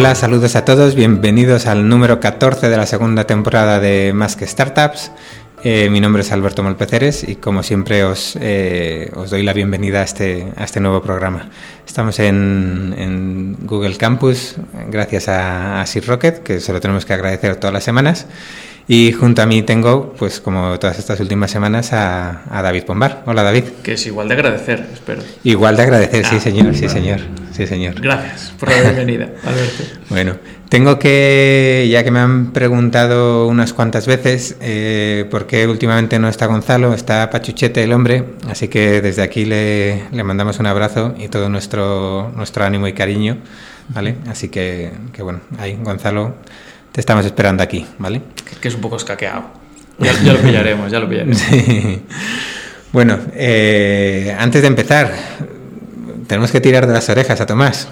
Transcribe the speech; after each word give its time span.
Hola, 0.00 0.14
saludos 0.14 0.56
a 0.56 0.64
todos, 0.64 0.94
bienvenidos 0.94 1.66
al 1.66 1.86
número 1.86 2.20
14 2.20 2.70
de 2.70 2.76
la 2.78 2.86
segunda 2.86 3.26
temporada 3.26 3.80
de 3.80 4.14
Más 4.14 4.34
que 4.34 4.46
Startups. 4.46 5.12
Eh, 5.62 5.90
mi 5.90 6.00
nombre 6.00 6.22
es 6.22 6.32
Alberto 6.32 6.62
Molpeceres 6.62 7.22
y 7.28 7.36
como 7.36 7.62
siempre 7.62 8.02
os, 8.04 8.34
eh, 8.40 9.10
os 9.14 9.28
doy 9.28 9.42
la 9.42 9.52
bienvenida 9.52 10.00
a 10.00 10.04
este, 10.04 10.54
a 10.56 10.64
este 10.64 10.80
nuevo 10.80 11.02
programa. 11.02 11.50
Estamos 11.86 12.18
en, 12.18 12.94
en 12.96 13.58
Google 13.66 13.94
Campus 13.98 14.54
gracias 14.88 15.28
a, 15.28 15.82
a 15.82 15.84
Rocket, 16.06 16.42
que 16.42 16.60
se 16.60 16.72
lo 16.72 16.80
tenemos 16.80 17.04
que 17.04 17.12
agradecer 17.12 17.56
todas 17.56 17.74
las 17.74 17.84
semanas. 17.84 18.26
Y 18.92 19.12
junto 19.12 19.40
a 19.40 19.46
mí 19.46 19.62
tengo, 19.62 20.14
pues 20.18 20.40
como 20.40 20.76
todas 20.80 20.98
estas 20.98 21.20
últimas 21.20 21.52
semanas, 21.52 21.92
a, 21.92 22.42
a 22.50 22.60
David 22.60 22.82
Pombar. 22.82 23.22
Hola 23.24 23.44
David. 23.44 23.62
Que 23.84 23.92
es 23.92 24.04
igual 24.04 24.26
de 24.26 24.34
agradecer, 24.34 24.84
espero. 24.92 25.22
Igual 25.44 25.76
de 25.76 25.82
agradecer, 25.84 26.26
sí 26.26 26.34
Ah, 26.38 26.40
señor, 26.40 26.74
sí 26.74 26.88
señor, 26.88 27.20
sí 27.52 27.68
señor. 27.68 28.00
Gracias 28.00 28.52
por 28.58 28.68
la 28.68 28.80
bienvenida, 28.80 29.26
Alberto. 29.44 29.84
Bueno, 30.08 30.38
tengo 30.68 30.98
que, 30.98 31.88
ya 31.88 32.02
que 32.02 32.10
me 32.10 32.18
han 32.18 32.50
preguntado 32.50 33.46
unas 33.46 33.72
cuantas 33.72 34.08
veces 34.08 34.56
eh, 34.60 35.24
por 35.30 35.46
qué 35.46 35.68
últimamente 35.68 36.18
no 36.18 36.28
está 36.28 36.46
Gonzalo, 36.46 36.92
está 36.92 37.30
Pachuchete 37.30 37.84
el 37.84 37.92
hombre, 37.92 38.24
así 38.48 38.66
que 38.66 39.00
desde 39.00 39.22
aquí 39.22 39.44
le, 39.44 40.06
le 40.10 40.24
mandamos 40.24 40.58
un 40.58 40.66
abrazo 40.66 41.14
y 41.16 41.28
todo 41.28 41.48
nuestro, 41.48 42.32
nuestro 42.34 42.64
ánimo 42.64 42.88
y 42.88 42.92
cariño, 42.92 43.36
¿vale? 43.90 44.16
Así 44.28 44.48
que, 44.48 44.90
que 45.12 45.22
bueno, 45.22 45.42
ahí 45.58 45.78
Gonzalo, 45.80 46.34
te 46.92 47.00
estamos 47.00 47.24
esperando 47.24 47.62
aquí, 47.62 47.86
¿vale? 47.98 48.22
Que, 48.44 48.56
que 48.56 48.68
es 48.68 48.74
un 48.74 48.80
poco 48.80 48.96
escaqueado. 48.96 49.44
Ya, 49.98 50.12
ya 50.22 50.32
lo 50.32 50.38
pillaremos, 50.40 50.90
ya 50.90 51.00
lo 51.00 51.08
pillaremos. 51.08 51.38
Sí. 51.50 52.02
Bueno, 52.92 53.18
eh, 53.34 54.34
antes 54.36 54.62
de 54.62 54.68
empezar, 54.68 55.12
tenemos 56.26 56.50
que 56.50 56.60
tirar 56.60 56.88
de 56.88 56.92
las 56.92 57.08
orejas 57.08 57.40
a 57.40 57.46
Tomás. 57.46 57.88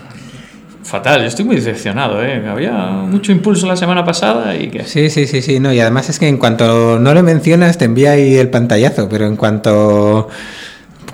Fatal, 0.83 1.21
yo 1.21 1.27
estoy 1.27 1.45
muy 1.45 1.57
decepcionado, 1.57 2.25
¿eh? 2.25 2.43
Había 2.49 2.73
mucho 2.73 3.31
impulso 3.31 3.67
la 3.67 3.77
semana 3.77 4.05
pasada 4.05 4.57
y 4.57 4.69
que... 4.69 4.85
Sí, 4.85 5.11
sí, 5.11 5.27
sí, 5.27 5.43
sí, 5.43 5.61
no, 5.61 5.73
y 5.73 5.79
además 5.79 6.09
es 6.09 6.19
que 6.19 6.27
en 6.27 6.39
cuanto 6.39 6.99
no 6.99 7.15
lo 7.15 7.23
mencionas 7.23 7.79
te 7.79 7.85
envía 7.85 8.13
ahí 8.13 8.37
el 8.37 8.49
pantallazo, 8.49 9.09
pero 9.09 9.27
en 9.27 9.37
cuanto 9.37 10.29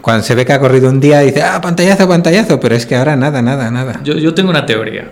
cuando 0.00 0.22
se 0.22 0.34
ve 0.34 0.46
que 0.46 0.52
ha 0.52 0.60
corrido 0.60 0.88
un 0.88 1.00
día 1.00 1.20
dice, 1.20 1.42
ah, 1.42 1.60
pantallazo, 1.60 2.08
pantallazo, 2.08 2.60
pero 2.60 2.74
es 2.74 2.86
que 2.86 2.94
ahora 2.94 3.16
nada, 3.16 3.42
nada, 3.42 3.70
nada. 3.70 4.00
Yo, 4.04 4.14
yo 4.14 4.32
tengo 4.32 4.48
una 4.50 4.64
teoría. 4.64 5.10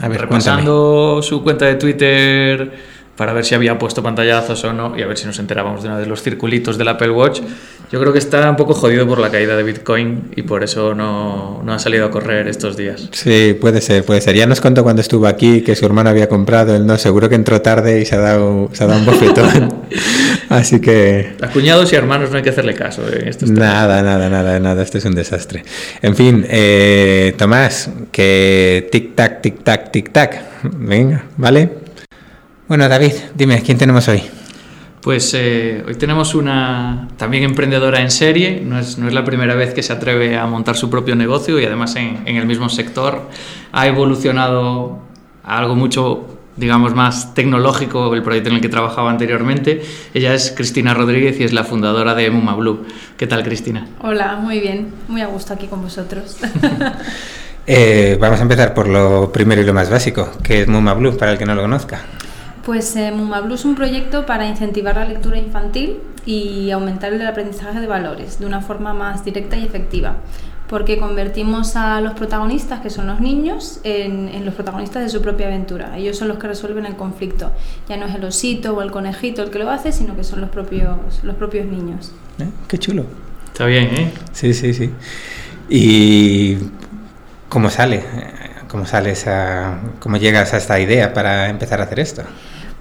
A 0.00 0.08
ver, 0.08 0.20
Repasando 0.22 1.20
su 1.22 1.42
cuenta 1.42 1.66
de 1.66 1.74
Twitter 1.74 2.72
para 3.20 3.34
ver 3.34 3.44
si 3.44 3.54
había 3.54 3.78
puesto 3.78 4.02
pantallazos 4.02 4.64
o 4.64 4.72
no 4.72 4.96
y 4.96 5.02
a 5.02 5.06
ver 5.06 5.18
si 5.18 5.26
nos 5.26 5.38
enterábamos 5.38 5.82
de 5.82 5.90
una 5.90 5.98
de 5.98 6.06
los 6.06 6.22
circulitos 6.22 6.78
del 6.78 6.88
Apple 6.88 7.10
Watch. 7.10 7.42
Yo 7.92 8.00
creo 8.00 8.14
que 8.14 8.18
está 8.18 8.48
un 8.48 8.56
poco 8.56 8.72
jodido 8.72 9.06
por 9.06 9.18
la 9.18 9.30
caída 9.30 9.58
de 9.58 9.62
Bitcoin 9.62 10.30
y 10.36 10.40
por 10.40 10.64
eso 10.64 10.94
no, 10.94 11.60
no 11.62 11.74
ha 11.74 11.78
salido 11.78 12.06
a 12.06 12.10
correr 12.10 12.48
estos 12.48 12.78
días. 12.78 13.10
Sí, 13.12 13.54
puede 13.60 13.82
ser, 13.82 14.06
puede 14.06 14.22
ser. 14.22 14.36
Ya 14.36 14.46
nos 14.46 14.62
contó 14.62 14.82
cuando 14.84 15.02
estuvo 15.02 15.26
aquí 15.26 15.60
que 15.60 15.76
su 15.76 15.84
hermano 15.84 16.08
había 16.08 16.30
comprado, 16.30 16.74
él 16.74 16.86
no, 16.86 16.96
seguro 16.96 17.28
que 17.28 17.34
entró 17.34 17.60
tarde 17.60 18.00
y 18.00 18.06
se 18.06 18.14
ha 18.14 18.20
dado, 18.20 18.70
se 18.72 18.84
ha 18.84 18.86
dado 18.86 19.00
un 19.00 19.04
bofetón. 19.04 19.74
Así 20.48 20.80
que 20.80 21.34
A 21.42 21.48
cuñados 21.48 21.92
y 21.92 21.96
hermanos 21.96 22.30
no 22.30 22.38
hay 22.38 22.42
que 22.42 22.48
hacerle 22.50 22.72
caso 22.72 23.02
estos 23.06 23.50
temas. 23.50 23.68
Nada, 23.68 24.02
nada, 24.02 24.30
nada, 24.30 24.58
nada, 24.60 24.82
esto 24.82 24.96
es 24.96 25.04
un 25.04 25.14
desastre. 25.14 25.62
En 26.00 26.16
fin, 26.16 26.46
eh, 26.48 27.34
Tomás, 27.36 27.90
que 28.12 28.88
tic-tac, 28.90 29.42
tic-tac, 29.42 29.90
tic-tac. 29.92 30.40
Venga, 30.62 31.26
¿vale? 31.36 31.79
Bueno, 32.70 32.88
David, 32.88 33.14
dime, 33.34 33.60
¿quién 33.62 33.78
tenemos 33.78 34.06
hoy? 34.06 34.22
Pues 35.02 35.34
eh, 35.34 35.82
hoy 35.88 35.96
tenemos 35.96 36.36
una 36.36 37.08
también 37.16 37.42
emprendedora 37.42 38.00
en 38.00 38.12
serie, 38.12 38.62
no 38.64 38.78
es, 38.78 38.96
no 38.96 39.08
es 39.08 39.12
la 39.12 39.24
primera 39.24 39.56
vez 39.56 39.74
que 39.74 39.82
se 39.82 39.92
atreve 39.92 40.36
a 40.36 40.46
montar 40.46 40.76
su 40.76 40.88
propio 40.88 41.16
negocio 41.16 41.58
y 41.58 41.64
además 41.64 41.96
en, 41.96 42.22
en 42.26 42.36
el 42.36 42.46
mismo 42.46 42.68
sector 42.68 43.28
ha 43.72 43.86
evolucionado 43.88 45.00
a 45.42 45.58
algo 45.58 45.74
mucho, 45.74 46.38
digamos, 46.54 46.94
más 46.94 47.34
tecnológico 47.34 48.14
el 48.14 48.22
proyecto 48.22 48.50
en 48.50 48.54
el 48.54 48.60
que 48.60 48.68
trabajaba 48.68 49.10
anteriormente. 49.10 49.82
Ella 50.14 50.32
es 50.32 50.52
Cristina 50.56 50.94
Rodríguez 50.94 51.40
y 51.40 51.42
es 51.42 51.52
la 51.52 51.64
fundadora 51.64 52.14
de 52.14 52.30
Muma 52.30 52.54
Blue. 52.54 52.86
¿Qué 53.16 53.26
tal, 53.26 53.42
Cristina? 53.42 53.88
Hola, 54.00 54.36
muy 54.36 54.60
bien, 54.60 54.94
muy 55.08 55.22
a 55.22 55.26
gusto 55.26 55.54
aquí 55.54 55.66
con 55.66 55.82
vosotros. 55.82 56.36
Eh, 57.66 58.16
vamos 58.18 58.40
a 58.40 58.42
empezar 58.42 58.74
por 58.74 58.88
lo 58.88 59.30
primero 59.30 59.60
y 59.62 59.64
lo 59.64 59.72
más 59.74 59.90
básico, 59.90 60.32
que 60.42 60.62
es 60.62 60.66
Muma 60.66 60.94
Blue, 60.94 61.16
para 61.16 61.32
el 61.32 61.38
que 61.38 61.44
no 61.44 61.54
lo 61.54 61.62
conozca. 61.62 62.00
Pues 62.70 62.94
eh, 62.94 63.10
Mumablu 63.10 63.56
es 63.56 63.64
un 63.64 63.74
proyecto 63.74 64.26
para 64.26 64.46
incentivar 64.46 64.94
la 64.94 65.04
lectura 65.04 65.36
infantil 65.36 65.96
y 66.24 66.70
aumentar 66.70 67.12
el 67.12 67.26
aprendizaje 67.26 67.80
de 67.80 67.88
valores 67.88 68.38
de 68.38 68.46
una 68.46 68.60
forma 68.60 68.94
más 68.94 69.24
directa 69.24 69.56
y 69.56 69.64
efectiva, 69.64 70.18
porque 70.68 70.96
convertimos 70.96 71.74
a 71.74 72.00
los 72.00 72.12
protagonistas, 72.12 72.78
que 72.78 72.88
son 72.88 73.08
los 73.08 73.18
niños, 73.18 73.80
en, 73.82 74.28
en 74.28 74.44
los 74.44 74.54
protagonistas 74.54 75.02
de 75.02 75.08
su 75.08 75.20
propia 75.20 75.48
aventura. 75.48 75.98
Ellos 75.98 76.16
son 76.16 76.28
los 76.28 76.38
que 76.38 76.46
resuelven 76.46 76.86
el 76.86 76.94
conflicto. 76.94 77.50
Ya 77.88 77.96
no 77.96 78.06
es 78.06 78.14
el 78.14 78.24
osito 78.24 78.72
o 78.76 78.82
el 78.82 78.92
conejito 78.92 79.42
el 79.42 79.50
que 79.50 79.58
lo 79.58 79.68
hace, 79.68 79.90
sino 79.90 80.14
que 80.14 80.22
son 80.22 80.40
los 80.40 80.50
propios, 80.50 81.24
los 81.24 81.34
propios 81.34 81.66
niños. 81.66 82.12
¿Eh? 82.38 82.46
Qué 82.68 82.78
chulo. 82.78 83.04
Está 83.46 83.66
bien, 83.66 83.86
¿eh? 83.96 84.12
Sí, 84.30 84.54
sí, 84.54 84.74
sí. 84.74 84.92
¿Y 85.68 86.56
cómo 87.48 87.68
sale? 87.68 88.04
¿Cómo 88.68 88.86
sale 88.86 89.10
esa, 89.10 89.80
cómo 89.98 90.18
llegas 90.18 90.54
a 90.54 90.58
esta 90.58 90.78
idea 90.78 91.12
para 91.12 91.48
empezar 91.48 91.80
a 91.80 91.82
hacer 91.82 91.98
esto? 91.98 92.22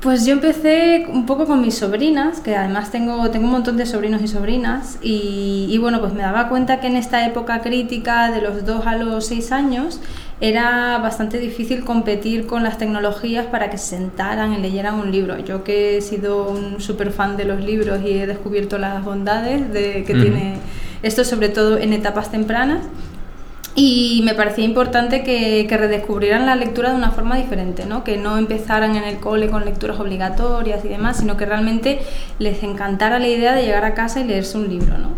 Pues 0.01 0.25
yo 0.25 0.31
empecé 0.31 1.07
un 1.09 1.25
poco 1.25 1.45
con 1.45 1.59
mis 1.61 1.75
sobrinas, 1.75 2.39
que 2.39 2.55
además 2.55 2.89
tengo, 2.89 3.29
tengo 3.31 3.47
un 3.47 3.51
montón 3.51 3.75
de 3.75 3.85
sobrinos 3.85 4.21
y 4.21 4.29
sobrinas, 4.29 4.97
y, 5.01 5.67
y 5.69 5.77
bueno, 5.77 5.99
pues 5.99 6.13
me 6.13 6.21
daba 6.21 6.47
cuenta 6.47 6.79
que 6.79 6.87
en 6.87 6.95
esta 6.95 7.25
época 7.27 7.59
crítica 7.61 8.31
de 8.31 8.41
los 8.41 8.65
2 8.65 8.87
a 8.87 8.95
los 8.95 9.25
6 9.25 9.51
años 9.51 9.99
era 10.39 10.97
bastante 10.99 11.37
difícil 11.37 11.83
competir 11.83 12.47
con 12.47 12.63
las 12.63 12.77
tecnologías 12.77 13.47
para 13.47 13.69
que 13.69 13.77
se 13.77 13.97
sentaran 13.97 14.53
y 14.53 14.57
leyeran 14.59 14.95
un 14.95 15.11
libro. 15.11 15.37
Yo 15.39 15.65
que 15.65 15.97
he 15.97 16.01
sido 16.01 16.49
un 16.49 16.79
súper 16.79 17.11
fan 17.11 17.35
de 17.35 17.43
los 17.43 17.61
libros 17.61 17.99
y 18.01 18.11
he 18.11 18.25
descubierto 18.25 18.77
las 18.77 19.03
bondades 19.03 19.71
de, 19.73 20.05
que 20.05 20.13
tiene 20.13 20.53
esto, 21.03 21.25
sobre 21.25 21.49
todo 21.49 21.77
en 21.77 21.91
etapas 21.91 22.31
tempranas, 22.31 22.85
y 23.75 24.21
me 24.23 24.33
parecía 24.33 24.65
importante 24.65 25.23
que, 25.23 25.65
que 25.67 25.77
redescubrieran 25.77 26.45
la 26.45 26.55
lectura 26.55 26.89
de 26.89 26.95
una 26.95 27.11
forma 27.11 27.37
diferente, 27.37 27.85
¿no? 27.85 28.03
que 28.03 28.17
no 28.17 28.37
empezaran 28.37 28.95
en 28.95 29.03
el 29.03 29.19
cole 29.19 29.49
con 29.49 29.63
lecturas 29.65 29.99
obligatorias 29.99 30.83
y 30.83 30.87
demás, 30.87 31.17
sino 31.17 31.37
que 31.37 31.45
realmente 31.45 31.99
les 32.39 32.63
encantara 32.63 33.19
la 33.19 33.27
idea 33.27 33.53
de 33.53 33.63
llegar 33.63 33.85
a 33.85 33.93
casa 33.93 34.19
y 34.19 34.25
leerse 34.25 34.57
un 34.57 34.69
libro. 34.69 34.97
¿no? 34.97 35.09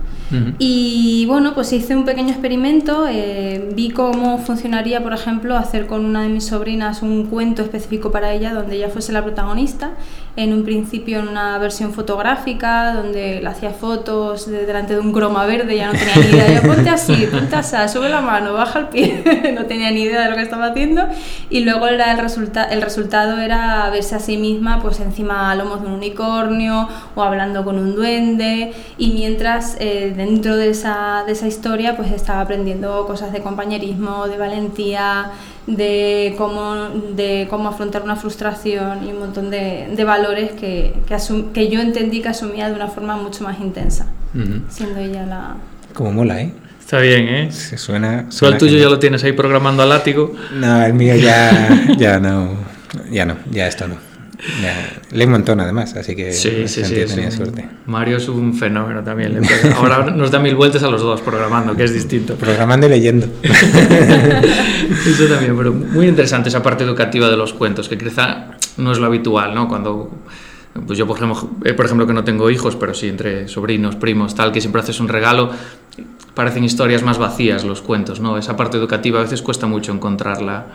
Y 0.60 1.26
bueno, 1.28 1.54
pues 1.54 1.74
hice 1.74 1.96
un 1.96 2.06
pequeño 2.06 2.30
experimento, 2.30 3.06
eh, 3.08 3.70
vi 3.76 3.90
cómo 3.90 4.38
funcionaría, 4.38 5.04
por 5.04 5.14
ejemplo, 5.14 5.58
hacer 5.58 5.88
con 5.88 6.06
una 6.06 6.24
de 6.24 6.30
mis 6.30 6.46
sobrinas 6.46 7.02
un 7.02 7.26
cuento 7.26 7.62
específico 7.62 8.12
para 8.12 8.32
ella, 8.32 8.54
donde 8.54 8.76
ella 8.78 8.90
fuese 8.90 9.12
la 9.12 9.24
protagonista, 9.24 9.92
en 10.38 10.54
un 10.54 10.64
principio 10.64 11.20
en 11.20 11.28
una 11.28 11.58
versión 11.58 11.92
fotográfica, 11.94 12.94
donde 12.94 13.42
le 13.42 13.48
hacía 13.50 13.72
fotos 13.72 14.50
de- 14.50 14.66
delante 14.66 14.94
de 14.94 15.00
un 15.02 15.12
croma 15.12 15.46
verde, 15.46 15.76
ya 15.76 15.88
no 15.88 15.94
tenía 15.94 16.16
ni 16.16 16.28
idea, 16.30 16.62
yo 16.62 16.68
ponte 16.68 16.90
así, 16.90 17.28
ponte 17.30 17.56
así, 17.56 17.76
sube 17.92 18.08
la 18.08 18.22
mano, 18.22 18.54
baja 18.54 18.80
el 18.80 18.88
pie, 18.88 19.54
no 19.56 19.66
tenía 19.66 19.92
ni 19.92 20.04
idea 20.04 20.22
de 20.24 20.30
lo 20.30 20.36
que 20.38 20.42
estaba 20.44 20.68
haciendo, 20.68 21.06
y 21.50 21.62
luego 21.66 21.86
era 21.88 22.12
el, 22.14 22.18
resulta 22.20 22.64
el 22.64 22.82
resultado 22.82 23.38
era 23.40 23.90
verse 23.90 24.16
a 24.16 24.20
sí 24.20 24.38
misma 24.38 24.80
pues 24.82 25.00
encima 25.02 25.52
a 25.52 25.56
lomos 25.56 25.82
de 25.82 25.88
un 25.88 25.94
unicornio 25.94 26.88
o 27.16 27.24
hablando 27.24 27.66
con 27.66 27.78
un 27.78 27.96
duende, 27.96 28.72
y 28.98 29.12
mientras 29.12 29.76
eh, 29.80 30.14
dentro 30.16 30.56
de 30.56 30.70
esa, 30.70 31.24
de 31.26 31.34
esa 31.34 31.48
historia 31.48 31.98
pues 31.98 32.10
estaba 32.12 32.40
aprendiendo 32.42 33.06
cosas 33.06 33.34
de 33.34 33.42
compañerismo, 33.42 34.28
de 34.28 34.38
valentía, 34.38 35.32
de 35.76 36.36
cómo, 36.38 36.90
de 37.16 37.48
cómo 37.50 37.70
afrontar 37.70 38.04
una 38.04 38.16
frustración 38.16 39.06
y 39.08 39.12
un 39.12 39.20
montón 39.20 39.50
de, 39.50 39.88
de 39.96 40.04
valores 40.04 40.52
que, 40.52 40.94
que, 41.08 41.16
asum- 41.16 41.52
que 41.52 41.70
yo 41.70 41.80
entendí 41.82 42.22
que 42.22 42.30
asumía 42.30 42.68
de 42.70 42.76
una 42.76 42.88
forma 42.88 43.16
mucho 43.18 43.44
más 43.44 43.60
intensa, 43.60 44.08
siendo 44.70 45.00
ella 45.00 45.26
la... 45.26 45.56
Como 45.94 46.12
mola, 46.12 46.42
¿eh? 46.42 46.54
Está 46.80 47.00
bien, 47.00 47.28
¿eh? 47.28 47.52
Se 47.52 47.78
suena. 47.78 48.26
Tú 48.26 48.32
suena 48.38 48.56
al 48.56 48.60
tuyo 48.60 48.78
ya 48.78 48.90
lo 48.90 49.00
tienes 49.00 49.24
ahí 49.24 49.32
programando 49.32 49.82
a 49.84 49.86
látigo. 49.86 50.34
No, 50.54 50.84
el 50.84 50.94
mío 50.94 51.16
ya, 51.16 51.86
ya 51.98 52.20
no. 52.20 52.50
Ya 53.10 53.26
no, 53.26 53.38
ya 53.50 53.68
esto 53.68 53.88
no. 53.88 53.96
Ya, 54.62 55.02
lee 55.12 55.26
un 55.26 55.32
montón 55.32 55.60
además, 55.60 55.96
así 55.96 56.16
que 56.16 56.34
Sí, 56.34 56.68
sí, 56.68 56.84
sí. 56.84 56.96
tenía 57.08 57.26
un- 57.28 57.32
suerte. 57.32 57.70
Mario 57.86 58.18
es 58.18 58.28
un 58.28 58.54
fenómeno 58.56 59.04
también. 59.04 59.40
Ahora 59.76 60.06
nos 60.12 60.32
da 60.32 60.40
mil 60.40 60.56
vueltas 60.56 60.82
a 60.84 60.90
los 60.90 61.02
dos 61.02 61.22
programando, 61.22 61.76
que 61.76 61.84
es 61.84 61.94
distinto. 61.94 62.36
Programando 62.36 62.88
y 62.88 62.90
leyendo. 62.90 63.28
Eso 65.08 65.26
también, 65.28 65.56
pero 65.58 65.72
muy 65.74 66.08
interesante 66.08 66.50
esa 66.50 66.62
parte 66.64 66.84
educativa 66.84 67.30
de 67.30 67.38
los 67.38 67.54
cuentos, 67.54 67.88
que 67.90 67.98
quizá 67.98 68.52
no 68.78 68.92
es 68.92 68.98
lo 69.00 69.06
habitual, 69.06 69.54
¿no? 69.54 69.68
Cuando, 69.68 70.12
pues 70.88 70.98
yo 70.98 71.06
por 71.08 71.18
ejemplo, 71.18 71.50
eh, 71.64 71.74
por 71.74 71.86
ejemplo 71.86 72.08
que 72.08 72.14
no 72.14 72.24
tengo 72.24 72.50
hijos, 72.50 72.76
pero 72.76 72.94
sí 72.94 73.08
entre 73.10 73.48
sobrinos, 73.48 73.96
primos, 73.96 74.36
tal, 74.36 74.52
que 74.52 74.60
siempre 74.62 74.82
haces 74.82 75.00
un 75.00 75.08
regalo, 75.08 75.52
parecen 76.34 76.64
historias 76.64 77.04
más 77.04 77.18
vacías 77.18 77.64
los 77.64 77.82
cuentos, 77.82 78.20
¿no? 78.20 78.38
Esa 78.38 78.56
parte 78.56 78.78
educativa 78.78 79.20
a 79.20 79.24
veces 79.24 79.42
cuesta 79.42 79.68
mucho 79.68 79.92
encontrarla. 79.92 80.66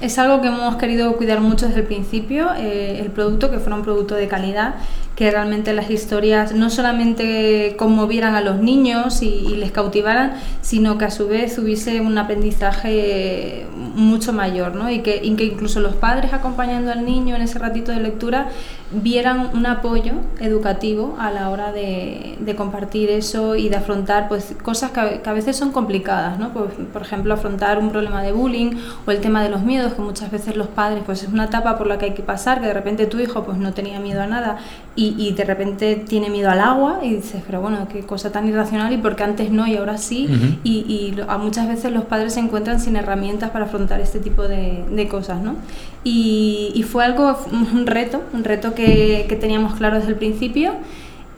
Es 0.00 0.16
algo 0.18 0.40
que 0.40 0.46
hemos 0.46 0.76
querido 0.76 1.16
cuidar 1.16 1.40
mucho 1.40 1.66
desde 1.66 1.80
el 1.80 1.86
principio, 1.86 2.50
eh, 2.56 3.00
el 3.00 3.10
producto, 3.10 3.50
que 3.50 3.58
fuera 3.58 3.74
un 3.74 3.82
producto 3.82 4.14
de 4.14 4.28
calidad, 4.28 4.76
que 5.18 5.32
realmente 5.32 5.72
las 5.72 5.90
historias 5.90 6.54
no 6.54 6.70
solamente 6.70 7.74
conmovieran 7.76 8.36
a 8.36 8.40
los 8.40 8.58
niños 8.60 9.20
y, 9.20 9.56
les 9.56 9.72
cautivaran, 9.72 10.34
sino 10.60 10.96
que 10.96 11.06
a 11.06 11.10
su 11.10 11.26
vez 11.26 11.58
hubiese 11.58 12.00
un 12.00 12.16
aprendizaje 12.18 13.66
mucho 13.74 14.32
mayor, 14.32 14.76
¿no? 14.76 14.88
Y 14.88 15.00
que, 15.00 15.20
incluso 15.24 15.80
los 15.80 15.96
padres 15.96 16.32
acompañando 16.32 16.92
al 16.92 17.04
niño 17.04 17.34
en 17.34 17.42
ese 17.42 17.58
ratito 17.58 17.90
de 17.90 17.98
lectura 17.98 18.50
vieran 18.92 19.50
un 19.54 19.66
apoyo 19.66 20.12
educativo 20.38 21.16
a 21.18 21.32
la 21.32 21.50
hora 21.50 21.72
de, 21.72 22.36
compartir 22.56 23.10
eso 23.10 23.56
y 23.56 23.68
de 23.68 23.76
afrontar 23.76 24.28
pues 24.28 24.54
cosas 24.62 24.92
que 24.92 25.00
a, 25.00 25.32
veces 25.32 25.56
son 25.56 25.72
complicadas, 25.72 26.38
¿no? 26.38 26.52
Pues, 26.52 26.70
por 26.92 27.02
ejemplo, 27.02 27.34
afrontar 27.34 27.78
un 27.78 27.90
problema 27.90 28.22
de 28.22 28.30
bullying 28.30 28.76
o 29.04 29.10
el 29.10 29.20
tema 29.20 29.42
de 29.42 29.48
los 29.48 29.62
miedos, 29.62 29.94
que 29.94 30.00
muchas 30.00 30.30
veces 30.30 30.56
los 30.56 30.68
padres, 30.68 31.02
pues 31.04 31.24
es 31.24 31.28
una 31.28 31.46
etapa 31.46 31.76
por 31.76 31.88
la 31.88 31.98
que 31.98 32.06
hay 32.06 32.14
que 32.14 32.22
pasar, 32.22 32.60
que 32.60 32.68
de 32.68 32.74
repente 32.74 33.06
tu 33.06 33.18
hijo 33.18 33.42
pues 33.44 33.58
no 33.58 33.72
tenía 33.72 33.98
miedo 33.98 34.22
a 34.22 34.26
nada 34.26 34.58
y, 34.98 35.07
y 35.16 35.32
de 35.32 35.44
repente 35.44 35.96
tiene 35.96 36.28
miedo 36.28 36.50
al 36.50 36.60
agua 36.60 37.00
y 37.02 37.14
dices, 37.14 37.42
pero 37.46 37.60
bueno, 37.60 37.86
qué 37.90 38.00
cosa 38.00 38.32
tan 38.32 38.48
irracional 38.48 38.92
y 38.92 38.96
porque 38.98 39.22
antes 39.22 39.50
no 39.50 39.66
y 39.66 39.76
ahora 39.76 39.98
sí, 39.98 40.28
y, 40.64 40.70
y 40.72 41.16
a 41.26 41.38
muchas 41.38 41.68
veces 41.68 41.92
los 41.92 42.04
padres 42.04 42.34
se 42.34 42.40
encuentran 42.40 42.80
sin 42.80 42.96
herramientas 42.96 43.50
para 43.50 43.66
afrontar 43.66 44.00
este 44.00 44.18
tipo 44.18 44.42
de, 44.42 44.84
de 44.90 45.08
cosas, 45.08 45.40
¿no? 45.40 45.56
Y, 46.04 46.72
y, 46.74 46.82
fue 46.82 47.04
algo, 47.04 47.38
un 47.52 47.86
reto, 47.86 48.22
un 48.32 48.44
reto 48.44 48.74
que, 48.74 49.26
que 49.28 49.36
teníamos 49.36 49.74
claro 49.74 49.96
desde 49.96 50.10
el 50.10 50.16
principio 50.16 50.72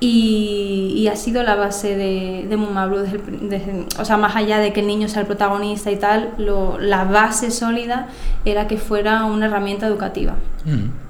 y, 0.03 0.95
y, 0.97 1.09
ha 1.09 1.17
sido 1.17 1.43
la 1.43 1.57
base 1.57 1.95
de, 1.95 2.47
de 2.49 2.57
Muma 2.57 2.87
Blue, 2.87 3.01
desde, 3.01 3.19
desde, 3.43 3.87
o 3.99 4.05
sea, 4.07 4.17
más 4.17 4.35
allá 4.35 4.59
de 4.59 4.73
que 4.73 4.81
el 4.81 4.87
niño 4.87 5.09
sea 5.09 5.21
el 5.21 5.27
protagonista 5.27 5.91
y 5.91 5.97
tal, 5.97 6.33
lo, 6.39 6.79
la 6.79 7.05
base 7.05 7.51
sólida 7.51 8.09
era 8.47 8.67
que 8.67 8.79
fuera 8.79 9.27
una 9.27 9.47
herramienta 9.47 9.87
educativa. 9.87 10.37
Mm. 10.65 11.10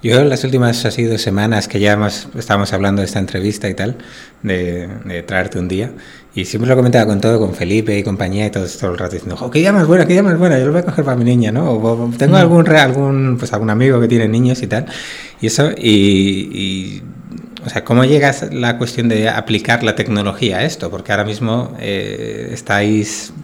Yo 0.00 0.22
las 0.24 0.44
últimas 0.44 0.84
así 0.84 1.02
dos 1.04 1.20
semanas 1.20 1.66
que 1.66 1.80
ya 1.80 1.92
hemos, 1.92 2.28
estábamos 2.36 2.72
hablando 2.72 3.02
de 3.02 3.06
esta 3.06 3.18
entrevista 3.18 3.68
y 3.68 3.74
tal, 3.74 3.96
de, 4.44 4.88
de, 5.04 5.24
traerte 5.24 5.58
un 5.58 5.66
día, 5.66 5.90
y 6.36 6.44
siempre 6.44 6.68
lo 6.68 6.76
comentaba 6.76 7.04
con 7.04 7.20
todo, 7.20 7.40
con 7.40 7.52
Felipe 7.52 7.98
y 7.98 8.04
compañía 8.04 8.46
y 8.46 8.50
todo, 8.50 8.64
todo 8.66 8.92
el 8.92 8.98
rato 8.98 9.14
diciendo, 9.14 9.36
oh, 9.40 9.50
qué 9.50 9.60
llama 9.60 9.80
es 9.80 9.88
buena, 9.88 10.06
qué 10.06 10.14
llama 10.14 10.30
es 10.30 10.38
buena, 10.38 10.56
yo 10.56 10.66
lo 10.66 10.72
voy 10.72 10.82
a 10.82 10.84
coger 10.84 11.04
para 11.04 11.16
mi 11.16 11.24
niña, 11.24 11.50
¿no? 11.50 11.72
O, 11.72 12.10
tengo 12.16 12.34
mm. 12.34 12.36
algún, 12.36 12.68
algún, 12.68 13.36
pues 13.38 13.52
algún 13.52 13.70
amigo 13.70 14.00
que 14.00 14.06
tiene 14.06 14.28
niños 14.28 14.62
y 14.62 14.68
tal, 14.68 14.86
y 15.40 15.48
eso, 15.48 15.70
y, 15.76 16.48
y 16.52 17.02
o 17.68 17.70
sea, 17.70 17.84
¿cómo 17.84 18.02
llegas 18.04 18.50
la 18.50 18.78
cuestión 18.78 19.10
de 19.10 19.28
aplicar 19.28 19.84
la 19.84 19.94
tecnología 19.94 20.56
a 20.56 20.64
esto? 20.64 20.90
Porque 20.90 21.12
ahora 21.12 21.24
mismo 21.24 21.76
eh, 21.78 22.48
estáis, 22.50 23.34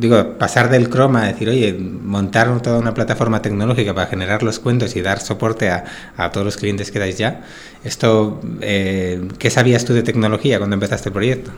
digo, 0.00 0.36
pasar 0.36 0.68
del 0.68 0.90
Chrome 0.90 1.20
a 1.20 1.22
decir, 1.26 1.48
oye, 1.48 1.74
montar 1.74 2.60
toda 2.60 2.80
una 2.80 2.92
plataforma 2.92 3.40
tecnológica 3.40 3.94
para 3.94 4.08
generar 4.08 4.42
los 4.42 4.58
cuentos 4.58 4.96
y 4.96 5.00
dar 5.00 5.20
soporte 5.20 5.70
a, 5.70 5.84
a 6.16 6.32
todos 6.32 6.44
los 6.44 6.56
clientes 6.56 6.90
que 6.90 6.98
dais 6.98 7.18
ya. 7.18 7.42
Esto, 7.84 8.40
eh, 8.62 9.28
¿qué 9.38 9.48
sabías 9.48 9.84
tú 9.84 9.94
de 9.94 10.02
tecnología 10.02 10.58
cuando 10.58 10.74
empezaste 10.74 11.10
el 11.10 11.12
proyecto? 11.12 11.52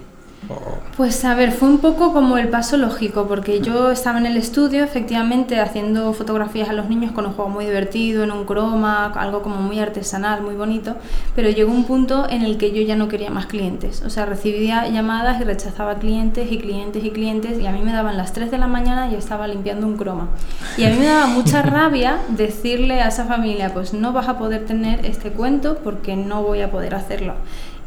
Pues 0.97 1.25
a 1.25 1.35
ver, 1.35 1.53
fue 1.53 1.69
un 1.69 1.79
poco 1.79 2.13
como 2.13 2.37
el 2.37 2.49
paso 2.49 2.77
lógico, 2.77 3.27
porque 3.27 3.61
yo 3.61 3.91
estaba 3.91 4.19
en 4.19 4.27
el 4.27 4.37
estudio, 4.37 4.85
efectivamente, 4.85 5.59
haciendo 5.59 6.13
fotografías 6.13 6.69
a 6.69 6.73
los 6.73 6.89
niños 6.89 7.13
con 7.13 7.25
un 7.27 7.33
juego 7.33 7.51
muy 7.51 7.65
divertido, 7.65 8.23
en 8.23 8.31
un 8.31 8.45
croma, 8.45 9.07
algo 9.17 9.43
como 9.43 9.57
muy 9.57 9.79
artesanal, 9.79 10.43
muy 10.43 10.55
bonito, 10.55 10.97
pero 11.35 11.49
llegó 11.49 11.73
un 11.73 11.85
punto 11.85 12.29
en 12.29 12.43
el 12.43 12.59
que 12.59 12.73
yo 12.73 12.83
ya 12.83 12.97
no 12.97 13.09
quería 13.09 13.31
más 13.31 13.47
clientes. 13.47 14.03
O 14.05 14.11
sea, 14.11 14.27
recibía 14.27 14.89
llamadas 14.89 15.41
y 15.41 15.45
rechazaba 15.45 15.95
clientes 15.95 16.51
y 16.53 16.59
clientes 16.59 17.05
y 17.05 17.11
clientes, 17.11 17.59
y 17.59 17.67
a 17.67 17.73
mí 17.73 17.81
me 17.83 17.93
daban 17.93 18.17
las 18.17 18.33
3 18.33 18.51
de 18.51 18.59
la 18.59 18.67
mañana 18.67 19.09
y 19.09 19.13
yo 19.13 19.19
estaba 19.19 19.49
limpiando 19.49 19.87
un 19.87 19.97
croma. 19.97 20.29
Y 20.77 20.85
a 20.85 20.91
mí 20.91 20.97
me 20.99 21.07
daba 21.07 21.27
mucha 21.27 21.63
rabia 21.63 22.19
decirle 22.29 23.01
a 23.01 23.09
esa 23.09 23.25
familia, 23.25 23.73
pues 23.73 23.95
no 23.95 24.13
vas 24.13 24.29
a 24.29 24.37
poder 24.39 24.67
tener 24.67 25.07
este 25.07 25.31
cuento 25.31 25.79
porque 25.83 26.17
no 26.17 26.43
voy 26.43 26.61
a 26.61 26.71
poder 26.71 26.95
hacerlo. 26.95 27.35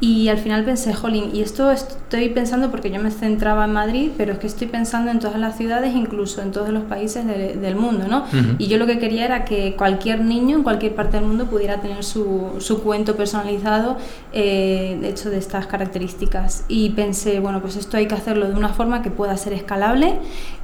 Y 0.04 0.28
al 0.28 0.38
final 0.38 0.66
pensé, 0.66 0.94
jolín, 0.94 1.30
y 1.32 1.42
esto 1.42 1.72
estoy 1.72 2.28
pensando 2.28 2.70
porque 2.70 2.92
yo 2.92 3.00
me 3.02 3.10
centraba 3.10 3.64
en 3.64 3.72
Madrid, 3.72 4.12
pero 4.18 4.34
es 4.34 4.40
que 4.40 4.48
estoy 4.48 4.68
pensando 4.68 5.10
en 5.10 5.20
todas 5.20 5.40
las 5.40 5.56
ciudades, 5.56 5.96
incluso 5.96 6.42
en 6.42 6.52
todos 6.52 6.72
los 6.72 6.84
países 6.84 7.26
de, 7.26 7.56
del 7.56 7.78
mundo, 7.78 8.06
¿no? 8.10 8.18
Uh 8.18 8.36
-huh. 8.36 8.56
Y 8.58 8.68
yo 8.68 8.78
lo 8.78 8.86
que 8.86 9.00
quería 9.00 9.24
era 9.24 9.46
que 9.46 9.78
cualquier 9.78 10.20
niño 10.20 10.58
en 10.58 10.64
cualquier 10.64 10.94
parte 10.94 11.16
del 11.16 11.26
mundo 11.26 11.46
pudiera 11.46 11.80
tener 11.80 12.04
su, 12.04 12.50
su 12.60 12.84
cuento 12.84 13.16
personalizado, 13.16 13.96
eh, 14.34 14.98
de 15.00 15.08
hecho, 15.08 15.30
de 15.30 15.38
estas 15.38 15.68
características. 15.68 16.66
Y 16.68 16.90
pensé, 16.90 17.40
bueno, 17.40 17.62
pues 17.62 17.78
esto 17.78 17.96
hay 17.96 18.06
que 18.06 18.16
hacerlo 18.16 18.50
de 18.50 18.56
una 18.56 18.74
forma 18.74 19.02
que 19.04 19.10
pueda 19.10 19.38
ser 19.38 19.54
escalable, 19.54 20.20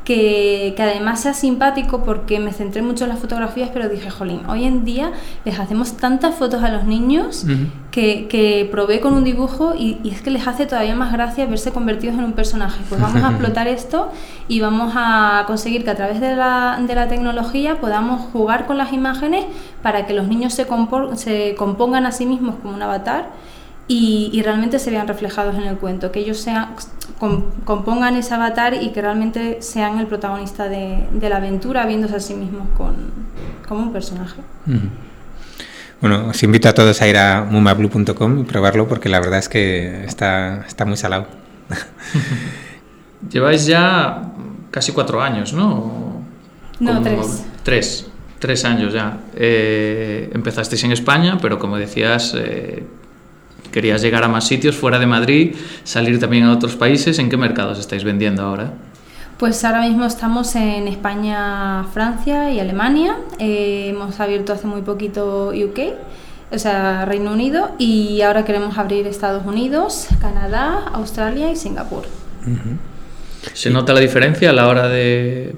que, 0.10 0.74
que, 0.76 0.82
además 0.82 1.20
sea 1.22 1.36
simpático 1.36 2.04
porque 2.04 2.40
me 2.40 2.52
centré 2.52 2.82
mucho 2.82 3.04
en 3.04 3.12
las 3.12 3.20
fotografías, 3.20 3.70
pero 3.72 3.90
dije, 3.90 4.10
jolín, 4.10 4.42
hoy 4.50 4.64
en 4.66 4.84
día 4.84 5.12
les 5.46 5.60
hacemos 5.60 5.98
tantas 5.98 6.34
fotos 6.34 6.64
a 6.64 6.70
los 6.72 6.86
niños 6.86 7.44
uh 7.44 7.50
-huh. 7.50 7.68
que, 7.92 8.28
que, 8.28 8.68
probé 8.72 9.02
con 9.02 9.14
un 9.14 9.24
dibujo 9.24 9.76
y, 9.78 10.00
y, 10.04 10.10
es 10.10 10.24
que 10.24 10.32
les 10.32 10.48
hace 10.48 10.66
todavía 10.66 10.96
más 10.96 11.14
gracia 11.14 11.46
verse 11.46 11.72
convertidos 11.72 12.18
en 12.18 12.24
un 12.24 12.34
personaje. 12.34 12.80
Pues 12.90 13.00
vamos 13.00 13.22
a 13.24 13.30
explotar 13.34 13.68
esto 13.68 14.10
y 14.48 14.60
vamos 14.62 14.94
a 14.96 15.44
conseguir 15.46 15.84
que 15.84 15.92
a 15.92 15.96
través 15.96 16.20
de 16.20 16.36
la, 16.36 16.80
de 16.82 16.96
la 16.96 17.08
tecnología 17.08 17.80
podamos 17.80 18.20
jugar 18.34 18.66
con 18.66 18.80
las 18.80 18.92
imágenes 18.92 19.46
para 19.84 20.08
que 20.08 20.16
los 20.16 20.28
niños 20.28 20.56
se, 20.56 20.66
compo 20.66 21.16
se 21.18 21.54
compongan 21.56 22.08
a 22.08 22.12
sí 22.12 22.26
mismos 22.26 22.56
como 22.64 22.74
un 22.74 22.82
avatar 22.82 23.28
y, 23.88 24.32
y, 24.34 24.42
realmente 24.42 24.80
se 24.80 24.90
vean 24.90 25.08
reflejados 25.08 25.56
en 25.56 25.66
el 25.66 25.78
cuento, 25.78 26.12
que 26.12 26.20
ellos 26.20 26.40
sean, 26.40 26.70
compongan 27.66 28.16
ese 28.16 28.33
avatar 28.33 28.74
y 28.74 28.92
que 28.92 29.01
realmente 29.01 29.62
sean 29.62 30.00
el 30.00 30.07
protagonista 30.07 30.69
de, 30.69 31.07
de 31.12 31.30
la 31.30 31.38
aventura, 31.38 31.86
viéndose 31.86 32.16
a 32.16 32.19
sí 32.19 32.33
mismos 32.33 32.68
con, 32.77 32.95
como 33.68 33.81
un 33.81 33.94
personaje. 33.94 34.42
Mm. 34.66 35.10
Bueno, 36.01 36.27
os 36.30 36.44
invito 36.44 36.69
a 36.69 36.74
todos 36.74 37.01
a 37.01 37.07
ir 37.07 37.18
a 37.18 37.44
mumablue.com 37.44 38.39
y 38.39 38.44
probarlo 38.44 38.88
porque 38.88 39.10
la 39.10 39.19
verdad 39.19 39.39
es 39.39 39.50
que 39.50 40.06
está, 40.06 40.63
está 40.66 40.86
muy 40.86 40.95
salado. 40.95 41.27
Lleváis 43.30 43.66
ya 43.66 44.31
casi 44.71 44.94
cuatro 44.94 45.21
años, 45.21 45.51
¿no? 45.51 46.24
No, 46.80 47.01
tres. 47.01 47.45
Tres, 47.63 48.07
tres 48.39 48.63
años 48.63 48.94
ya. 48.94 49.18
Eh, 49.36 50.30
empezasteis 50.33 50.86
en 50.86 50.94
España, 50.94 51.38
pero 51.42 51.60
como 51.60 51.77
decías, 51.77 52.33
eh, 52.38 52.86
querías 53.72 54.02
llegar 54.02 54.24
a 54.24 54.28
más 54.28 54.48
sitios 54.48 54.76
fuera 54.76 55.00
de 55.00 55.06
Madrid, 55.06 55.56
salir 55.84 56.20
también 56.20 56.44
a 56.46 56.54
otros 56.54 56.76
países. 56.76 57.20
¿En 57.20 57.30
qué 57.30 57.38
mercados 57.38 57.80
estáis 57.80 58.04
vendiendo 58.04 58.44
ahora? 58.44 58.74
Pues 59.38 59.64
ahora 59.64 59.82
mismo 59.82 60.06
estamos 60.06 60.54
en 60.56 60.88
España, 60.88 61.86
Francia 61.94 62.52
y 62.52 62.60
Alemania. 62.60 63.18
Eh, 63.40 63.88
hemos 63.90 64.20
abierto 64.20 64.52
hace 64.52 64.68
muy 64.68 64.82
poquito 64.82 65.50
UK, 65.50 65.80
o 66.52 66.60
sea, 66.60 67.06
Reino 67.06 67.31
Unido, 67.31 67.72
y 67.78 68.22
ahora 68.22 68.44
queremos 68.44 68.78
abrir 68.78 69.07
Estados 69.07 69.45
Unidos, 69.45 70.07
Canadá, 70.19 70.90
Australia 70.94 71.50
y 71.52 71.56
Singapur. 71.56 72.04
Uh 72.45 72.50
-huh. 72.50 72.78
¿Se 73.54 73.69
nota 73.69 73.94
la 73.94 74.02
diferencia 74.02 74.50
a 74.50 74.54
la 74.54 74.68
hora 74.68 74.90
de 74.90 75.56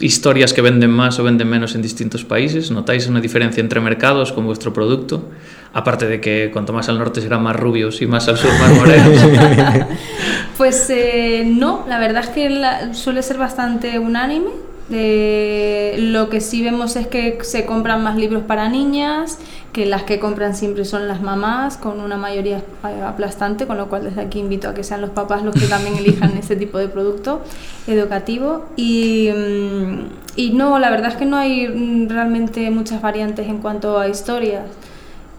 historias 0.00 0.52
que 0.52 0.60
venden 0.60 0.90
más 0.90 1.18
o 1.20 1.24
venden 1.24 1.48
menos 1.48 1.74
en 1.74 1.82
distintos 1.82 2.24
países? 2.24 2.70
¿Notáis 2.70 3.06
una 3.06 3.20
diferencia 3.20 3.60
entre 3.60 3.80
mercados 3.80 4.32
con 4.32 4.44
vuestro 4.44 4.72
producto? 4.72 5.28
Aparte 5.74 6.06
de 6.06 6.20
que 6.20 6.50
cuanto 6.52 6.72
más 6.72 6.88
al 6.88 6.98
norte 6.98 7.20
serán 7.20 7.42
más 7.42 7.56
rubios 7.56 8.02
y 8.02 8.06
más 8.06 8.28
al 8.28 8.36
sur 8.36 8.50
más 8.58 8.74
morenos. 8.74 9.18
pues 10.58 10.90
eh, 10.90 11.44
no, 11.46 11.84
la 11.88 11.98
verdad 11.98 12.24
es 12.24 12.28
que 12.30 12.94
suele 12.94 13.22
ser 13.22 13.38
bastante 13.38 13.98
unánime. 13.98 14.50
Eh, 14.90 15.96
lo 15.98 16.28
que 16.28 16.42
sí 16.42 16.62
vemos 16.62 16.96
es 16.96 17.06
que 17.06 17.38
se 17.42 17.64
compran 17.64 18.02
más 18.02 18.16
libros 18.16 18.42
para 18.42 18.68
niñas, 18.68 19.38
que 19.72 19.86
las 19.86 20.02
que 20.02 20.18
compran 20.18 20.54
siempre 20.54 20.84
son 20.84 21.08
las 21.08 21.22
mamás, 21.22 21.78
con 21.78 22.00
una 22.00 22.18
mayoría 22.18 22.62
aplastante, 23.06 23.66
con 23.66 23.78
lo 23.78 23.88
cual 23.88 24.04
desde 24.04 24.20
aquí 24.20 24.40
invito 24.40 24.68
a 24.68 24.74
que 24.74 24.84
sean 24.84 25.00
los 25.00 25.10
papás 25.10 25.42
los 25.42 25.54
que 25.54 25.66
también 25.66 25.96
elijan 25.96 26.36
ese 26.36 26.56
tipo 26.56 26.76
de 26.76 26.88
producto 26.88 27.40
educativo. 27.86 28.66
Y, 28.76 29.30
mm, 29.34 29.98
y 30.36 30.50
no, 30.50 30.78
la 30.78 30.90
verdad 30.90 31.12
es 31.12 31.16
que 31.16 31.24
no 31.24 31.38
hay 31.38 32.06
realmente 32.08 32.70
muchas 32.70 33.00
variantes 33.00 33.48
en 33.48 33.58
cuanto 33.58 33.98
a 33.98 34.08
historias. 34.08 34.64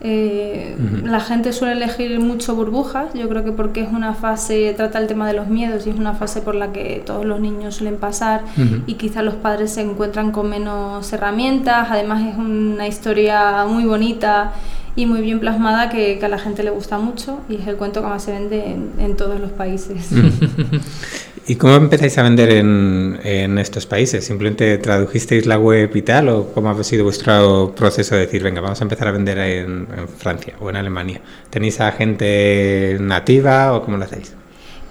Eh, 0.06 0.76
uh 0.78 0.82
-huh. 0.82 1.06
La 1.10 1.22
gente 1.22 1.54
suele 1.54 1.74
elegir 1.74 2.20
mucho 2.20 2.56
burbujas, 2.56 3.14
yo 3.14 3.30
creo 3.30 3.44
que 3.46 3.54
porque 3.54 3.82
es 3.82 3.90
una 3.90 4.14
fase, 4.14 4.74
trata 4.76 5.00
el 5.00 5.08
tema 5.08 5.26
de 5.26 5.34
los 5.34 5.48
miedos 5.48 5.88
y 5.88 5.92
es 5.92 5.96
una 5.98 6.14
fase 6.14 6.42
por 6.42 6.56
la 6.56 6.74
que 6.74 7.02
todos 7.06 7.26
los 7.26 7.40
niños 7.40 7.76
suelen 7.76 7.98
pasar 7.98 8.44
uh 8.58 8.62
-huh. 8.62 8.84
y 8.86 8.96
quizá 8.96 9.22
los 9.22 9.36
padres 9.36 9.72
se 9.72 9.82
encuentran 9.82 10.32
con 10.34 10.50
menos 10.50 11.12
herramientas, 11.14 11.88
además 11.90 12.22
es 12.28 12.38
una 12.38 12.86
historia 12.86 13.66
muy 13.66 13.86
bonita 13.86 14.52
y 14.96 15.06
muy 15.06 15.22
bien 15.22 15.40
plasmada 15.40 15.90
que, 15.90 16.20
que, 16.20 16.26
a 16.26 16.30
la 16.30 16.38
gente 16.38 16.64
le 16.64 16.70
gusta 16.70 17.00
mucho 17.00 17.40
y 17.50 17.56
es 17.56 17.68
el 17.68 17.78
cuento 17.78 18.02
que 18.02 18.08
más 18.08 18.24
se 18.24 18.32
vende 18.34 18.72
en, 18.72 18.92
en 19.00 19.16
todos 19.16 19.40
los 19.40 19.52
países. 19.52 20.10
¿Y 21.46 21.56
cómo 21.58 21.76
empezáis 21.76 22.18
a 22.18 22.24
vender 22.24 22.52
en, 22.52 23.20
en, 23.22 23.58
estos 23.58 23.86
países? 23.86 24.24
¿Simplemente 24.24 24.78
tradujisteis 24.78 25.46
la 25.46 25.60
web 25.60 25.94
y 25.94 26.02
tal? 26.02 26.30
¿O 26.30 26.48
cómo 26.54 26.70
ha 26.70 26.84
sido 26.86 27.04
vuestro 27.04 27.74
proceso 27.76 28.16
de 28.16 28.22
decir, 28.22 28.42
venga, 28.42 28.62
vamos 28.62 28.80
a 28.80 28.86
empezar 28.86 29.10
a 29.10 29.12
vender 29.12 29.38
en, 29.40 29.86
Francia 30.18 30.54
o 30.62 30.70
en 30.70 30.78
Alemania? 30.78 31.20
¿Tenéis 31.50 31.82
a 31.82 31.92
gente 31.92 32.98
nativa 33.02 33.74
o 33.74 33.84
cómo 33.84 33.98
lo 33.98 34.06
hacéis? 34.06 34.34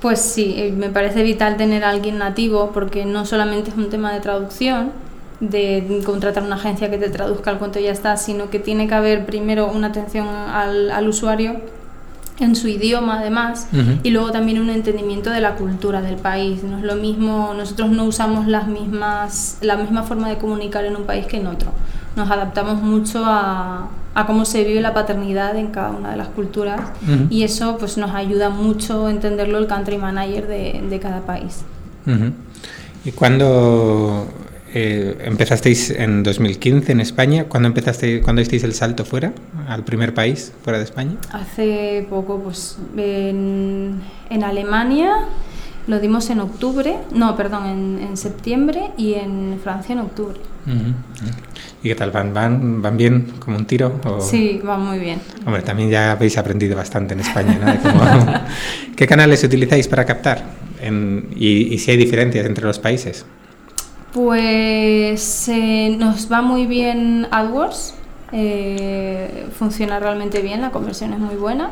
Pues 0.03 0.21
sí, 0.21 0.55
eh, 0.59 0.73
me 0.73 0.91
parece 0.91 1.23
vital 1.23 1.57
tener 1.57 1.85
a 1.85 1.89
alguien 1.89 2.19
nativo 2.19 2.71
porque 2.75 3.07
no 3.07 3.25
solamente 3.25 3.71
es 3.71 3.77
un 3.77 3.89
tema 3.89 4.13
de 4.13 4.21
traducción, 4.21 4.93
de 5.41 6.03
contratar 6.05 6.43
una 6.43 6.57
agencia 6.57 6.91
que 6.91 6.99
te 6.99 7.09
traduzca 7.09 7.51
el 7.51 7.57
cuento 7.57 7.79
y 7.79 7.85
ya 7.85 7.93
está, 7.93 8.19
sino 8.19 8.51
que 8.51 8.59
tiene 8.59 8.89
que 8.89 8.95
haber 8.95 9.25
primero 9.25 9.73
una 9.73 9.87
atención 9.87 10.29
al, 10.29 10.91
al 10.91 11.09
usuario 11.09 11.63
en 12.39 12.57
su 12.57 12.67
idioma 12.69 13.21
además 13.21 13.69
y 14.03 14.11
luego 14.11 14.33
también 14.33 14.61
un 14.61 14.71
entendimiento 14.71 15.31
de 15.31 15.41
la 15.41 15.55
cultura 15.55 16.01
del 16.03 16.17
país. 16.17 16.63
No 16.65 16.79
es 16.79 16.85
lo 16.85 16.97
mismo 16.97 17.53
nosotros 17.57 17.91
no 17.91 18.05
usamos 18.05 18.47
las 18.47 18.67
mismas 18.67 19.59
la 19.61 19.77
misma 19.77 20.03
forma 20.03 20.29
de 20.29 20.39
comunicar 20.39 20.85
en 20.85 20.97
un 20.97 21.05
país 21.05 21.27
que 21.27 21.37
en 21.37 21.47
otro. 21.47 21.71
Nos 22.17 22.31
adaptamos 22.31 22.83
mucho 22.83 23.23
a, 23.25 23.89
a 24.15 24.27
cómo 24.27 24.45
se 24.45 24.65
vive 24.65 24.81
la 24.81 24.93
paternidad 24.93 25.57
en 25.57 25.69
cada 25.69 25.91
una 25.91 26.11
de 26.11 26.17
las 26.17 26.29
culturas 26.29 26.81
y 27.31 27.43
eso 27.45 27.77
pues 27.79 27.97
nos 27.97 28.13
ayuda 28.13 28.51
mucho 28.51 29.07
a 29.07 29.11
entenderlo 29.11 29.59
el 29.59 29.67
country 29.67 29.99
manager 29.99 30.47
de, 30.47 30.85
de 30.89 31.01
cada 31.01 31.21
país. 31.21 31.65
Y 33.05 33.13
cuando 33.13 34.27
eh, 34.75 35.17
empezasteis 35.25 35.91
en 35.91 36.23
2015 36.23 36.93
en 36.93 37.01
España. 37.01 37.45
¿Cuándo 37.45 37.69
empezaste, 37.69 38.21
cuándo 38.21 38.41
hicisteis 38.41 38.65
el 38.65 38.75
salto 38.75 39.05
fuera, 39.05 39.33
al 39.69 39.85
primer 39.85 40.15
país 40.15 40.53
fuera 40.63 40.79
de 40.79 40.85
España? 40.85 41.17
Hace 41.33 42.07
poco, 42.09 42.41
pues 42.41 42.79
en, 42.97 44.01
en 44.31 44.45
Alemania 44.45 45.13
lo 45.87 45.99
dimos 45.99 46.31
en 46.31 46.41
octubre, 46.41 46.97
no, 47.13 47.37
perdón, 47.37 47.67
en, 47.67 48.07
en 48.09 48.17
septiembre 48.17 48.93
y 48.97 49.15
en 49.15 49.59
Francia 49.63 49.93
en 49.93 49.99
octubre. 49.99 50.39
¿Y 51.83 51.89
qué 51.89 51.95
tal? 51.97 52.13
¿Van, 52.13 52.33
van, 52.33 52.81
van 52.81 52.97
bien 52.97 53.33
como 53.41 53.57
un 53.57 53.67
tiro? 53.67 54.01
Sí, 54.21 54.61
van 54.63 54.87
muy 54.87 54.99
bien. 55.01 55.21
Hombre, 55.45 55.63
también 55.63 55.91
ya 55.91 56.13
habéis 56.13 56.39
aprendido 56.39 56.77
bastante 56.77 57.15
en 57.15 57.21
España, 57.21 57.59
¿no? 57.61 58.41
¿Qué 58.97 59.07
canales 59.07 59.43
utilizáis 59.43 59.89
para 59.89 60.05
captar? 60.05 60.45
En, 60.81 61.29
y, 61.35 61.75
y 61.75 61.79
si 61.79 61.91
hay 61.91 61.97
diferencias 61.97 62.47
entre 62.47 62.65
los 62.65 62.79
países. 62.79 63.27
Pues 64.13 65.49
eh, 65.49 65.97
nos 65.99 66.31
va 66.31 66.43
muy 66.43 66.67
bien 66.67 67.27
AdWords, 67.31 67.95
eh, 68.33 69.47
funciona 69.59 69.99
realmente 69.99 70.43
bien, 70.43 70.61
la 70.61 70.71
conversión 70.71 71.13
es 71.13 71.19
muy 71.19 71.37
buena. 71.37 71.71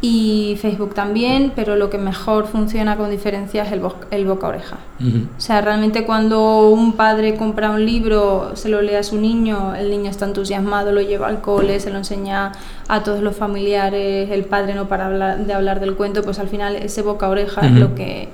Y 0.00 0.58
Facebook 0.60 0.92
también, 0.92 1.52
pero 1.56 1.76
lo 1.76 1.88
que 1.88 1.96
mejor 1.96 2.46
funciona 2.46 2.94
con 2.96 3.10
diferencia 3.10 3.62
es 3.62 3.72
el, 3.72 3.80
el 4.10 4.26
boca 4.26 4.48
oreja. 4.48 4.76
O 5.00 5.40
sea, 5.40 5.62
realmente 5.62 6.04
cuando 6.04 6.68
un 6.68 6.92
padre 6.92 7.36
compra 7.36 7.70
un 7.70 7.86
libro, 7.86 8.54
se 8.54 8.68
lo 8.68 8.82
lee 8.82 8.96
a 8.96 9.02
su 9.02 9.18
niño, 9.18 9.74
el 9.74 9.90
niño 9.90 10.10
está 10.10 10.26
entusiasmado, 10.26 10.92
lo 10.92 11.00
lleva 11.00 11.28
al 11.28 11.40
cole, 11.40 11.80
se 11.80 11.90
lo 11.90 11.96
enseña 11.96 12.52
a 12.86 13.02
todos 13.02 13.22
los 13.22 13.34
familiares, 13.34 14.30
el 14.30 14.44
padre 14.44 14.74
no 14.74 14.88
para 14.88 15.36
de 15.36 15.52
hablar 15.54 15.80
del 15.80 15.94
cuento, 15.94 16.22
pues 16.22 16.38
al 16.38 16.48
final 16.48 16.76
ese 16.76 17.00
boca 17.00 17.30
oreja 17.30 17.62
es 17.62 17.72
lo 17.72 17.94
que 17.94 18.28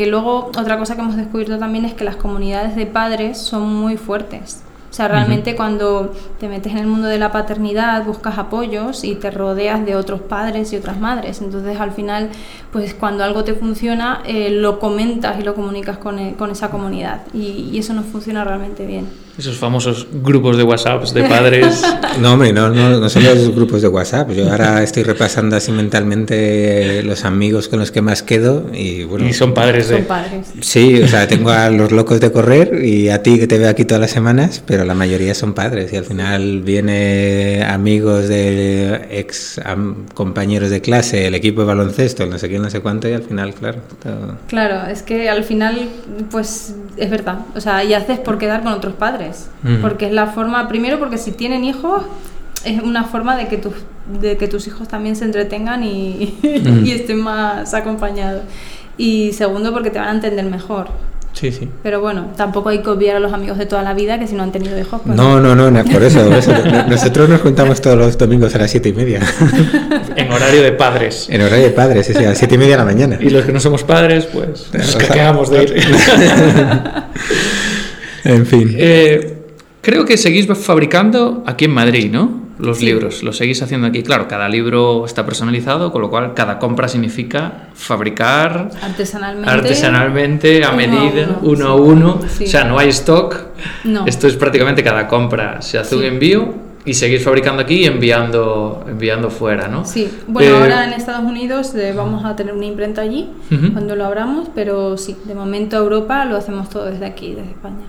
que 0.00 0.06
luego 0.06 0.50
otra 0.56 0.78
cosa 0.78 0.94
que 0.94 1.02
hemos 1.02 1.14
descubierto 1.14 1.58
también 1.58 1.84
es 1.84 1.92
que 1.92 2.04
las 2.04 2.16
comunidades 2.16 2.74
de 2.74 2.86
padres 2.86 3.36
son 3.36 3.70
muy 3.74 3.98
fuertes. 3.98 4.62
O 4.90 4.94
sea, 4.94 5.08
realmente 5.08 5.54
cuando 5.54 6.14
te 6.38 6.48
metes 6.48 6.72
en 6.72 6.78
el 6.78 6.86
mundo 6.86 7.06
de 7.06 7.18
la 7.18 7.30
paternidad, 7.30 8.02
buscas 8.06 8.38
apoyos 8.38 9.04
y 9.04 9.14
te 9.14 9.30
rodeas 9.30 9.84
de 9.84 9.96
otros 9.96 10.22
padres 10.22 10.72
y 10.72 10.76
otras 10.76 10.98
madres. 10.98 11.42
Entonces, 11.42 11.78
al 11.78 11.92
final, 11.92 12.30
pues 12.72 12.94
cuando 12.94 13.24
algo 13.24 13.44
te 13.44 13.52
funciona, 13.52 14.22
eh, 14.24 14.48
lo 14.48 14.78
comentas 14.78 15.38
y 15.38 15.42
lo 15.42 15.54
comunicas 15.54 15.98
con, 15.98 16.18
eh, 16.18 16.34
con 16.38 16.50
esa 16.50 16.70
comunidad. 16.70 17.20
Y, 17.34 17.68
y, 17.70 17.76
eso 17.76 17.92
nos 17.92 18.06
funciona 18.06 18.42
realmente 18.42 18.86
bien. 18.86 19.06
Esos 19.38 19.56
famosos 19.56 20.06
grupos 20.12 20.56
de 20.56 20.62
WhatsApp 20.62 21.02
de 21.08 21.22
padres. 21.24 21.82
no, 22.20 22.34
hombre, 22.34 22.52
no, 22.52 22.68
no, 22.68 22.98
no 22.98 23.08
son 23.08 23.24
los 23.24 23.54
grupos 23.54 23.82
de 23.82 23.88
WhatsApp. 23.88 24.30
Yo 24.32 24.50
ahora 24.50 24.82
estoy 24.82 25.02
repasando 25.02 25.56
así 25.56 25.72
mentalmente 25.72 27.02
los 27.04 27.24
amigos 27.24 27.68
con 27.68 27.78
los 27.78 27.90
que 27.90 28.02
más 28.02 28.22
quedo 28.22 28.66
y 28.72 29.04
bueno. 29.04 29.26
Y 29.26 29.32
son 29.32 29.54
padres 29.54 29.88
de. 29.88 29.96
Son 29.96 30.04
padres. 30.04 30.48
Sí, 30.60 31.02
o 31.02 31.08
sea, 31.08 31.26
tengo 31.28 31.50
a 31.50 31.70
los 31.70 31.92
locos 31.92 32.20
de 32.20 32.32
correr 32.32 32.84
y 32.84 33.08
a 33.08 33.22
ti 33.22 33.38
que 33.38 33.46
te 33.46 33.58
veo 33.58 33.70
aquí 33.70 33.84
todas 33.84 34.00
las 34.00 34.10
semanas, 34.10 34.62
pero 34.66 34.84
la 34.84 34.94
mayoría 34.94 35.34
son 35.34 35.54
padres 35.54 35.92
y 35.92 35.96
al 35.96 36.04
final 36.04 36.60
viene 36.60 37.64
amigos 37.64 38.28
de 38.28 39.08
ex 39.10 39.60
compañeros 40.14 40.70
de 40.70 40.80
clase, 40.80 41.26
el 41.26 41.34
equipo 41.34 41.62
de 41.62 41.68
baloncesto, 41.68 42.26
no 42.26 42.38
sé 42.38 42.48
qué, 42.48 42.58
no 42.58 42.70
sé 42.70 42.80
cuánto 42.80 43.08
y 43.08 43.12
al 43.12 43.22
final, 43.22 43.54
claro. 43.54 43.78
Todo... 44.02 44.38
Claro, 44.48 44.90
es 44.90 45.02
que 45.02 45.28
al 45.28 45.44
final, 45.44 45.88
pues 46.30 46.74
es 46.96 47.10
verdad. 47.10 47.40
O 47.54 47.60
sea, 47.60 47.84
y 47.84 47.94
haces 47.94 48.18
por 48.18 48.38
quedar 48.38 48.62
con 48.62 48.72
otros 48.72 48.94
padres 48.94 49.19
porque 49.80 50.06
es 50.06 50.12
la 50.12 50.26
forma, 50.28 50.68
primero 50.68 50.98
porque 50.98 51.18
si 51.18 51.32
tienen 51.32 51.64
hijos, 51.64 52.02
es 52.64 52.82
una 52.82 53.04
forma 53.04 53.36
de 53.36 53.48
que, 53.48 53.56
tus, 53.56 53.74
de 54.20 54.36
que 54.36 54.48
tus 54.48 54.66
hijos 54.66 54.88
también 54.88 55.16
se 55.16 55.24
entretengan 55.24 55.82
y, 55.84 56.38
y 56.84 56.92
estén 56.92 57.20
más 57.20 57.74
acompañados. 57.74 58.42
Y 58.96 59.32
segundo 59.32 59.72
porque 59.72 59.90
te 59.90 59.98
van 59.98 60.08
a 60.08 60.12
entender 60.12 60.44
mejor. 60.44 60.88
Sí, 61.32 61.52
sí. 61.52 61.68
Pero 61.82 62.00
bueno, 62.00 62.32
tampoco 62.36 62.70
hay 62.70 62.82
que 62.82 62.90
obviar 62.90 63.16
a 63.16 63.20
los 63.20 63.32
amigos 63.32 63.56
de 63.56 63.64
toda 63.64 63.82
la 63.82 63.94
vida 63.94 64.18
que 64.18 64.26
si 64.26 64.34
no 64.34 64.42
han 64.42 64.52
tenido 64.52 64.78
hijos. 64.78 65.00
Pues 65.04 65.16
no, 65.16 65.40
no, 65.40 65.54
no, 65.54 65.70
no, 65.70 65.84
por 65.84 66.02
eso, 66.02 66.24
por 66.24 66.34
eso. 66.34 66.52
Nosotros 66.88 67.28
nos 67.28 67.40
juntamos 67.40 67.80
todos 67.80 67.96
los 67.96 68.18
domingos 68.18 68.54
a 68.54 68.58
las 68.58 68.70
siete 68.70 68.90
y 68.90 68.92
media. 68.92 69.20
en 70.16 70.32
horario 70.32 70.62
de 70.62 70.72
padres. 70.72 71.28
En 71.30 71.40
horario 71.40 71.66
de 71.66 71.70
padres, 71.70 72.06
sí, 72.06 72.14
sí, 72.14 72.24
a 72.24 72.30
las 72.30 72.38
siete 72.38 72.56
y 72.56 72.58
media 72.58 72.72
de 72.72 72.78
la 72.78 72.84
mañana. 72.84 73.18
Y 73.20 73.30
los 73.30 73.44
que 73.44 73.52
no 73.52 73.60
somos 73.60 73.84
padres, 73.84 74.26
pues 74.26 74.70
nos 74.72 74.96
quedamos 74.96 75.50
de 75.50 75.62
ir. 75.62 75.82
En 78.24 78.46
fin. 78.46 78.74
Eh, 78.76 79.38
creo 79.80 80.04
que 80.04 80.16
seguís 80.16 80.46
fabricando 80.58 81.42
aquí 81.46 81.64
en 81.66 81.72
Madrid, 81.72 82.10
¿no? 82.10 82.40
Los 82.58 82.78
sí. 82.78 82.84
libros, 82.86 83.22
los 83.22 83.38
seguís 83.38 83.62
haciendo 83.62 83.86
aquí. 83.86 84.02
Claro, 84.02 84.28
cada 84.28 84.46
libro 84.46 85.06
está 85.06 85.24
personalizado, 85.24 85.90
con 85.90 86.02
lo 86.02 86.10
cual 86.10 86.34
cada 86.34 86.58
compra 86.58 86.88
significa 86.88 87.68
fabricar 87.72 88.70
artesanalmente, 88.82 89.50
artesanalmente 89.50 90.64
a 90.64 90.68
uno 90.68 90.76
medida, 90.76 91.24
a 91.24 91.38
uno, 91.40 91.40
uno 91.42 91.56
sí. 91.56 91.64
a 91.64 91.74
uno. 91.74 92.20
Sí. 92.28 92.44
O 92.44 92.46
sea, 92.46 92.64
no 92.64 92.78
hay 92.78 92.90
stock. 92.90 93.36
No. 93.84 94.06
Esto 94.06 94.26
es 94.26 94.36
prácticamente 94.36 94.84
cada 94.84 95.08
compra. 95.08 95.62
Se 95.62 95.78
hace 95.78 95.96
un 95.96 96.04
envío 96.04 96.52
y 96.84 96.92
seguís 96.92 97.22
fabricando 97.22 97.62
aquí 97.62 97.76
y 97.76 97.84
enviando, 97.86 98.84
enviando 98.86 99.30
fuera, 99.30 99.68
¿no? 99.68 99.86
Sí, 99.86 100.10
bueno, 100.26 100.50
Eh, 100.50 100.60
ahora 100.60 100.84
en 100.86 100.92
Estados 100.92 101.24
Unidos 101.24 101.74
eh, 101.74 101.94
vamos 101.96 102.24
a 102.26 102.36
tener 102.36 102.52
una 102.54 102.66
imprenta 102.66 103.00
allí 103.00 103.30
Ujú. 103.50 103.72
cuando 103.72 103.96
lo 103.96 104.04
abramos, 104.04 104.48
pero 104.54 104.98
sí, 104.98 105.16
de 105.24 105.34
momento 105.34 105.76
Europa 105.78 106.26
lo 106.26 106.36
hacemos 106.36 106.68
todo 106.68 106.84
desde 106.86 107.06
aquí, 107.06 107.34
desde 107.34 107.52
España. 107.52 107.86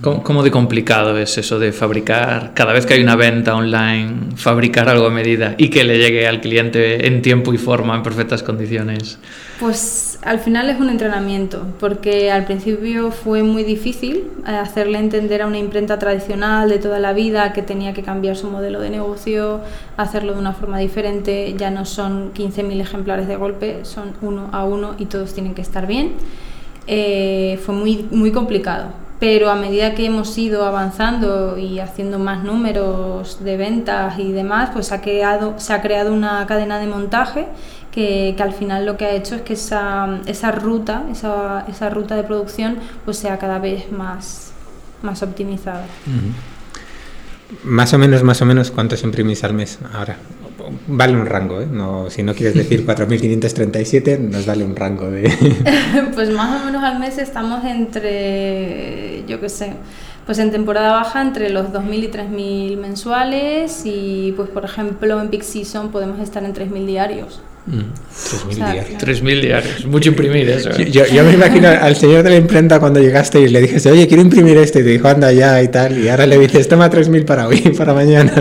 ¿Cómo, 0.00 0.22
cómo 0.22 0.42
de 0.44 0.52
complicado 0.52 1.18
es 1.18 1.38
eso 1.38 1.58
de 1.58 1.72
fabricar, 1.72 2.52
cada 2.54 2.72
vez 2.72 2.86
que 2.86 2.94
hay 2.94 3.02
una 3.02 3.16
venta 3.16 3.56
online, 3.56 4.36
fabricar 4.36 4.88
algo 4.88 5.06
a 5.06 5.10
medida 5.10 5.56
y 5.58 5.70
que 5.70 5.82
le 5.82 5.98
llegue 5.98 6.28
al 6.28 6.40
cliente 6.40 7.08
en 7.08 7.20
tiempo 7.20 7.52
y 7.52 7.58
forma, 7.58 7.96
en 7.96 8.04
perfectas 8.04 8.44
condiciones? 8.44 9.18
Pues 9.58 10.20
al 10.22 10.38
final 10.38 10.70
es 10.70 10.78
un 10.78 10.88
entrenamiento, 10.88 11.66
porque 11.80 12.30
al 12.30 12.44
principio 12.44 13.10
fue 13.10 13.42
muy 13.42 13.64
difícil 13.64 14.30
eh, 14.46 14.50
hacerle 14.50 14.98
entender 14.98 15.42
a 15.42 15.48
una 15.48 15.58
imprenta 15.58 15.98
tradicional 15.98 16.68
de 16.68 16.78
toda 16.78 17.00
la 17.00 17.12
vida 17.12 17.52
que 17.52 17.62
tenía 17.62 17.92
que 17.92 18.04
cambiar 18.04 18.36
su 18.36 18.48
modelo 18.48 18.80
de 18.80 18.90
negocio, 18.90 19.62
hacerlo 19.96 20.34
de 20.34 20.38
una 20.38 20.52
forma 20.52 20.78
diferente, 20.78 21.54
ya 21.58 21.70
no 21.72 21.84
son 21.84 22.32
15.000 22.34 22.80
ejemplares 22.80 23.26
de 23.26 23.34
golpe, 23.34 23.84
son 23.84 24.12
uno 24.22 24.48
a 24.52 24.64
uno 24.64 24.94
y 24.96 25.06
todos 25.06 25.34
tienen 25.34 25.54
que 25.54 25.62
estar 25.62 25.88
bien. 25.88 26.12
Eh, 26.86 27.58
fue 27.64 27.74
muy, 27.74 28.06
muy 28.10 28.30
complicado, 28.30 28.92
pero 29.18 29.50
a 29.50 29.56
medida 29.56 29.94
que 29.94 30.06
hemos 30.06 30.36
ido 30.38 30.64
avanzando 30.64 31.58
y 31.58 31.80
haciendo 31.80 32.18
más 32.18 32.44
números 32.44 33.42
de 33.42 33.56
ventas 33.56 34.18
y 34.18 34.32
demás, 34.32 34.70
pues 34.72 34.92
ha 34.92 35.00
creado, 35.00 35.54
se 35.58 35.72
ha 35.72 35.82
creado 35.82 36.12
una 36.12 36.46
cadena 36.46 36.78
de 36.78 36.86
montaje 36.86 37.46
que, 37.90 38.34
que, 38.36 38.42
al 38.42 38.52
final 38.52 38.86
lo 38.86 38.96
que 38.96 39.06
ha 39.06 39.10
hecho 39.12 39.34
es 39.34 39.42
que 39.42 39.54
esa, 39.54 40.20
esa 40.26 40.52
ruta, 40.52 41.04
esa, 41.10 41.64
esa, 41.68 41.90
ruta 41.90 42.14
de 42.14 42.22
producción, 42.22 42.78
pues 43.04 43.18
sea 43.18 43.38
cada 43.38 43.58
vez 43.58 43.90
más, 43.90 44.52
más 45.02 45.22
optimizada. 45.22 45.84
Más 47.64 47.92
o 47.94 47.98
menos, 47.98 48.22
más 48.22 48.40
o 48.40 48.46
menos, 48.46 48.70
¿cuántos 48.70 49.02
imprimís 49.02 49.42
al 49.42 49.54
mes 49.54 49.80
ahora? 49.92 50.16
Vale 50.86 51.14
un 51.14 51.26
rango, 51.26 51.60
¿eh? 51.60 51.66
No, 51.70 52.10
si 52.10 52.22
no 52.22 52.34
quieres 52.34 52.54
decir 52.54 52.86
4.537, 52.86 54.18
nos 54.18 54.46
vale 54.46 54.64
un 54.64 54.76
rango 54.76 55.10
de... 55.10 55.30
pues 56.14 56.30
más 56.30 56.60
o 56.60 56.64
menos 56.66 56.82
al 56.82 56.98
mes 56.98 57.18
estamos 57.18 57.64
entre, 57.64 59.24
yo 59.26 59.40
qué 59.40 59.48
sé, 59.48 59.72
pues 60.26 60.38
en 60.38 60.50
temporada 60.50 60.92
baja 60.92 61.22
entre 61.22 61.50
los 61.50 61.68
2.000 61.68 62.04
y 62.04 62.08
3.000 62.08 62.76
mensuales 62.76 63.82
y 63.84 64.32
pues 64.36 64.48
por 64.50 64.64
ejemplo 64.64 65.20
en 65.20 65.28
peak 65.28 65.42
season 65.42 65.90
podemos 65.90 66.20
estar 66.20 66.44
en 66.44 66.52
3.000 66.54 66.86
diarios. 66.86 67.40
Mm, 67.66 67.80
3.000 67.80 68.48
O 68.48 68.52
sea, 68.52 68.72
diarios. 68.72 69.02
3.000 69.02 69.40
diarios, 69.40 69.86
mucho 69.86 70.08
imprimir 70.10 70.48
eso. 70.56 70.70
¿eh? 70.70 70.90
Yo, 70.90 71.06
yo 71.06 71.24
me 71.24 71.32
imagino 71.32 71.68
al 71.68 71.96
señor 71.96 72.22
de 72.22 72.30
la 72.30 72.36
imprenta 72.36 72.78
cuando 72.80 73.00
llegaste 73.00 73.40
y 73.40 73.48
le 73.48 73.60
dijiste, 73.60 73.90
oye, 73.90 74.06
quiero 74.06 74.22
imprimir 74.22 74.56
esto, 74.58 74.80
y 74.80 74.84
te 74.84 74.88
dijo, 74.90 75.08
anda 75.08 75.32
ya 75.32 75.62
y 75.62 75.68
tal, 75.68 75.98
y 75.98 76.08
ahora 76.08 76.26
le 76.26 76.38
dices, 76.38 76.68
toma 76.68 76.90
3.000 76.90 77.24
para 77.24 77.46
hoy, 77.46 77.60
para 77.76 77.92
mañana. 77.94 78.32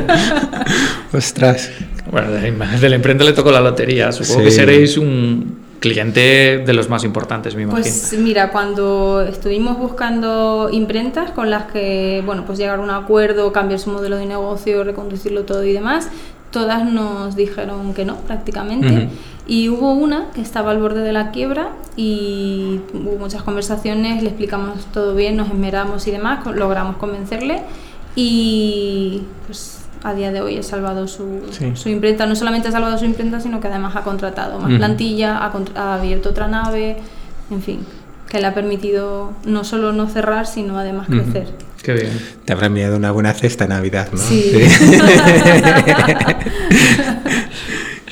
Ostras. 1.14 1.70
Bueno, 2.12 2.32
de 2.32 2.52
la, 2.52 2.66
de 2.78 2.90
la 2.90 2.96
imprenta 2.96 3.24
le 3.24 3.34
tocó 3.34 3.52
la 3.52 3.62
lotería. 3.62 4.12
Supongo 4.12 4.40
Sí. 4.40 4.46
que 4.46 4.52
seréis 4.52 4.98
un 4.98 5.66
cliente 5.80 6.64
de 6.66 6.74
los 6.74 6.90
más 6.90 7.04
importantes, 7.04 7.56
me 7.56 7.62
imagino. 7.64 7.82
Pues 7.84 8.16
mira, 8.18 8.50
cuando 8.52 9.22
estuvimos 9.22 9.78
buscando 9.78 10.70
imprentas 10.72 11.32
con 11.32 11.50
las 11.52 11.66
que, 11.72 12.24
bueno, 12.26 12.46
pues 12.46 12.58
llegar 12.58 12.80
a 12.80 12.82
un 12.82 12.90
acuerdo, 12.90 13.52
cambiar 13.52 13.80
su 13.80 13.92
modelo 13.92 14.18
de 14.18 14.26
negocio, 14.26 14.84
reconducirlo 14.84 15.44
todo 15.44 15.64
y 15.64 15.74
demás, 15.74 16.10
todas 16.50 16.84
nos 16.90 17.36
dijeron 17.36 17.94
que 17.94 18.06
no, 18.06 18.16
prácticamente. 18.22 18.88
Ujú. 18.88 19.08
Y 19.50 19.70
hubo 19.70 19.94
una 19.94 20.32
que 20.34 20.42
estaba 20.42 20.72
al 20.72 20.80
borde 20.80 21.02
de 21.02 21.14
la 21.14 21.30
quiebra 21.32 21.70
y 21.96 22.82
hubo 22.94 23.18
muchas 23.20 23.44
conversaciones, 23.44 24.24
le 24.24 24.30
explicamos 24.30 24.86
todo 24.94 25.14
bien, 25.14 25.38
nos 25.38 25.48
esmeramos 25.50 26.08
y 26.08 26.12
demás, 26.12 26.46
logramos 26.56 26.98
convencerle 26.98 27.62
y 28.16 29.22
pues 29.46 29.77
a 30.04 30.13
día 30.13 30.32
de 30.32 30.42
hoy 30.42 30.58
ha 30.58 30.63
salvado 30.63 31.08
su, 31.08 31.42
su, 31.75 31.89
imprenta. 31.89 32.25
No 32.25 32.36
solamente 32.36 32.68
ha 32.68 32.72
salvado 32.72 32.98
su 32.98 33.06
imprenta, 33.06 33.39
sino 33.39 33.60
que 33.60 33.68
además 33.68 33.96
ha 33.96 34.04
contratado 34.04 34.60
más 34.60 34.74
plantilla, 34.77 35.38
ha, 35.38 35.51
ha, 35.75 35.96
abierto 35.96 36.30
otra 36.30 36.48
nave, 36.48 36.98
en 37.51 37.62
fin, 37.62 37.86
que 38.30 38.39
le 38.39 38.48
ha 38.48 38.54
permitido 38.54 39.34
no 39.46 39.63
solo 39.63 39.94
no 39.94 40.08
cerrar, 40.08 40.48
sino 40.48 40.77
además 40.77 41.08
crecer. 41.08 41.48
Qué 41.84 41.94
bien. 41.94 42.20
Te 42.44 42.54
habrá 42.54 42.68
enviado 42.68 42.98
una 42.98 43.12
buena 43.12 43.34
cesta 43.34 43.63
en 43.66 43.70
Navidad, 43.70 44.10
¿no? 44.12 44.18
Sí. 44.18 44.51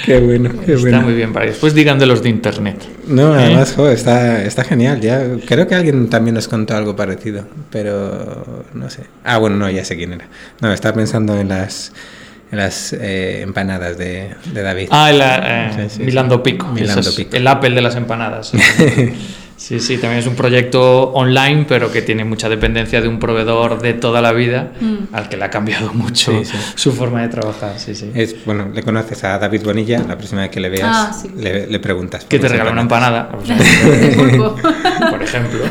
qué 0.06 0.20
bueno, 0.20 0.50
qué 0.66 0.76
bueno. 0.76 0.98
Está 0.98 1.00
muy 1.02 1.14
bien 1.14 1.34
para 1.34 1.46
Después 1.46 1.74
digan 1.74 2.00
de 2.00 2.06
los 2.06 2.22
de 2.24 2.30
internet. 2.30 2.78
No, 3.08 3.38
¿Eh? 3.38 3.44
además, 3.44 3.78
está, 3.78 4.44
está 4.44 4.64
genial. 4.64 5.02
Ya 5.02 5.24
creo 5.46 5.68
que 5.68 5.76
alguien 5.76 6.10
también 6.10 6.36
nos 6.36 6.48
contó 6.48 6.76
algo 6.76 6.96
parecido, 6.96 7.46
pero 7.72 8.66
no 8.74 8.90
sé. 8.90 9.04
Ah, 9.24 9.38
bueno, 9.38 9.56
no, 9.58 9.70
ya 9.70 9.84
sé 9.86 9.96
quién 9.96 10.14
era. 10.14 10.28
No, 10.62 10.72
estaba 10.72 10.96
pensando 10.96 11.38
en 11.38 11.50
las 11.50 11.92
en 12.52 12.60
las 12.60 12.94
eh, 12.94 13.42
empanadas 13.42 13.98
de, 13.98 14.36
de, 14.54 14.62
David. 14.62 14.90
Ah, 14.92 15.10
el 15.10 15.22
eh, 15.22 15.90
Milando 16.00 16.44
Pico. 16.44 16.68
Milando 16.68 17.14
Pico. 17.14 17.36
El 17.36 17.48
Apple 17.48 17.72
de 17.72 17.82
las 17.82 17.96
empanadas. 17.96 18.52
Sí, 19.58 19.80
sí, 19.80 19.98
también 19.98 20.20
es 20.20 20.28
un 20.28 20.36
proyecto 20.36 21.12
online, 21.14 21.66
pero 21.68 21.90
que 21.92 22.02
tiene 22.02 22.26
mucha 22.26 22.50
dependencia 22.50 23.00
de 23.00 23.08
un 23.08 23.20
proveedor 23.20 23.82
de 23.82 23.94
toda 23.94 24.22
la 24.22 24.34
vida, 24.34 24.74
mm. 24.80 25.14
al 25.14 25.30
que 25.30 25.38
le 25.38 25.46
ha 25.46 25.50
cambiado 25.50 25.94
mucho 25.94 26.34
su 26.76 26.92
forma 26.92 27.22
de 27.22 27.30
trabajar. 27.30 27.80
Sí, 27.80 27.96
sí. 27.96 28.12
Es, 28.14 28.44
bueno, 28.46 28.70
le 28.74 28.84
conoces 28.84 29.24
a 29.24 29.40
David 29.40 29.64
Bonilla, 29.64 30.00
la 30.00 30.18
próxima 30.18 30.42
vez 30.42 30.52
que 30.52 30.60
le 30.60 30.70
veas, 30.70 30.92
ah, 30.92 31.24
le, 31.38 31.68
le, 31.68 31.80
preguntas. 31.80 32.26
Que 32.26 32.38
te 32.38 32.50
regala 32.50 32.72
una 32.72 32.82
empanada, 32.82 33.30
por 35.10 35.24
ejemplo. 35.24 35.62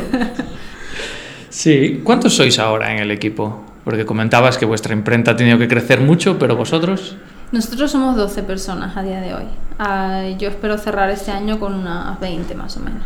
Sí, 1.51 2.01
¿cuántos 2.03 2.35
sois 2.35 2.59
ahora 2.59 2.91
en 2.91 3.01
el 3.01 3.11
equipo? 3.11 3.65
Porque 3.85 4.07
comentabas 4.07 4.57
que 4.57 4.65
vuestra 4.65 4.95
imprenta 4.95 5.33
ha 5.33 5.37
tenido 5.37 5.59
que 5.59 5.69
crecer 5.69 6.01
mucho, 6.01 6.39
pero 6.39 6.57
vosotros... 6.57 7.17
Nosotros 7.53 7.91
somos 7.91 8.17
12 8.17 8.43
personas 8.45 8.97
a 8.97 9.03
día 9.03 9.21
de 9.21 9.35
hoy. 9.35 9.45
Ah, 9.79 10.25
yo 10.39 10.49
espero 10.49 10.79
cerrar 10.79 11.11
este 11.11 11.31
año 11.31 11.61
con 11.61 11.75
unas 11.75 12.19
20 12.19 12.55
más 12.55 12.77
o 12.79 12.81
menos. 12.81 13.03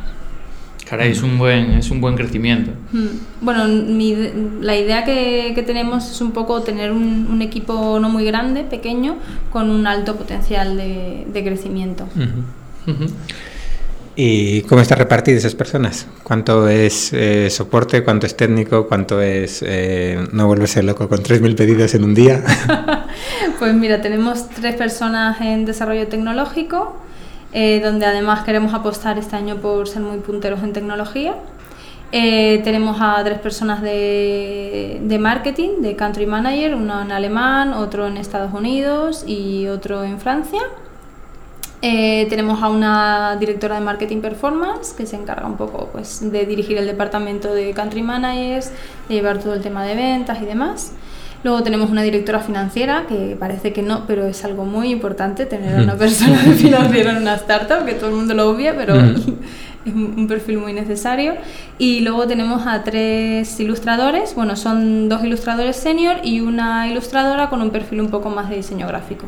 Caray, 0.88 1.12
es 1.12 1.23
un 1.23 1.37
buen, 1.37 1.73
es 1.73 1.90
un 1.90 2.00
buen 2.00 2.16
crecimiento. 2.16 2.71
Hmm. 2.92 3.18
Bueno, 3.42 3.66
la 4.61 4.76
idea 4.76 5.04
que, 5.04 5.62
tenemos 5.66 6.11
es 6.11 6.21
un 6.21 6.33
poco 6.33 6.62
tener 6.62 6.92
un, 6.92 7.42
equipo 7.42 7.99
no 8.00 8.09
muy 8.09 8.25
grande, 8.25 8.64
pequeño, 8.64 9.16
con 9.52 9.71
un 9.71 9.87
alto 9.87 10.16
potencial 10.16 10.76
de, 10.76 11.42
crecimiento. 11.45 12.09
¿Y 14.16 14.62
cómo 14.62 14.80
está 14.80 14.97
repartida 14.97 15.37
esas 15.37 15.54
personas? 15.54 16.09
¿Cuánto 16.25 16.68
es 16.68 17.12
eh, 17.12 17.50
soporte? 17.50 18.02
¿Cuánto 18.02 18.26
es 18.26 18.37
técnico? 18.37 18.88
¿Cuánto 18.88 19.21
es 19.21 19.62
eh, 19.64 20.26
no 20.33 20.49
volverse 20.49 20.83
loco 20.83 21.09
con 21.09 21.21
3.000 21.23 21.54
pedidos 21.54 21.95
en 21.95 22.02
un 22.02 22.14
día? 22.14 22.42
pues 23.61 23.75
mira, 23.75 24.00
tenemos 24.00 24.49
tres 24.49 24.75
personas 24.75 25.40
en 25.40 25.66
desarrollo 25.66 26.09
tecnológico, 26.09 26.97
eh, 27.52 27.80
donde 27.82 28.06
además 28.06 28.44
queremos 28.44 28.74
apostar 28.74 29.18
este 29.18 29.36
año 29.36 29.56
por 29.56 29.88
ser 29.88 30.02
muy 30.02 30.18
punteros 30.18 30.62
en 30.62 30.72
tecnología. 30.72 31.36
Eh, 32.10 32.62
tenemos 32.64 32.98
a 33.00 33.22
tres 33.22 33.38
personas 33.38 33.82
de, 33.82 34.98
de, 35.02 35.18
marketing, 35.18 35.82
de 35.82 35.94
country 35.94 36.26
manager, 36.26 36.74
uno 36.74 37.02
en 37.02 37.12
alemán, 37.12 37.74
otro 37.74 38.06
en 38.06 38.16
Estados 38.16 38.52
Unidos 38.54 39.24
y 39.26 39.68
otro 39.68 40.04
en 40.04 40.18
Francia. 40.18 40.60
Eh, 41.80 42.26
tenemos 42.28 42.60
a 42.62 42.68
una 42.68 43.36
directora 43.36 43.76
de 43.76 43.82
marketing 43.82 44.20
performance 44.20 44.92
que 44.94 45.06
se 45.06 45.14
encarga 45.14 45.46
un 45.46 45.56
poco 45.56 45.88
pues, 45.92 46.28
de 46.32 46.44
dirigir 46.44 46.76
el 46.76 46.86
departamento 46.86 47.54
de 47.54 47.72
country 47.72 48.02
managers, 48.02 48.72
de 49.08 49.14
llevar 49.14 49.38
todo 49.38 49.54
el 49.54 49.62
tema 49.62 49.84
de 49.84 49.94
ventas 49.94 50.42
y 50.42 50.44
demás. 50.44 50.92
Luego 51.45 51.62
tenemos 51.62 51.90
una 51.90 52.02
directora 52.02 52.40
financiera, 52.40 53.07
que 53.09 53.37
parece 53.38 53.73
que 53.73 53.83
no, 53.83 54.07
pero 54.07 54.26
es 54.26 54.45
algo 54.45 54.64
muy 54.64 54.90
importante 54.90 55.47
tener 55.47 55.79
a 55.79 55.83
una 55.83 55.96
persona 55.96 56.37
financiera 56.57 57.12
en 57.12 57.16
una 57.18 57.35
startup, 57.37 57.85
que 57.85 57.94
todo 57.94 58.11
el 58.11 58.16
mundo 58.16 58.35
lo 58.35 58.51
obvia, 58.51 58.74
pero 58.77 58.94
es 59.87 59.94
un 59.94 60.27
perfil 60.27 60.59
muy 60.59 60.72
necesario. 60.72 61.35
Y 61.79 62.01
luego 62.01 62.27
tenemos 62.27 62.66
a 62.66 62.83
tres 62.83 63.59
ilustradores, 63.61 64.35
bueno, 64.35 64.57
son 64.57 65.09
dos 65.09 65.22
ilustradores 65.24 65.77
senior 65.77 66.16
y 66.24 66.40
una 66.40 66.88
ilustradora 66.88 67.48
con 67.51 67.62
un 67.62 67.70
perfil 67.70 68.01
un 68.01 68.11
poco 68.11 68.31
más 68.31 68.51
de 68.51 68.57
diseño 68.57 68.88
gráfico. 68.88 69.27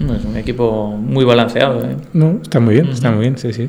Es 0.00 0.24
un 0.24 0.36
equipo 0.36 0.96
muy 0.96 1.24
balanceado. 1.24 1.82
¿eh? 1.82 1.96
No, 2.12 2.38
está 2.42 2.60
muy 2.60 2.74
bien, 2.74 2.88
está 2.88 3.10
muy 3.10 3.20
bien, 3.20 3.36
sí, 3.36 3.52
sí. 3.52 3.68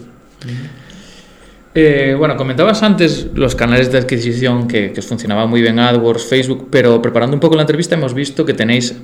Eh, 1.75 2.15
bueno, 2.17 2.35
comentabas 2.35 2.81
antes 2.81 3.27
los 3.35 3.55
canales 3.55 3.91
de 3.91 3.99
adquisición 3.99 4.67
que, 4.67 4.91
que 4.91 5.01
funcionaban 5.01 5.49
muy 5.49 5.61
bien 5.61 5.79
AdWords, 5.79 6.25
Facebook, 6.25 6.67
pero 6.71 7.01
preparando 7.01 7.35
un 7.35 7.39
poco 7.39 7.55
la 7.55 7.61
entrevista 7.61 7.95
hemos 7.95 8.13
visto 8.13 8.45
que 8.45 8.53
tenéis 8.53 8.95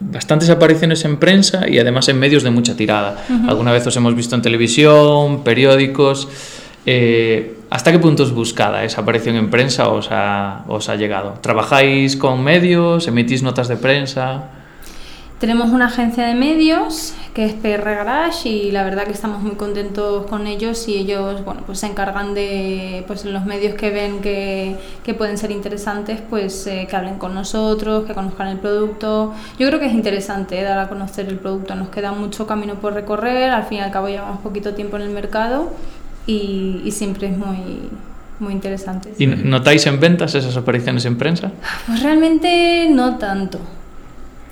bastantes 0.00 0.48
apariciones 0.50 1.04
en 1.04 1.18
prensa 1.18 1.68
y 1.68 1.78
además 1.78 2.08
en 2.08 2.18
medios 2.18 2.42
de 2.42 2.50
mucha 2.50 2.74
tirada. 2.74 3.24
Alguna 3.46 3.70
vez 3.70 3.86
os 3.86 3.96
hemos 3.96 4.14
visto 4.16 4.34
en 4.34 4.42
televisión, 4.42 5.44
periódicos. 5.44 6.28
Eh, 6.86 7.56
¿Hasta 7.68 7.92
qué 7.92 7.98
punto 7.98 8.24
es 8.24 8.32
buscada 8.32 8.82
esa 8.82 9.02
aparición 9.02 9.36
en 9.36 9.50
prensa 9.50 9.88
os 9.88 10.08
ha, 10.10 10.64
os 10.66 10.88
ha 10.88 10.96
llegado? 10.96 11.34
¿Trabajáis 11.40 12.16
con 12.16 12.42
medios? 12.42 13.06
¿Emitís 13.06 13.42
notas 13.42 13.68
de 13.68 13.76
prensa? 13.76 14.44
Tenemos 15.38 15.70
una 15.70 15.86
agencia 15.86 16.26
de 16.26 16.34
medios 16.34 17.14
que 17.34 17.44
es 17.44 17.52
PR 17.52 17.84
Garage 17.84 18.48
y 18.48 18.72
la 18.72 18.82
verdad 18.82 19.04
que 19.04 19.12
estamos 19.12 19.42
muy 19.42 19.52
contentos 19.52 20.26
con 20.26 20.46
ellos 20.46 20.88
y 20.88 20.96
ellos 20.96 21.44
bueno 21.44 21.62
pues 21.64 21.78
se 21.78 21.86
encargan 21.86 22.34
de 22.34 23.04
pues 23.06 23.24
en 23.24 23.32
los 23.32 23.44
medios 23.44 23.74
que 23.74 23.90
ven 23.90 24.20
que, 24.20 24.76
que 25.04 25.14
pueden 25.14 25.38
ser 25.38 25.50
interesantes 25.50 26.20
pues 26.28 26.66
eh, 26.66 26.86
que 26.88 26.96
hablen 26.96 27.18
con 27.18 27.34
nosotros 27.34 28.04
que 28.04 28.14
conozcan 28.14 28.48
el 28.48 28.58
producto 28.58 29.32
yo 29.58 29.68
creo 29.68 29.78
que 29.78 29.86
es 29.86 29.94
interesante 29.94 30.58
eh, 30.58 30.64
dar 30.64 30.78
a 30.78 30.88
conocer 30.88 31.28
el 31.28 31.38
producto 31.38 31.74
nos 31.74 31.88
queda 31.88 32.12
mucho 32.12 32.46
camino 32.46 32.74
por 32.74 32.94
recorrer 32.94 33.50
al 33.50 33.64
fin 33.64 33.78
y 33.78 33.80
al 33.82 33.90
cabo 33.90 34.08
llevamos 34.08 34.40
poquito 34.40 34.74
tiempo 34.74 34.96
en 34.96 35.02
el 35.02 35.10
mercado 35.10 35.72
y, 36.26 36.80
y 36.84 36.90
siempre 36.90 37.28
es 37.28 37.36
muy 37.36 37.88
muy 38.40 38.54
interesante. 38.54 39.12
¿Y 39.18 39.26
notáis 39.26 39.86
en 39.86 40.00
ventas 40.00 40.34
esas 40.34 40.56
apariciones 40.56 41.04
en 41.04 41.18
prensa? 41.18 41.52
Pues 41.86 42.02
realmente 42.02 42.88
no 42.90 43.18
tanto. 43.18 43.60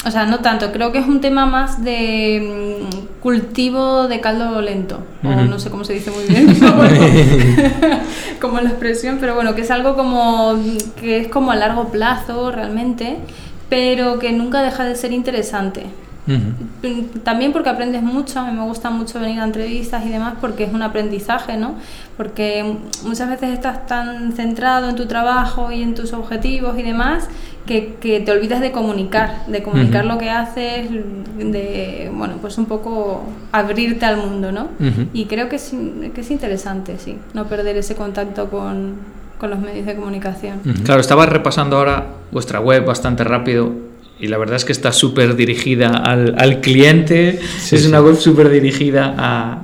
O 0.06 0.11
sea, 0.12 0.26
no 0.26 0.38
tanto, 0.38 0.70
creo 0.70 0.92
que 0.92 0.98
es 0.98 1.06
un 1.08 1.20
tema 1.20 1.44
más 1.44 1.82
de 1.82 2.80
mm, 2.80 3.20
cultivo 3.20 4.06
de 4.06 4.20
caldo 4.20 4.61
lento, 4.61 5.00
o 5.24 5.28
no 5.28 5.58
sé 5.58 5.70
cómo 5.70 5.82
se 5.82 5.94
dice 5.94 6.12
muy 6.12 6.24
bien, 6.24 6.56
como 8.40 8.61
la 8.61 8.70
expresión, 8.70 9.18
pero 9.20 9.34
bueno, 9.34 9.56
que 9.56 9.62
es 9.62 9.70
algo 9.72 9.96
como 9.96 10.56
que 11.00 11.18
es 11.18 11.28
como 11.28 11.50
a 11.50 11.56
largo 11.56 11.88
plazo 11.88 12.52
realmente, 12.52 13.16
pero 13.68 14.20
que 14.20 14.32
nunca 14.32 14.62
deja 14.62 14.84
de 14.84 14.94
ser 14.94 15.12
interesante. 15.12 15.87
También 17.24 17.52
porque 17.52 17.70
aprendes 17.70 18.02
mucho, 18.02 18.38
a 18.38 18.44
mí 18.44 18.52
me 18.56 18.62
gusta 18.64 18.90
mucho 18.90 19.18
venir 19.18 19.40
a 19.40 19.44
entrevistas 19.44 20.04
y 20.04 20.11
demás 20.11 20.34
porque 20.40 20.64
es 20.64 20.74
un 20.74 20.82
aprendizaje, 20.82 21.56
¿no? 21.56 21.76
Porque 22.18 22.76
muchas 23.02 23.30
veces 23.30 23.54
estás 23.54 23.87
tan 23.87 24.32
centrado 24.32 24.90
en 24.90 24.94
tu 24.94 25.06
trabajo 25.06 25.72
y 25.72 25.82
en 25.82 25.94
tus 25.94 26.12
objetivos 26.12 26.78
y 26.78 26.82
demás 26.82 27.28
que, 27.68 27.96
que 28.00 28.20
te 28.20 28.33
olvidas 28.33 28.62
de 28.62 28.72
comunicar, 28.72 29.46
de 29.46 29.62
comunicar 29.62 30.07
lo 30.07 30.16
que 30.16 30.31
haces, 30.31 30.88
de, 31.37 32.11
bueno, 32.14 32.38
pues 32.40 32.57
un 32.57 32.64
poco 32.64 33.24
abrirte 33.52 34.07
al 34.07 34.16
mundo, 34.16 34.50
¿no? 34.50 34.70
Y 35.12 35.26
creo 35.26 35.50
que 35.50 35.57
es, 35.57 35.74
que 36.14 36.22
es 36.22 36.31
interesante, 36.31 36.96
sí, 36.98 37.18
no 37.35 37.46
perder 37.46 37.76
ese 37.76 37.94
contacto 37.94 38.48
con, 38.48 38.94
con 39.38 39.50
los 39.50 39.59
medios 39.59 39.85
de 39.85 39.94
comunicación. 39.94 40.61
Claro, 40.83 41.02
estaba 41.02 41.26
repasando 41.26 41.76
ahora 41.76 42.07
vuestra 42.33 42.59
web 42.59 42.87
bastante 42.87 43.22
rápido 43.22 43.70
y 44.18 44.28
la 44.28 44.38
verdad 44.38 44.57
es 44.57 44.64
que 44.64 44.72
está 44.72 44.90
súper 44.90 45.37
dirigida 45.37 45.90
al, 45.90 46.37
al 46.38 46.62
cliente, 46.62 47.38
es 47.70 47.87
una 47.87 48.00
web 48.00 48.16
súper 48.16 48.48
dirigida 48.48 49.14
a 49.18 49.62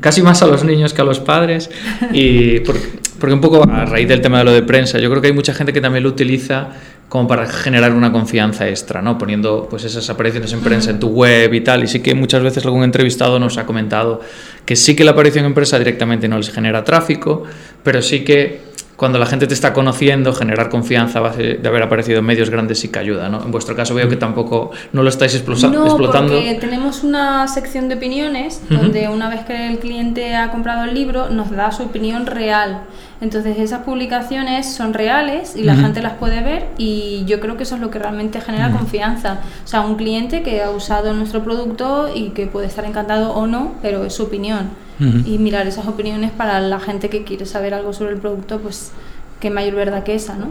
casi 0.00 0.22
más 0.22 0.42
a 0.42 0.46
los 0.46 0.64
niños 0.64 0.92
que 0.92 1.02
a 1.02 1.04
los 1.04 1.20
padres 1.20 1.70
y 2.12 2.60
porque, 2.66 3.03
porque, 3.18 3.34
un 3.34 3.40
poco 3.40 3.62
a 3.68 3.84
raíz 3.84 4.08
del 4.08 4.20
tema 4.20 4.38
de 4.38 4.44
lo 4.44 4.52
de 4.52 4.62
prensa, 4.62 4.98
yo 4.98 5.08
creo 5.10 5.22
que 5.22 5.28
hay 5.28 5.34
mucha 5.34 5.54
gente 5.54 5.72
que 5.72 5.80
también 5.80 6.02
lo 6.02 6.10
utiliza 6.10 6.68
como 7.08 7.28
para 7.28 7.46
generar 7.46 7.92
una 7.92 8.10
confianza 8.10 8.68
extra, 8.68 9.00
¿no? 9.00 9.18
Poniendo 9.18 9.68
pues 9.70 9.84
esas 9.84 10.08
apariciones 10.10 10.52
en 10.52 10.60
prensa 10.60 10.90
en 10.90 10.98
tu 10.98 11.08
web 11.08 11.52
y 11.54 11.60
tal, 11.60 11.84
y 11.84 11.86
sí 11.86 12.00
que 12.00 12.14
muchas 12.14 12.42
veces 12.42 12.64
algún 12.64 12.82
entrevistado 12.82 13.38
nos 13.38 13.56
ha 13.56 13.66
comentado 13.66 14.20
que 14.64 14.74
sí 14.74 14.96
que 14.96 15.04
la 15.04 15.12
aparición 15.12 15.44
en 15.44 15.54
prensa 15.54 15.78
directamente 15.78 16.28
no 16.28 16.38
les 16.38 16.50
genera 16.50 16.82
tráfico, 16.82 17.44
pero 17.82 18.02
sí 18.02 18.24
que 18.24 18.73
cuando 18.96 19.18
la 19.18 19.26
gente 19.26 19.46
te 19.46 19.54
está 19.54 19.72
conociendo, 19.72 20.32
generar 20.32 20.68
confianza 20.68 21.20
base 21.20 21.54
de 21.54 21.68
haber 21.68 21.82
aparecido 21.82 22.20
en 22.20 22.24
medios 22.24 22.50
grandes 22.50 22.78
sí 22.78 22.88
que 22.88 22.98
ayuda, 22.98 23.28
¿no? 23.28 23.42
En 23.42 23.50
vuestro 23.50 23.74
caso 23.74 23.94
veo 23.94 24.08
que 24.08 24.16
tampoco 24.16 24.70
no 24.92 25.02
lo 25.02 25.08
estáis 25.08 25.34
explotando. 25.34 25.84
No, 25.84 25.96
porque 25.96 26.56
tenemos 26.60 27.02
una 27.02 27.48
sección 27.48 27.88
de 27.88 27.96
opiniones 27.96 28.62
donde 28.68 29.08
una 29.08 29.28
vez 29.28 29.44
que 29.44 29.68
el 29.68 29.78
cliente 29.78 30.36
ha 30.36 30.50
comprado 30.50 30.84
el 30.84 30.94
libro 30.94 31.28
nos 31.30 31.50
da 31.50 31.72
su 31.72 31.82
opinión 31.82 32.26
real. 32.26 32.82
Entonces 33.20 33.58
esas 33.58 33.82
publicaciones 33.82 34.72
son 34.72 34.92
reales 34.92 35.56
y 35.56 35.62
la 35.62 35.74
gente 35.74 36.02
las 36.02 36.14
puede 36.14 36.42
ver 36.42 36.66
y 36.78 37.24
yo 37.26 37.40
creo 37.40 37.56
que 37.56 37.62
eso 37.64 37.76
es 37.76 37.80
lo 37.80 37.90
que 37.90 37.98
realmente 37.98 38.40
genera 38.40 38.70
confianza. 38.70 39.40
O 39.64 39.66
sea, 39.66 39.80
un 39.80 39.96
cliente 39.96 40.42
que 40.42 40.62
ha 40.62 40.70
usado 40.70 41.12
nuestro 41.14 41.42
producto 41.42 42.10
y 42.14 42.30
que 42.30 42.46
puede 42.46 42.66
estar 42.66 42.84
encantado 42.84 43.32
o 43.32 43.46
no, 43.46 43.74
pero 43.82 44.04
es 44.04 44.14
su 44.14 44.24
opinión 44.24 44.83
y 45.00 45.38
mirar 45.38 45.66
esas 45.66 45.86
opiniones 45.86 46.30
para 46.30 46.60
la 46.60 46.78
gente 46.80 47.08
que 47.10 47.24
quiere 47.24 47.46
saber 47.46 47.74
algo 47.74 47.92
sobre 47.92 48.12
el 48.12 48.18
producto, 48.18 48.60
pues 48.60 48.92
qué 49.40 49.50
mayor 49.50 49.74
verdad 49.74 50.04
que 50.04 50.14
esa, 50.14 50.36
¿no? 50.36 50.48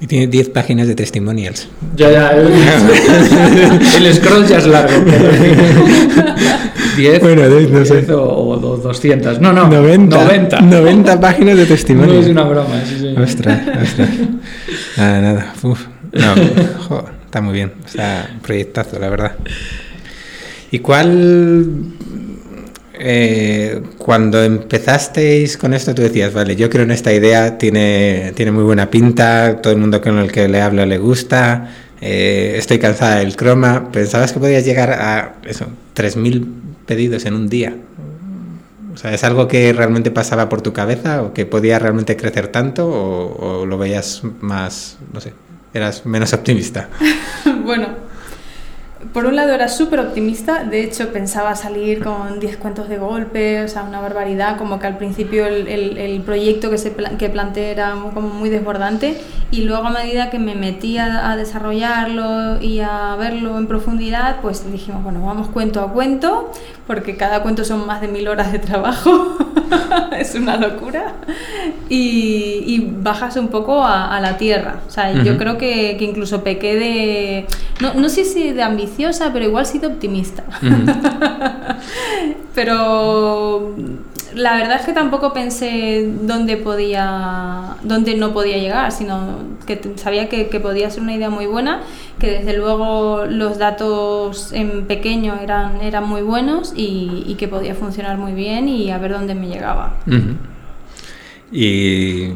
Y 0.00 0.06
tiene 0.06 0.28
10 0.28 0.50
páginas 0.50 0.86
de 0.86 0.94
testimonials. 0.94 1.68
Ya, 1.96 2.10
ya. 2.10 2.30
El, 2.30 2.46
el 4.06 4.14
scroll 4.14 4.46
ya 4.46 4.58
es 4.58 4.66
largo. 4.68 5.04
10 6.96 7.20
Bueno, 7.20 7.42
no 7.48 7.84
sé. 7.84 8.12
o, 8.12 8.48
o 8.50 8.76
200. 8.76 9.40
No, 9.40 9.52
no. 9.52 9.68
90, 9.68 10.16
90. 10.24 10.60
90 10.60 11.20
páginas 11.20 11.56
de 11.56 11.62
No 11.62 11.68
testimonials. 11.68 12.26
es 12.26 12.30
una 12.32 12.44
broma. 12.44 12.80
Sí, 12.86 12.96
sí. 12.98 13.08
Ostras, 13.20 13.60
ostras. 13.82 14.08
Nada, 14.96 15.20
nada. 15.20 15.52
Uf. 15.62 15.86
No, 16.12 16.34
jo, 16.88 17.04
está 17.24 17.40
muy 17.40 17.52
bien. 17.54 17.72
Está 17.84 18.28
un 18.32 18.40
proyectazo, 18.40 18.98
la 18.98 19.08
verdad. 19.10 19.32
¿Y 20.70 20.78
cuál... 20.78 21.66
eh, 22.98 23.82
cuando 23.98 24.42
empezasteis 24.42 25.56
con 25.56 25.74
esto, 25.74 25.94
tú 25.94 26.02
decías, 26.02 26.32
vale, 26.32 26.56
yo 26.56 26.68
creo 26.68 26.84
en 26.84 26.90
esta 26.90 27.12
idea, 27.12 27.58
tiene, 27.58 28.32
tiene 28.34 28.52
muy 28.52 28.64
buena 28.64 28.90
pinta, 28.90 29.60
todo 29.60 29.72
el 29.72 29.78
mundo 29.78 30.00
con 30.00 30.18
el 30.18 30.32
que 30.32 30.48
le 30.48 30.60
hablo 30.60 30.84
le 30.84 30.98
gusta, 30.98 31.70
eh, 32.00 32.54
estoy 32.56 32.78
cansada 32.78 33.16
del 33.16 33.36
croma. 33.36 33.90
¿Pensabas 33.92 34.32
que 34.32 34.40
podías 34.40 34.64
llegar 34.64 34.90
a 34.92 35.36
eso, 35.44 35.66
3.000 35.94 36.46
pedidos 36.86 37.24
en 37.24 37.34
un 37.34 37.48
día? 37.48 37.76
O 38.92 38.96
sea, 38.96 39.14
¿es 39.14 39.22
algo 39.22 39.46
que 39.46 39.72
realmente 39.72 40.10
pasaba 40.10 40.48
por 40.48 40.60
tu 40.60 40.72
cabeza 40.72 41.22
o 41.22 41.32
que 41.32 41.46
podía 41.46 41.78
realmente 41.78 42.16
crecer 42.16 42.48
tanto 42.48 42.88
o, 42.88 43.60
o 43.60 43.66
lo 43.66 43.78
veías 43.78 44.22
más, 44.40 44.98
no 45.12 45.20
sé, 45.20 45.34
eras 45.72 46.04
menos 46.04 46.32
optimista? 46.32 46.88
bueno, 47.64 48.07
por 49.12 49.26
un 49.26 49.36
lado 49.36 49.52
era 49.52 49.68
súper 49.68 50.00
optimista, 50.00 50.64
de 50.64 50.82
hecho 50.82 51.12
pensaba 51.12 51.54
salir 51.54 52.02
con 52.02 52.40
10 52.40 52.56
cuentos 52.56 52.88
de 52.88 52.98
golpe, 52.98 53.62
o 53.62 53.68
sea, 53.68 53.84
una 53.84 54.00
barbaridad, 54.00 54.56
como 54.58 54.80
que 54.80 54.86
al 54.88 54.98
principio 54.98 55.46
el, 55.46 55.68
el- 55.68 55.98
el 55.98 56.20
proyecto 56.22 56.68
que, 56.68 56.78
se 56.78 56.90
pla- 56.90 57.10
que 57.16 57.28
planteé 57.28 57.70
era 57.70 57.94
como 58.12 58.28
muy 58.28 58.48
desbordante 58.50 59.20
y 59.52 59.62
luego 59.62 59.86
a 59.86 59.90
medida 59.90 60.30
que 60.30 60.38
me 60.40 60.54
metí 60.56 60.98
a, 60.98 61.30
a 61.30 61.36
desarrollarlo 61.36 62.60
y 62.60 62.80
a 62.80 63.14
verlo 63.16 63.56
en 63.58 63.68
profundidad, 63.68 64.40
pues 64.42 64.70
dijimos, 64.70 65.04
bueno, 65.04 65.24
vamos 65.24 65.48
cuento 65.48 65.80
a 65.80 65.92
cuento, 65.92 66.52
porque 66.86 67.16
cada 67.16 67.42
cuento 67.42 67.64
son 67.64 67.86
más 67.86 68.00
de 68.00 68.08
mil 68.08 68.26
horas 68.28 68.50
de 68.52 68.58
trabajo, 68.58 69.38
es 70.18 70.34
una 70.34 70.56
locura, 70.56 71.14
y, 71.88 72.64
y 72.66 72.90
bajas 73.02 73.36
un 73.36 73.48
poco 73.48 73.82
a, 73.82 74.16
a 74.16 74.20
la 74.20 74.36
tierra, 74.36 74.80
o 74.86 74.90
sea, 74.90 75.12
yo 75.22 75.38
creo 75.38 75.58
que, 75.58 75.96
que 75.98 76.04
incluso 76.04 76.42
pequé 76.42 76.76
de, 76.76 77.46
no, 77.80 77.94
no 77.94 78.08
sé 78.08 78.24
si 78.24 78.52
de 78.52 78.62
ambiciosa, 78.62 79.32
pero 79.32 79.44
igual 79.44 79.66
sí 79.66 79.78
de 79.78 79.86
optimista. 79.86 80.44
pero 82.54 83.74
la 84.34 84.56
verdad 84.56 84.76
es 84.80 84.86
que 84.86 84.92
tampoco 84.92 85.32
pensé 85.32 86.08
dónde 86.22 86.56
podía, 86.56 87.76
dónde 87.82 88.16
no 88.16 88.32
podía 88.32 88.58
llegar, 88.58 88.92
sino 88.92 89.38
que 89.66 89.80
sabía 89.96 90.28
que, 90.28 90.48
que 90.48 90.60
podía 90.60 90.90
ser 90.90 91.02
una 91.02 91.14
idea 91.14 91.30
muy 91.30 91.46
buena, 91.46 91.80
que 92.18 92.30
desde 92.38 92.56
luego 92.56 93.24
los 93.26 93.58
datos 93.58 94.52
en 94.52 94.86
pequeño 94.86 95.36
eran, 95.42 95.80
eran 95.80 96.08
muy 96.08 96.22
buenos 96.22 96.72
y, 96.74 97.24
y 97.26 97.34
que 97.36 97.48
podía 97.48 97.74
funcionar 97.74 98.18
muy 98.18 98.32
bien 98.32 98.68
y 98.68 98.90
a 98.90 98.98
ver 98.98 99.12
dónde 99.12 99.34
me 99.34 99.48
llegaba. 99.48 99.94
Ujú. 100.06 100.36
¿Y 101.50 102.28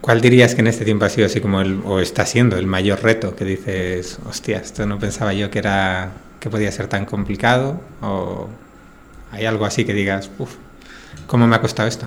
cuál 0.00 0.20
dirías 0.20 0.54
que 0.54 0.60
en 0.60 0.68
este 0.68 0.84
tiempo 0.84 1.04
ha 1.04 1.08
sido 1.08 1.26
así 1.26 1.40
como 1.40 1.60
el, 1.60 1.80
o 1.84 2.00
está 2.00 2.26
siendo 2.26 2.56
el 2.56 2.66
mayor 2.66 3.02
reto 3.02 3.34
que 3.34 3.44
dices, 3.44 4.18
hostia, 4.28 4.58
esto 4.58 4.86
no 4.86 4.98
pensaba 4.98 5.32
yo 5.32 5.50
que 5.50 5.58
era 5.58 6.12
que 6.40 6.50
podía 6.50 6.70
ser 6.70 6.88
tan 6.88 7.06
complicado? 7.06 7.80
¿O 8.02 8.48
hay 9.32 9.46
algo 9.46 9.64
así 9.64 9.84
que 9.84 9.94
digas, 9.94 10.30
uff, 10.38 10.54
¿cómo 11.26 11.46
me 11.46 11.56
ha 11.56 11.60
costado 11.60 11.88
esto? 11.88 12.06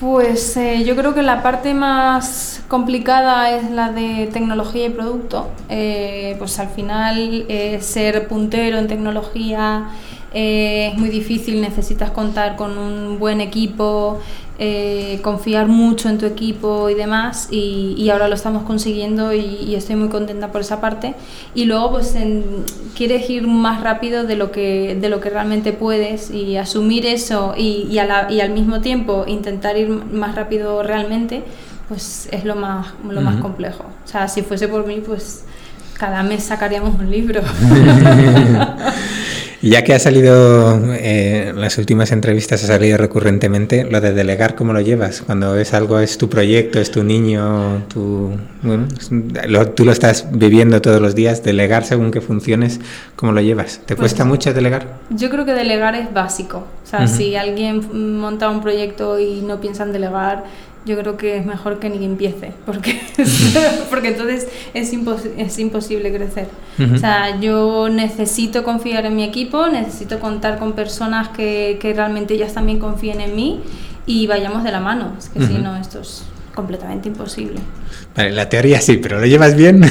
Pues 0.00 0.56
eh, 0.56 0.82
yo 0.84 0.96
creo 0.96 1.14
que 1.14 1.22
la 1.22 1.42
parte 1.42 1.72
más 1.72 2.62
complicada 2.66 3.50
es 3.56 3.70
la 3.70 3.92
de 3.92 4.28
tecnología 4.32 4.86
y 4.86 4.90
producto. 4.90 5.50
Eh, 5.68 6.34
pues 6.38 6.58
al 6.58 6.68
final 6.68 7.46
eh, 7.48 7.78
ser 7.80 8.26
puntero 8.26 8.78
en 8.78 8.88
tecnología 8.88 9.90
eh, 10.34 10.90
es 10.92 10.98
muy 10.98 11.08
difícil, 11.08 11.60
necesitas 11.60 12.10
contar 12.10 12.56
con 12.56 12.76
un 12.76 13.18
buen 13.18 13.40
equipo, 13.40 14.20
eh, 14.58 15.18
confiar 15.22 15.66
mucho 15.68 16.08
en 16.08 16.18
tu 16.18 16.26
equipo 16.26 16.88
y 16.90 16.94
demás, 16.94 17.48
y, 17.50 17.94
y 17.96 18.10
ahora 18.10 18.28
lo 18.28 18.34
estamos 18.34 18.64
consiguiendo 18.64 19.32
y, 19.32 19.40
y 19.40 19.74
estoy 19.74 19.96
muy 19.96 20.08
contenta 20.08 20.52
por 20.52 20.60
esa 20.60 20.80
parte. 20.80 21.14
Y 21.54 21.64
luego 21.64 21.92
pues 21.92 22.14
en- 22.14 22.64
quieres 22.96 23.28
ir 23.30 23.46
más 23.48 23.82
rápido 23.82 24.24
de 24.24 24.36
lo 24.36 24.52
que, 24.52 24.96
de 25.00 25.08
lo 25.08 25.20
que 25.20 25.30
realmente 25.30 25.72
puedes 25.72 26.30
y 26.30 26.56
asumir 26.56 27.06
eso 27.06 27.54
y, 27.56 27.86
y, 27.90 27.98
a 27.98 28.04
la- 28.04 28.28
al 28.42 28.50
mismo 28.50 28.80
tiempo 28.80 29.24
intentar 29.26 29.76
ir 29.76 29.88
más 29.88 30.34
rápido 30.36 30.82
realmente, 30.82 31.42
pues 31.88 32.28
es 32.32 32.44
lo 32.44 32.54
más, 32.54 32.88
lo 33.08 33.20
más 33.20 33.34
Ujú. 33.34 33.42
complejo. 33.42 33.84
O 34.04 34.08
sea, 34.08 34.28
si 34.28 34.42
fuese 34.42 34.68
por 34.68 34.86
mí, 34.86 35.02
pues 35.04 35.44
cada 35.98 36.22
mes 36.22 36.44
sacaríamos 36.44 36.98
un 36.98 37.10
libro. 37.10 37.40
Ya 39.66 39.82
que 39.82 39.94
ha 39.94 39.98
salido, 39.98 40.78
eh, 40.92 41.48
en 41.48 41.58
las 41.58 41.78
últimas 41.78 42.12
entrevistas 42.12 42.62
ha 42.64 42.66
salido 42.66 42.98
recurrentemente, 42.98 43.84
lo 43.84 44.02
de 44.02 44.12
delegar, 44.12 44.56
¿cómo 44.56 44.74
lo 44.74 44.80
llevas? 44.82 45.22
Cuando 45.22 45.56
es 45.56 45.72
algo, 45.72 46.00
es 46.00 46.18
tu 46.18 46.28
proyecto, 46.28 46.78
es 46.80 46.90
tu 46.90 47.02
niño, 47.02 47.82
tu, 47.88 48.32
bueno, 48.62 48.86
lo- 49.48 49.70
tú 49.70 49.86
lo 49.86 49.92
estás 49.92 50.26
viviendo 50.32 50.82
todos 50.82 51.00
los 51.00 51.14
días, 51.14 51.42
delegar 51.42 51.84
según 51.84 52.10
que 52.10 52.20
funciones, 52.20 52.78
¿cómo 53.16 53.32
lo 53.32 53.40
llevas? 53.40 53.78
¿Te 53.86 53.96
Pues- 53.96 54.00
cuesta 54.12 54.26
mucho 54.26 54.52
delegar? 54.52 54.98
Yo 55.08 55.30
creo 55.30 55.46
que 55.46 55.54
delegar 55.54 55.94
es 55.94 56.12
básico. 56.12 56.58
O 56.84 56.86
sea, 56.86 57.04
Ujú. 57.04 57.14
si 57.16 57.34
alguien 57.34 58.18
monta 58.20 58.50
un 58.50 58.60
proyecto 58.60 59.18
y 59.18 59.40
no 59.40 59.62
piensa 59.62 59.84
en 59.84 59.92
delegar, 59.94 60.44
yo 60.84 60.98
creo 60.98 61.16
que 61.16 61.38
es 61.38 61.46
mejor 61.46 61.78
que 61.78 61.88
ni 61.88 62.04
empiece, 62.04 62.52
porque, 62.66 63.00
porque 63.90 64.08
entonces 64.08 64.48
es, 64.74 64.92
impos- 64.92 65.30
es 65.36 65.58
imposible 65.58 66.12
crecer. 66.14 66.48
Ujú. 66.78 66.94
O 66.94 66.98
sea, 66.98 67.40
yo 67.40 67.88
necesito 67.88 68.64
confiar 68.64 69.06
en 69.06 69.16
mi 69.16 69.24
equipo, 69.24 69.66
necesito 69.68 70.20
contar 70.20 70.58
con 70.58 70.72
personas 70.74 71.28
que, 71.28 71.78
que 71.80 71.94
realmente 71.94 72.34
ellas 72.34 72.52
también 72.54 72.78
confíen 72.78 73.20
en 73.20 73.34
mí 73.34 73.60
y 74.06 74.26
vayamos 74.26 74.62
de 74.64 74.72
la 74.72 74.80
mano. 74.80 75.14
Es 75.18 75.28
que 75.30 75.40
si 75.46 75.54
Ujú. 75.54 75.62
no, 75.62 75.76
esto 75.76 76.00
es 76.00 76.24
completamente 76.54 77.08
imposible. 77.08 77.58
Vale, 78.16 78.30
la 78.32 78.48
teoría 78.48 78.80
sí, 78.80 78.98
pero 78.98 79.18
¿lo 79.18 79.26
llevas 79.26 79.56
bien? 79.56 79.82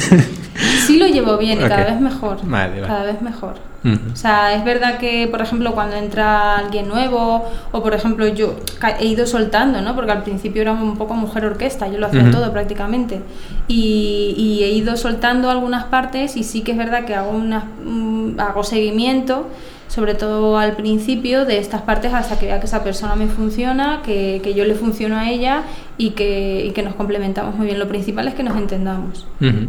Sí 0.86 0.98
lo 0.98 1.06
llevo 1.08 1.36
bien 1.38 1.58
y 1.58 1.64
cada 1.68 1.84
vez 1.92 2.00
mejor. 2.00 2.38
Vale, 2.44 2.74
vale. 2.80 2.86
Cada 2.86 3.04
vez 3.04 3.20
mejor. 3.20 3.54
O 3.84 4.16
sea, 4.16 4.54
es 4.54 4.64
verdad 4.64 4.96
que, 4.96 5.28
por 5.28 5.42
ejemplo, 5.42 5.72
cuando 5.74 5.96
entra 5.96 6.56
alguien 6.56 6.88
nuevo, 6.88 7.44
o 7.70 7.82
por 7.82 7.92
ejemplo, 7.92 8.26
yo 8.28 8.56
he 8.98 9.06
ido 9.06 9.26
soltando, 9.26 9.82
¿no? 9.82 9.94
Porque 9.94 10.12
al 10.12 10.22
principio 10.22 10.62
era 10.62 10.72
un 10.72 10.96
poco 10.96 11.12
mujer 11.12 11.44
orquesta, 11.44 11.86
yo 11.88 11.98
lo 11.98 12.06
hacía 12.06 12.30
todo 12.30 12.50
prácticamente. 12.50 13.20
Y, 13.68 14.34
y 14.38 14.64
he 14.64 14.70
ido 14.70 14.96
soltando 14.96 15.50
algunas 15.50 15.84
partes 15.84 16.36
y 16.36 16.44
sí 16.44 16.62
que 16.62 16.72
es 16.72 16.78
verdad 16.78 17.04
que 17.04 17.14
hago, 17.14 17.30
una, 17.30 17.64
mm, 17.84 18.40
hago 18.40 18.64
seguimiento, 18.64 19.48
sobre 19.88 20.14
todo 20.14 20.58
al 20.58 20.76
principio, 20.76 21.44
de 21.44 21.58
estas 21.58 21.82
partes 21.82 22.12
hasta 22.12 22.38
que 22.38 22.46
vea 22.46 22.60
que 22.60 22.66
esa 22.66 22.82
persona 22.82 23.14
me 23.14 23.26
funciona, 23.26 24.00
que, 24.04 24.40
que 24.42 24.54
yo 24.54 24.64
le 24.64 24.74
funciono 24.74 25.16
a 25.16 25.30
ella 25.30 25.62
y 25.98 26.10
que, 26.10 26.64
y 26.66 26.70
que 26.72 26.82
nos 26.82 26.94
complementamos 26.94 27.54
muy 27.54 27.66
bien. 27.66 27.78
Lo 27.78 27.88
principal 27.88 28.26
es 28.28 28.34
que 28.34 28.42
nos 28.42 28.56
entendamos. 28.56 29.26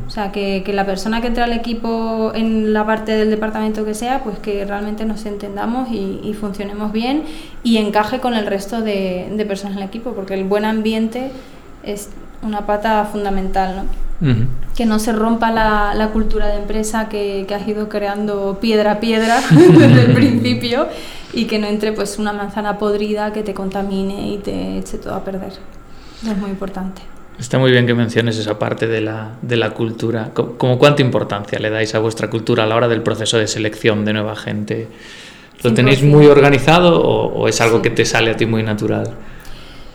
O 0.08 0.10
sea, 0.10 0.32
que, 0.32 0.64
que 0.66 0.74
la 0.74 0.86
persona 0.86 1.22
que 1.22 1.28
entra 1.28 1.44
al 1.44 1.54
equipo 1.54 2.32
en 2.34 2.74
la 2.74 2.86
parte 2.86 3.12
del 3.12 3.30
departamento 3.30 3.86
que 3.86 3.94
sea, 3.94 4.24
pues 4.24 4.40
que 4.40 4.66
realmente 4.66 5.06
nos 5.06 5.26
entendamos 5.26 5.90
y, 5.92 6.22
y 6.24 6.34
funcionemos 6.34 6.92
bien 6.92 7.24
y 7.64 7.78
encaje 7.78 8.20
con 8.20 8.34
el 8.34 8.46
resto 8.46 8.82
de, 8.82 9.32
de 9.32 9.46
personas 9.46 9.78
en 9.78 9.84
el 9.84 9.90
equipo, 9.90 10.14
porque 10.14 10.34
el 10.34 10.44
buen 10.46 10.66
ambiente 10.66 11.32
es 11.84 12.10
una 12.42 12.66
pata 12.66 13.06
fundamental, 13.06 13.76
¿no? 13.76 14.05
Que 14.76 14.86
no 14.86 14.98
se 15.00 15.12
rompa 15.14 15.52
la, 15.52 15.94
la 15.94 16.10
cultura 16.10 16.48
de 16.48 16.56
empresa 16.56 17.10
que, 17.10 17.46
que 17.48 17.54
has 17.56 17.68
ido 17.68 17.90
creando 17.90 18.58
piedra 18.62 18.94
a 18.94 19.00
piedra 19.00 19.42
desde 19.52 20.06
el 20.06 20.14
principio 20.14 20.88
y 21.34 21.46
que 21.46 21.60
no 21.60 21.68
entre 21.68 21.92
pues 21.92 22.18
una 22.18 22.32
manzana 22.34 22.78
podrida 22.78 23.34
que 23.34 23.44
te 23.44 23.54
contamine 23.54 24.30
y 24.34 24.38
te 24.38 24.78
eche 24.80 24.98
todo 24.98 25.16
a 25.16 25.24
perder. 25.24 25.54
Es 26.26 26.38
muy 26.38 26.50
importante. 26.50 27.02
Está 27.38 27.60
muy 27.60 27.72
bien 27.72 27.86
que 27.86 27.94
menciones 27.94 28.38
esa 28.38 28.58
parte 28.58 28.88
de 28.88 29.02
la, 29.02 29.32
de 29.42 29.58
la 29.58 29.72
cultura. 29.72 30.32
Como 30.34 30.80
cuánta 30.80 31.02
importancia 31.02 31.60
le 31.60 31.70
dais 31.70 31.94
a 31.94 32.00
vuestra 32.00 32.30
cultura 32.30 32.64
a 32.64 32.66
la 32.68 32.76
hora 32.78 32.88
del 32.88 33.02
proceso 33.02 33.38
de 33.38 33.48
selección 33.48 34.06
de 34.06 34.14
nueva 34.14 34.38
gente. 34.38 34.88
¿Lo 35.62 35.74
tenéis 35.74 36.02
100%. 36.02 36.06
muy 36.10 36.28
organizado 36.28 37.02
o, 37.02 37.34
o 37.34 37.48
es 37.50 37.60
algo 37.60 37.78
Sí. 37.78 37.84
que 37.84 37.90
te 37.90 38.06
sale 38.06 38.32
a 38.32 38.38
ti 38.38 38.46
muy 38.46 38.64
natural? 38.64 39.10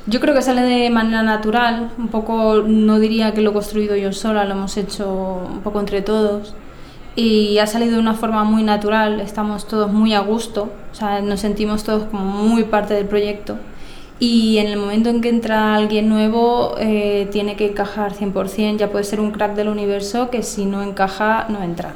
Yo 0.06 0.18
creo 0.18 0.34
que 0.34 0.42
sale 0.42 0.62
de 0.62 0.90
manera 0.90 1.22
natural, 1.22 1.90
un 1.98 2.08
poco, 2.08 2.62
no 2.66 2.98
diría 2.98 3.34
que 3.34 3.42
lo 3.42 3.50
he 3.50 3.52
construido 3.52 3.96
yo 3.96 4.12
sola, 4.12 4.44
lo 4.44 4.52
hemos 4.52 4.76
hecho 4.76 5.46
un 5.46 5.60
poco 5.60 5.78
entre 5.78 6.00
todos. 6.00 6.54
Y 7.16 7.58
ha 7.58 7.66
salido 7.66 7.94
de 7.94 8.00
una 8.00 8.14
forma 8.14 8.44
muy 8.44 8.62
natural, 8.62 9.20
estamos 9.20 9.68
todos 9.68 9.92
muy 9.92 10.14
a 10.14 10.20
gusto, 10.20 10.70
o 10.92 10.94
sea, 10.94 11.20
nos 11.20 11.40
sentimos 11.40 11.84
todos 11.84 12.04
como 12.04 12.24
muy 12.24 12.64
parte 12.64 12.94
del 12.94 13.06
proyecto. 13.06 13.58
Y 14.18 14.58
en 14.58 14.68
el 14.68 14.78
momento 14.78 15.08
en 15.10 15.20
que 15.20 15.28
entra 15.28 15.74
alguien 15.74 16.08
nuevo 16.08 16.74
eh, 16.78 17.28
tiene 17.32 17.56
que 17.56 17.68
encajar 17.68 18.12
100%, 18.14 18.76
ya 18.76 18.90
puede 18.90 19.04
ser 19.04 19.20
un 19.20 19.32
crack 19.32 19.54
del 19.54 19.68
universo 19.68 20.30
que 20.30 20.42
si 20.42 20.66
no 20.66 20.82
encaja 20.82 21.46
no 21.48 21.62
entra, 21.62 21.94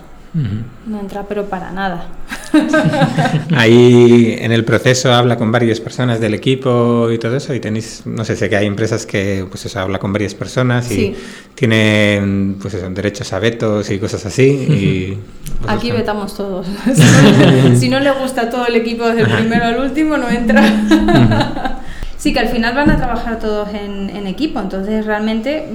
No 0.87 0.99
entra 1.01 1.23
pero 1.29 1.45
para 1.45 1.71
nada. 1.71 2.07
Ahí 3.57 4.37
en 4.39 4.53
el 4.53 4.65
proceso 4.65 5.13
habla 5.13 5.37
con 5.37 5.51
varias 5.53 5.81
personas 5.81 6.21
del 6.21 6.35
equipo 6.35 7.11
y 7.11 7.19
todo 7.19 7.37
eso 7.37 7.55
y 7.55 7.61
tenéis, 7.61 8.03
no 8.05 8.25
sé, 8.25 8.37
sé 8.37 8.49
que 8.49 8.57
hay 8.57 8.67
empresas 8.67 9.07
que 9.07 9.47
pues 9.49 9.65
eso, 9.67 9.81
habla 9.81 9.99
con 9.99 10.13
varias 10.13 10.35
personas 10.35 10.91
y 10.91 10.95
Sí. 10.95 11.17
tienen 11.55 12.57
pues 12.61 12.75
eso, 12.75 12.89
derechos 12.91 13.33
a 13.33 13.39
vetos 13.39 13.91
y 13.91 13.99
cosas 13.99 14.25
así. 14.27 14.43
Y, 14.49 15.19
pues 15.63 15.73
Aquí 15.73 15.89
eso. 15.89 15.97
vetamos 15.99 16.37
todos. 16.37 16.67
si, 16.95 17.03
no, 17.71 17.77
si 17.77 17.89
no 17.89 18.01
le 18.01 18.11
gusta 18.13 18.43
a 18.43 18.51
todo 18.51 18.67
el 18.67 18.75
equipo 18.77 19.07
desde 19.07 19.23
el 19.23 19.29
primero 19.39 19.65
al 19.67 19.79
último, 19.79 20.17
no 20.17 20.29
entra. 20.29 21.81
sí, 22.17 22.33
que 22.33 22.41
al 22.41 22.49
final 22.49 22.75
van 22.75 22.91
a 22.91 22.97
trabajar 22.97 23.39
todos 23.39 23.69
en, 23.75 24.11
en 24.11 24.27
equipo, 24.27 24.61
entonces 24.61 25.05
realmente, 25.07 25.69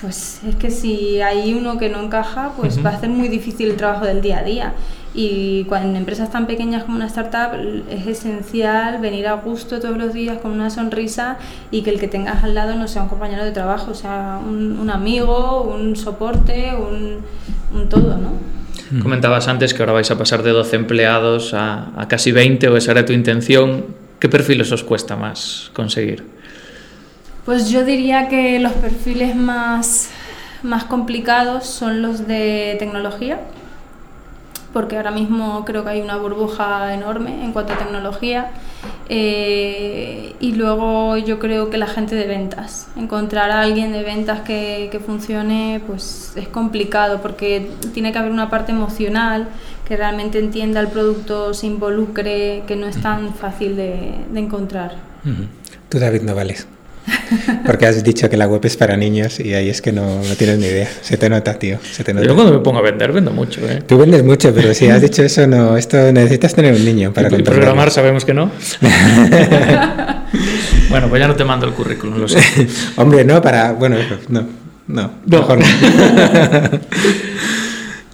pues 0.00 0.40
es 0.46 0.54
que 0.56 0.70
si 0.70 1.20
hay 1.20 1.52
uno 1.54 1.78
que 1.78 1.88
no 1.88 2.02
encaja, 2.02 2.52
pues 2.56 2.84
va 2.84 2.90
a 2.90 3.00
ser 3.00 3.10
muy 3.10 3.28
difícil 3.28 3.70
el 3.70 3.76
trabajo 3.76 4.06
del 4.06 4.20
día 4.20 4.38
a 4.38 4.42
día. 4.42 4.72
Y 5.12 5.64
cuando 5.64 5.88
en 5.88 5.96
empresas 5.96 6.30
tan 6.30 6.46
pequeñas 6.46 6.84
como 6.84 6.96
una 6.96 7.06
startup 7.06 7.58
es 7.90 8.06
esencial 8.06 9.00
venir 9.00 9.26
a 9.26 9.34
gusto 9.34 9.80
todos 9.80 9.98
los 9.98 10.14
días 10.14 10.38
con 10.38 10.52
una 10.52 10.70
sonrisa 10.70 11.36
y 11.70 11.82
que 11.82 11.90
el 11.90 11.98
que 11.98 12.06
tengas 12.06 12.44
al 12.44 12.54
lado 12.54 12.76
no 12.76 12.86
sea 12.86 13.02
un 13.02 13.08
compañero 13.08 13.44
de 13.44 13.50
trabajo, 13.50 13.92
sea 13.92 14.40
un, 14.46 14.78
un 14.78 14.88
amigo, 14.88 15.62
un 15.62 15.96
soporte, 15.96 16.72
un, 16.74 17.18
un 17.74 17.88
todo, 17.88 18.16
¿no? 18.16 18.50
Comentabas 19.02 19.46
antes 19.46 19.74
que 19.74 19.82
ahora 19.82 19.92
vais 19.92 20.10
a 20.10 20.18
pasar 20.18 20.42
de 20.42 20.50
12 20.50 20.74
empleados 20.76 21.54
a, 21.54 21.90
a 22.00 22.08
casi 22.08 22.32
20 22.32 22.68
o 22.68 22.76
esa 22.76 22.92
era 22.92 23.04
tu 23.04 23.12
intención. 23.12 23.86
¿Qué 24.18 24.28
perfiles 24.28 24.72
os 24.72 24.82
cuesta 24.82 25.16
más 25.16 25.70
conseguir? 25.74 26.39
Pues 27.44 27.70
yo 27.70 27.84
diría 27.84 28.28
que 28.28 28.58
los 28.60 28.72
perfiles 28.72 29.34
más, 29.34 30.10
más 30.62 30.84
complicados 30.84 31.66
son 31.66 32.02
los 32.02 32.26
de 32.26 32.76
tecnología, 32.78 33.40
porque 34.72 34.96
ahora 34.96 35.10
mismo 35.10 35.64
creo 35.64 35.82
que 35.82 35.90
hay 35.90 36.00
una 36.00 36.16
burbuja 36.16 36.94
enorme 36.94 37.44
en 37.44 37.52
cuanto 37.52 37.72
a 37.72 37.78
tecnología. 37.78 38.50
Eh, 39.08 40.36
y 40.38 40.52
luego 40.52 41.16
yo 41.16 41.38
creo 41.38 41.70
que 41.70 41.78
la 41.78 41.88
gente 41.88 42.14
de 42.14 42.26
ventas, 42.26 42.86
encontrar 42.96 43.50
a 43.50 43.62
alguien 43.62 43.90
de 43.90 44.04
ventas 44.04 44.40
que, 44.42 45.00
funcione, 45.04 45.82
pues 45.86 46.32
es 46.36 46.46
complicado 46.46 47.20
porque 47.20 47.70
tiene 47.92 48.12
que 48.12 48.18
haber 48.18 48.30
una 48.30 48.48
parte 48.48 48.70
emocional 48.70 49.48
que 49.88 49.96
realmente 49.96 50.38
entienda 50.38 50.78
el 50.78 50.88
producto, 50.88 51.52
se 51.52 51.66
involucre, 51.66 52.62
que 52.68 52.76
no 52.76 52.86
es 52.86 53.00
tan 53.02 53.34
fácil 53.34 53.74
de, 53.74 54.14
encontrar. 54.34 54.94
Tú, 55.88 55.98
David, 55.98 56.22
no 56.22 56.36
vales. 56.36 56.68
Porque 57.64 57.86
has 57.86 58.02
dicho 58.02 58.28
que 58.28 58.36
la 58.36 58.46
web 58.48 58.60
es 58.64 58.76
para 58.76 58.96
niños 58.96 59.38
y 59.40 59.54
ahí 59.54 59.68
es 59.70 59.80
que 59.80 59.92
no, 59.92 60.20
no 60.22 60.34
tienes 60.36 60.58
ni 60.58 60.66
idea. 60.66 60.88
Se 61.00 61.16
te 61.16 61.28
nota, 61.30 61.54
tío. 61.54 61.78
Se 61.92 62.02
te 62.04 62.12
nota. 62.12 62.26
Yo 62.26 62.34
cuando 62.34 62.52
me 62.52 62.58
pongo 62.60 62.78
a 62.80 62.82
vender 62.82 63.12
vendo 63.12 63.30
mucho, 63.30 63.60
¿eh? 63.68 63.82
Tú 63.86 63.96
vendes 63.98 64.22
mucho, 64.24 64.52
pero 64.54 64.74
si 64.74 64.88
has 64.88 65.00
dicho 65.00 65.22
eso, 65.22 65.46
no. 65.46 65.76
Esto 65.76 66.12
necesitas 66.12 66.54
tener 66.54 66.74
un 66.74 66.84
niño 66.84 67.12
para 67.12 67.28
Y 67.28 67.30
controlarlo. 67.30 67.60
programar 67.62 67.90
sabemos 67.90 68.24
que 68.24 68.34
no. 68.34 68.50
bueno, 70.90 71.08
pues 71.08 71.20
ya 71.20 71.28
no 71.28 71.36
te 71.36 71.44
mando 71.44 71.66
el 71.66 71.72
currículum, 71.72 72.18
lo 72.18 72.28
sé. 72.28 72.40
Hombre, 72.96 73.24
no, 73.24 73.40
para. 73.40 73.72
Bueno, 73.72 73.96
no. 74.28 74.40
No, 74.88 75.10
No. 75.26 75.38
mejor 75.38 75.58
no. 75.60 75.66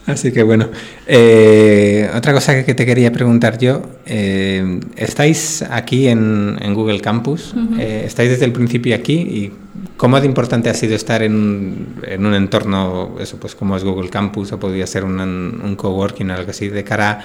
Así 0.06 0.32
que 0.32 0.42
bueno. 0.44 0.68
Eh, 1.06 2.08
otra 2.14 2.32
cosa 2.32 2.64
que, 2.64 2.74
te 2.74 2.86
quería 2.86 3.12
preguntar 3.12 3.58
yo. 3.58 3.82
eh, 4.06 4.80
estáis 4.96 5.62
aquí 5.68 6.08
en, 6.08 6.56
en 6.60 6.74
Google 6.74 7.00
Campus. 7.00 7.54
eh, 7.78 8.04
estáis 8.06 8.30
desde 8.30 8.44
el 8.44 8.52
principio 8.52 8.94
aquí. 8.94 9.14
¿Y 9.14 9.52
cómo 9.96 10.20
de 10.20 10.26
importante 10.26 10.70
ha 10.70 10.74
sido 10.74 10.94
estar 10.94 11.22
en, 11.22 11.86
en 12.06 12.24
un 12.24 12.34
entorno, 12.34 13.16
eso 13.20 13.36
pues 13.38 13.54
como 13.54 13.76
es 13.76 13.82
Google 13.84 14.08
Campus 14.10 14.52
o 14.52 14.60
podría 14.60 14.86
ser 14.86 15.04
un, 15.04 15.18
un 15.20 15.76
coworking 15.76 16.30
o 16.30 16.34
algo 16.34 16.50
así, 16.50 16.68
de 16.68 16.84
cara 16.84 17.20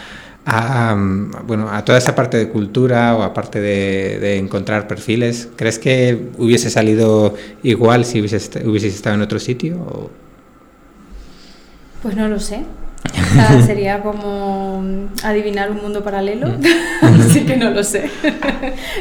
a, 0.45 0.95
bueno, 1.45 1.69
a 1.69 1.85
toda 1.85 1.97
esa 1.99 2.15
parte 2.15 2.37
de 2.37 2.49
cultura 2.49 3.15
o 3.15 3.21
aparte 3.21 3.59
de, 3.61 4.17
de 4.19 4.37
encontrar 4.37 4.87
perfiles? 4.87 5.49
¿Crees 5.55 5.77
que 5.77 6.17
hubiese 6.37 6.69
salido 6.71 7.35
igual 7.61 8.05
si 8.05 8.19
hubiese, 8.19 8.37
est- 8.37 8.65
hubieses 8.65 8.95
estado 8.95 9.15
en 9.15 9.21
otro 9.21 9.37
sitio? 9.39 9.75
o- 9.77 10.09
Pues 12.01 12.15
no 12.15 12.27
lo 12.27 12.39
sé. 12.39 12.63
O 13.31 13.33
sea, 13.33 13.61
sería 13.61 14.01
como 14.03 14.83
adivinar 15.23 15.71
un 15.71 15.81
mundo 15.81 16.03
paralelo. 16.03 16.47
Así 17.01 17.45
que 17.45 17.55
no 17.57 17.69
lo 17.71 17.83
sé. 17.83 18.09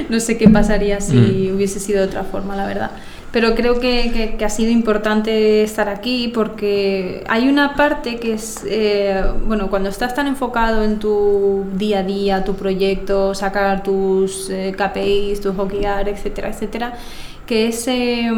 no 0.09 0.21
sé 0.21 0.39
qué 0.39 0.49
pasaría 0.49 1.01
si 1.01 1.51
hubiese 1.53 1.81
sido 1.81 2.01
de 2.01 2.07
otra 2.07 2.23
forma, 2.25 2.55
la 2.57 2.67
verdad. 2.67 2.91
Pero 3.33 3.55
creo 3.57 3.79
que, 3.81 4.11
que- 4.13 4.37
que 4.37 4.45
ha 4.45 4.49
sido 4.49 4.71
importante 4.71 5.63
estar 5.65 5.89
aquí 5.89 6.29
porque 6.35 7.25
hay 7.29 7.49
una 7.49 7.75
parte 7.75 8.17
que 8.19 8.35
es, 8.35 8.63
eh, 8.67 9.23
bueno, 9.47 9.69
cuando 9.69 9.89
estás 9.89 10.15
tan 10.15 10.27
enfocado 10.29 10.83
en 10.85 10.99
tu 10.99 11.65
día 11.75 12.01
a 12.01 12.03
día, 12.05 12.45
tu 12.45 12.55
proyecto, 12.55 13.35
sacar 13.35 13.83
tus 13.83 14.49
eh, 14.51 14.75
KPIs, 14.77 15.41
tus 15.41 15.57
OKR, 15.59 16.09
etcétera, 16.09 16.49
etcétera, 16.51 16.95
que 17.51 17.67
es 17.67 17.89
eh, 17.89 18.31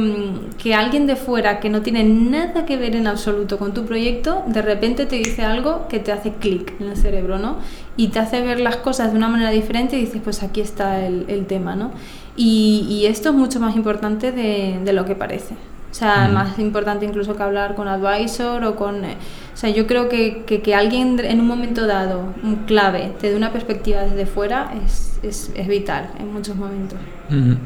que 0.56 0.74
alguien 0.74 1.06
de 1.06 1.16
fuera 1.16 1.60
que 1.60 1.68
no 1.68 1.82
tiene 1.82 2.02
nada 2.02 2.64
que 2.64 2.78
ver 2.78 2.96
en 2.96 3.06
absoluto 3.06 3.58
con 3.58 3.74
tu 3.74 3.84
proyecto, 3.84 4.42
de 4.46 4.62
repente 4.62 5.04
te 5.04 5.16
dice 5.16 5.42
algo 5.42 5.86
que 5.86 5.98
te 5.98 6.12
hace 6.12 6.32
clic 6.32 6.72
en 6.80 6.88
el 6.88 6.96
cerebro, 6.96 7.38
¿no? 7.38 7.56
Y 7.98 8.08
te 8.08 8.20
hace 8.20 8.40
ver 8.40 8.58
las 8.58 8.76
cosas 8.76 9.12
de 9.12 9.18
una 9.18 9.28
manera 9.28 9.50
diferente 9.50 9.98
y 9.98 10.00
dices, 10.06 10.22
pues 10.24 10.42
aquí 10.42 10.62
está 10.62 11.04
el, 11.04 11.26
el 11.28 11.44
tema, 11.44 11.76
¿no? 11.76 11.90
Y, 12.36 12.86
y 12.88 13.04
esto 13.04 13.28
es 13.28 13.34
mucho 13.34 13.60
más 13.60 13.76
importante 13.76 14.32
de, 14.32 14.80
de 14.82 14.92
lo 14.94 15.04
que 15.04 15.14
parece. 15.14 15.56
O 15.90 15.94
sea, 15.94 16.30
más 16.32 16.58
importante 16.58 17.04
incluso 17.04 17.36
que 17.36 17.42
hablar 17.42 17.74
con 17.74 17.88
advisor 17.88 18.64
o 18.64 18.76
con... 18.76 19.04
eh, 19.04 19.18
o 19.52 19.56
sea, 19.58 19.68
yo 19.68 19.86
creo 19.86 20.08
que, 20.08 20.44
que, 20.46 20.62
que 20.62 20.74
alguien 20.74 21.20
en 21.20 21.38
un 21.38 21.46
momento 21.46 21.86
dado, 21.86 22.32
un 22.42 22.64
clave, 22.64 23.12
te 23.20 23.28
dé 23.28 23.36
una 23.36 23.52
perspectiva 23.52 24.00
desde 24.00 24.24
fuera 24.24 24.72
es, 24.86 25.18
es, 25.22 25.52
es 25.54 25.68
vital 25.68 26.08
en 26.18 26.32
muchos 26.32 26.56
momentos. 26.56 26.98
Ujú. 27.28 27.58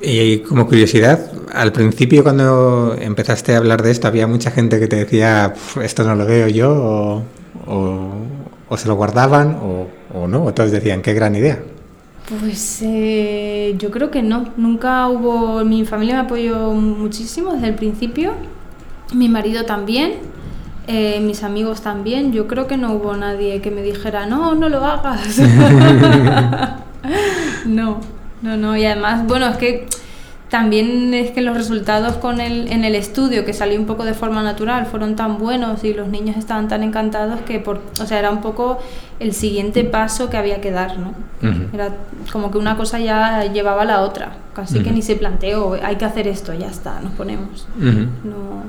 Y 0.00 0.38
como 0.38 0.66
curiosidad, 0.66 1.30
al 1.54 1.72
principio 1.72 2.22
cuando 2.22 2.96
empezaste 3.00 3.54
a 3.54 3.58
hablar 3.58 3.82
de 3.82 3.90
esto, 3.90 4.08
había 4.08 4.26
mucha 4.26 4.50
gente 4.50 4.78
que 4.78 4.86
te 4.88 4.96
decía, 4.96 5.52
"Pf, 5.54 5.84
esto 5.84 6.04
no 6.04 6.14
lo 6.14 6.26
veo 6.26 6.48
yo, 6.48 6.70
o, 6.72 7.22
o- 7.66 8.10
o 8.68 8.76
se 8.76 8.88
lo 8.88 8.94
guardaban, 8.96 9.58
o, 9.62 9.86
o 10.14 10.26
no, 10.28 10.44
o 10.44 10.52
todos 10.54 10.70
decían, 10.72 11.00
qué 11.02 11.14
gran 11.14 11.36
idea. 11.36 11.60
Pues 12.40 12.80
eh, 12.82 13.74
yo 13.78 13.90
creo 13.92 14.10
que 14.10 14.22
no, 14.22 14.48
nunca 14.56 15.08
hubo, 15.08 15.64
mi 15.64 15.84
familia 15.84 16.14
me 16.16 16.20
apoyó 16.22 16.72
muchísimo 16.72 17.52
desde 17.52 17.68
el 17.68 17.74
principio, 17.76 18.32
mi 19.14 19.28
marido 19.28 19.64
también, 19.64 20.14
eh, 20.88 21.20
mis 21.20 21.44
amigos 21.44 21.82
también, 21.82 22.32
yo 22.32 22.48
creo 22.48 22.66
que 22.66 22.76
no 22.76 22.92
hubo 22.94 23.16
nadie 23.16 23.60
que 23.60 23.70
me 23.70 23.82
dijera, 23.82 24.26
no, 24.26 24.56
no 24.56 24.68
lo 24.68 24.84
hagas. 24.84 25.38
no, 27.66 28.00
no, 28.42 28.56
no, 28.56 28.76
y 28.76 28.84
además, 28.84 29.26
bueno, 29.26 29.46
es 29.48 29.56
que 29.56 29.86
también 30.50 31.12
es 31.12 31.32
que 31.32 31.42
los 31.42 31.56
resultados 31.56 32.16
con 32.16 32.40
el, 32.40 32.68
en 32.68 32.84
el 32.84 32.94
estudio, 32.94 33.44
que 33.44 33.52
salió 33.52 33.80
un 33.80 33.86
poco 33.86 34.04
de 34.04 34.14
forma 34.14 34.42
natural, 34.42 34.86
fueron 34.86 35.16
tan 35.16 35.38
buenos 35.38 35.82
y 35.82 35.92
los 35.92 36.08
niños 36.08 36.36
estaban 36.36 36.68
tan 36.68 36.82
encantados 36.84 37.40
que, 37.40 37.58
por, 37.58 37.80
o 38.00 38.06
sea, 38.06 38.18
era 38.18 38.30
un 38.30 38.40
poco 38.40 38.78
el 39.18 39.32
siguiente 39.32 39.82
paso 39.82 40.30
que 40.30 40.36
había 40.36 40.60
que 40.60 40.70
dar, 40.70 40.98
¿no? 40.98 41.14
Era 41.72 41.90
como 42.32 42.50
que 42.50 42.58
una 42.58 42.76
cosa 42.76 42.98
ya 43.00 43.44
llevaba 43.52 43.82
a 43.82 43.86
la 43.86 44.02
otra, 44.02 44.32
casi 44.54 44.80
que 44.82 44.92
ni 44.92 45.02
se 45.02 45.16
planteó, 45.16 45.76
hay 45.82 45.96
que 45.96 46.04
hacer 46.04 46.28
esto, 46.28 46.54
ya 46.54 46.68
está, 46.68 47.00
nos 47.00 47.12
ponemos. 47.12 47.66
No, 47.76 48.64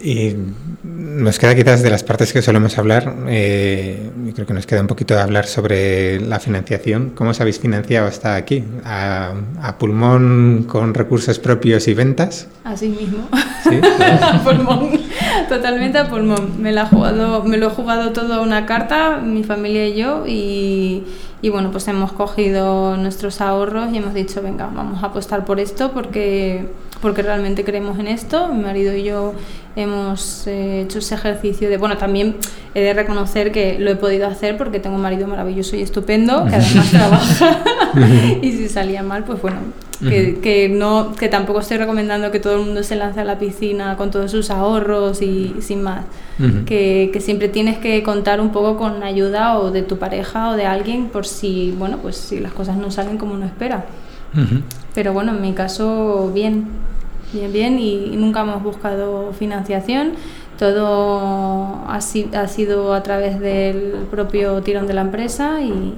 y 0.00 0.36
nos 0.84 1.38
queda 1.38 1.54
quizás 1.54 1.82
de 1.82 1.90
las 1.90 2.02
partes 2.02 2.32
que 2.32 2.42
solemos 2.42 2.78
hablar, 2.78 3.14
eh, 3.28 4.10
creo 4.34 4.46
que 4.46 4.54
nos 4.54 4.66
queda 4.66 4.80
un 4.80 4.86
poquito 4.86 5.14
de 5.14 5.20
hablar 5.20 5.46
sobre 5.46 6.20
la 6.20 6.40
financiación. 6.40 7.12
¿Cómo 7.14 7.30
os 7.30 7.40
habéis 7.40 7.58
financiado 7.58 8.06
hasta 8.06 8.36
aquí? 8.36 8.64
¿A, 8.84 9.32
a 9.62 9.78
pulmón 9.78 10.66
con 10.68 10.94
recursos 10.94 11.38
propios 11.38 11.88
y 11.88 11.94
ventas? 11.94 12.48
así 12.66 12.88
mismo. 12.88 13.28
¿Sí? 13.62 13.80
a 14.22 14.42
pulmón, 14.42 14.90
totalmente 15.48 15.98
a 15.98 16.08
pulmón. 16.08 16.60
Me, 16.60 16.72
la 16.72 16.82
he 16.82 16.86
jugado, 16.86 17.44
me 17.44 17.56
lo 17.56 17.68
he 17.68 17.70
jugado 17.70 18.12
todo 18.12 18.34
a 18.34 18.40
una 18.40 18.66
carta, 18.66 19.18
mi 19.18 19.44
familia 19.44 19.86
y 19.86 19.96
yo, 19.96 20.24
y, 20.26 21.04
y 21.42 21.48
bueno, 21.48 21.70
pues 21.70 21.88
hemos 21.88 22.12
cogido 22.12 22.96
nuestros 22.96 23.40
ahorros 23.40 23.92
y 23.92 23.98
hemos 23.98 24.14
dicho, 24.14 24.42
venga, 24.42 24.70
vamos 24.72 25.02
a 25.02 25.06
apostar 25.06 25.44
por 25.44 25.60
esto 25.60 25.92
porque, 25.92 26.66
porque 27.00 27.22
realmente 27.22 27.64
creemos 27.64 27.98
en 27.98 28.08
esto. 28.08 28.48
Mi 28.48 28.62
marido 28.62 28.94
y 28.94 29.04
yo 29.04 29.34
hemos 29.76 30.46
eh, 30.46 30.82
hecho 30.82 30.98
ese 30.98 31.14
ejercicio 31.14 31.68
de, 31.68 31.76
bueno, 31.76 31.98
también 31.98 32.36
he 32.74 32.80
de 32.80 32.94
reconocer 32.94 33.52
que 33.52 33.78
lo 33.78 33.90
he 33.90 33.96
podido 33.96 34.26
hacer 34.26 34.56
porque 34.56 34.80
tengo 34.80 34.96
un 34.96 35.02
marido 35.02 35.26
maravilloso 35.26 35.76
y 35.76 35.82
estupendo, 35.82 36.46
que 36.46 36.56
además 36.56 36.90
trabaja, 36.90 37.62
y 38.42 38.52
si 38.52 38.68
salía 38.68 39.02
mal, 39.02 39.24
pues 39.24 39.40
bueno, 39.42 39.58
que, 40.00 40.40
que 40.40 40.68
no 40.68 41.14
que 41.14 41.28
tampoco 41.28 41.60
estoy 41.60 41.78
recomendando 41.78 42.30
que 42.30 42.40
todo 42.40 42.54
el 42.54 42.66
mundo 42.66 42.82
se 42.82 42.96
lance 42.96 43.20
a 43.20 43.24
la 43.24 43.38
piscina 43.38 43.96
con 43.96 44.10
todos 44.10 44.30
sus 44.30 44.50
ahorros 44.50 45.22
y 45.22 45.54
sin 45.60 45.82
más. 45.82 46.04
Que, 46.66 47.08
que 47.14 47.20
siempre 47.20 47.48
tienes 47.48 47.78
que 47.78 48.02
contar 48.02 48.42
un 48.42 48.52
poco 48.52 48.76
con 48.76 49.02
ayuda 49.02 49.58
o 49.58 49.70
de 49.70 49.80
tu 49.80 49.96
pareja 49.96 50.50
o 50.50 50.52
de 50.54 50.66
alguien 50.66 51.08
por 51.08 51.26
si 51.26 51.74
bueno 51.78 51.96
pues 51.96 52.16
si 52.16 52.40
las 52.40 52.52
cosas 52.52 52.76
no 52.76 52.90
salen 52.90 53.16
como 53.16 53.32
uno 53.32 53.46
espera 53.46 53.86
Pero 54.94 55.12
bueno 55.12 55.32
en 55.32 55.40
mi 55.42 55.52
caso 55.52 56.30
bien 56.34 56.66
bien 57.32 57.52
bien 57.52 57.78
y 57.78 58.16
nunca 58.16 58.40
hemos 58.42 58.62
buscado 58.62 59.32
financiación. 59.32 60.12
Todo 60.58 61.18
ha, 61.86 61.96
ha 61.98 62.48
sido 62.48 62.94
a 62.94 63.02
través 63.02 63.40
del 63.40 64.06
propio 64.10 64.62
tirón 64.62 64.86
de 64.86 64.94
la 64.94 65.02
empresa 65.02 65.60
y, 65.60 65.94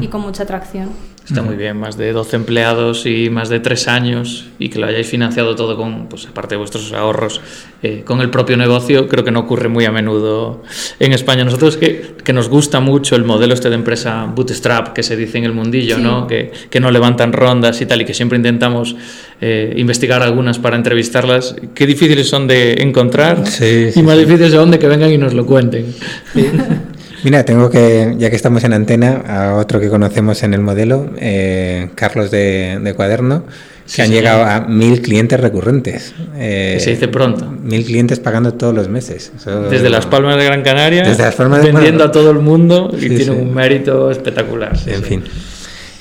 y 0.00 0.08
con 0.08 0.20
mucha 0.20 0.42
atracción. 0.42 0.90
Está 1.28 1.42
muy 1.42 1.56
bien, 1.56 1.76
más 1.76 1.98
de 1.98 2.10
12 2.14 2.36
empleados 2.36 3.04
y 3.04 3.28
más 3.28 3.50
de 3.50 3.60
3 3.60 3.88
años 3.88 4.46
y 4.58 4.70
que 4.70 4.78
lo 4.78 4.86
hayáis 4.86 5.08
financiado 5.08 5.54
todo 5.56 5.76
con, 5.76 6.08
pues 6.08 6.26
aparte 6.26 6.54
de 6.54 6.56
vuestros 6.56 6.90
ahorros, 6.94 7.42
eh, 7.82 8.02
con 8.02 8.22
el 8.22 8.30
propio 8.30 8.56
negocio, 8.56 9.08
creo 9.08 9.24
que 9.24 9.30
no 9.30 9.40
ocurre 9.40 9.68
muy 9.68 9.84
a 9.84 9.92
menudo 9.92 10.62
en 10.98 11.12
España. 11.12 11.44
Nosotros 11.44 11.76
que, 11.76 12.14
que 12.24 12.32
nos 12.32 12.48
gusta 12.48 12.80
mucho 12.80 13.14
el 13.14 13.24
modelo 13.24 13.52
este 13.52 13.68
de 13.68 13.74
empresa 13.74 14.24
bootstrap 14.34 14.94
que 14.94 15.02
se 15.02 15.16
dice 15.16 15.36
en 15.36 15.44
el 15.44 15.52
mundillo, 15.52 15.98
¿no? 15.98 16.26
Que, 16.26 16.50
que, 16.70 16.80
no 16.80 16.90
levantan 16.90 17.34
rondas 17.34 17.78
y 17.82 17.86
tal, 17.86 18.00
y 18.00 18.04
que 18.06 18.14
siempre 18.14 18.36
intentamos 18.38 18.96
eh, 19.42 19.74
investigar 19.76 20.22
algunas 20.22 20.58
para 20.58 20.76
entrevistarlas. 20.76 21.56
Qué 21.74 21.86
difíciles 21.86 22.26
son 22.26 22.46
de 22.46 22.72
encontrar 22.82 23.46
sí, 23.46 23.90
y 23.94 24.02
más 24.02 24.16
difíciles 24.16 24.52
son 24.52 24.70
de 24.70 24.78
que 24.78 24.88
vengan 24.88 25.12
y 25.12 25.18
nos 25.18 25.34
lo 25.34 25.44
cuenten. 25.44 25.94
Mira, 27.24 27.44
tengo 27.44 27.70
que, 27.70 28.14
ya 28.16 28.30
que 28.30 28.36
estamos 28.36 28.62
en 28.64 28.72
antena, 28.72 29.22
a 29.26 29.54
otro 29.56 29.80
que 29.80 29.88
conocemos 29.88 30.42
en 30.42 30.54
el 30.54 30.60
modelo, 30.60 31.10
eh, 31.18 31.90
Carlos 31.94 32.30
de, 32.30 32.92
Cuaderno, 32.96 33.44
que 33.92 34.02
han 34.02 34.10
llegado 34.10 34.44
a 34.44 34.60
mil 34.60 35.02
clientes 35.02 35.40
recurrentes. 35.40 36.14
Eh, 36.36 36.74
que 36.74 36.80
se 36.80 36.90
dice 36.90 37.08
pronto. 37.08 37.46
Mil 37.46 37.84
clientes 37.84 38.20
pagando 38.20 38.54
todos 38.54 38.74
los 38.74 38.88
meses. 38.88 39.32
desde 39.70 39.90
Las 39.90 40.06
Palmas 40.06 40.36
de 40.36 40.44
Gran 40.44 40.62
Canaria, 40.62 41.02
vendiendo 41.02 42.04
a 42.04 42.12
todo 42.12 42.30
el 42.30 42.38
mundo 42.38 42.90
y 42.98 43.08
tiene 43.08 43.32
un 43.32 43.52
mérito 43.52 44.10
espectacular. 44.10 44.72
en 44.86 45.02
fin. 45.02 45.24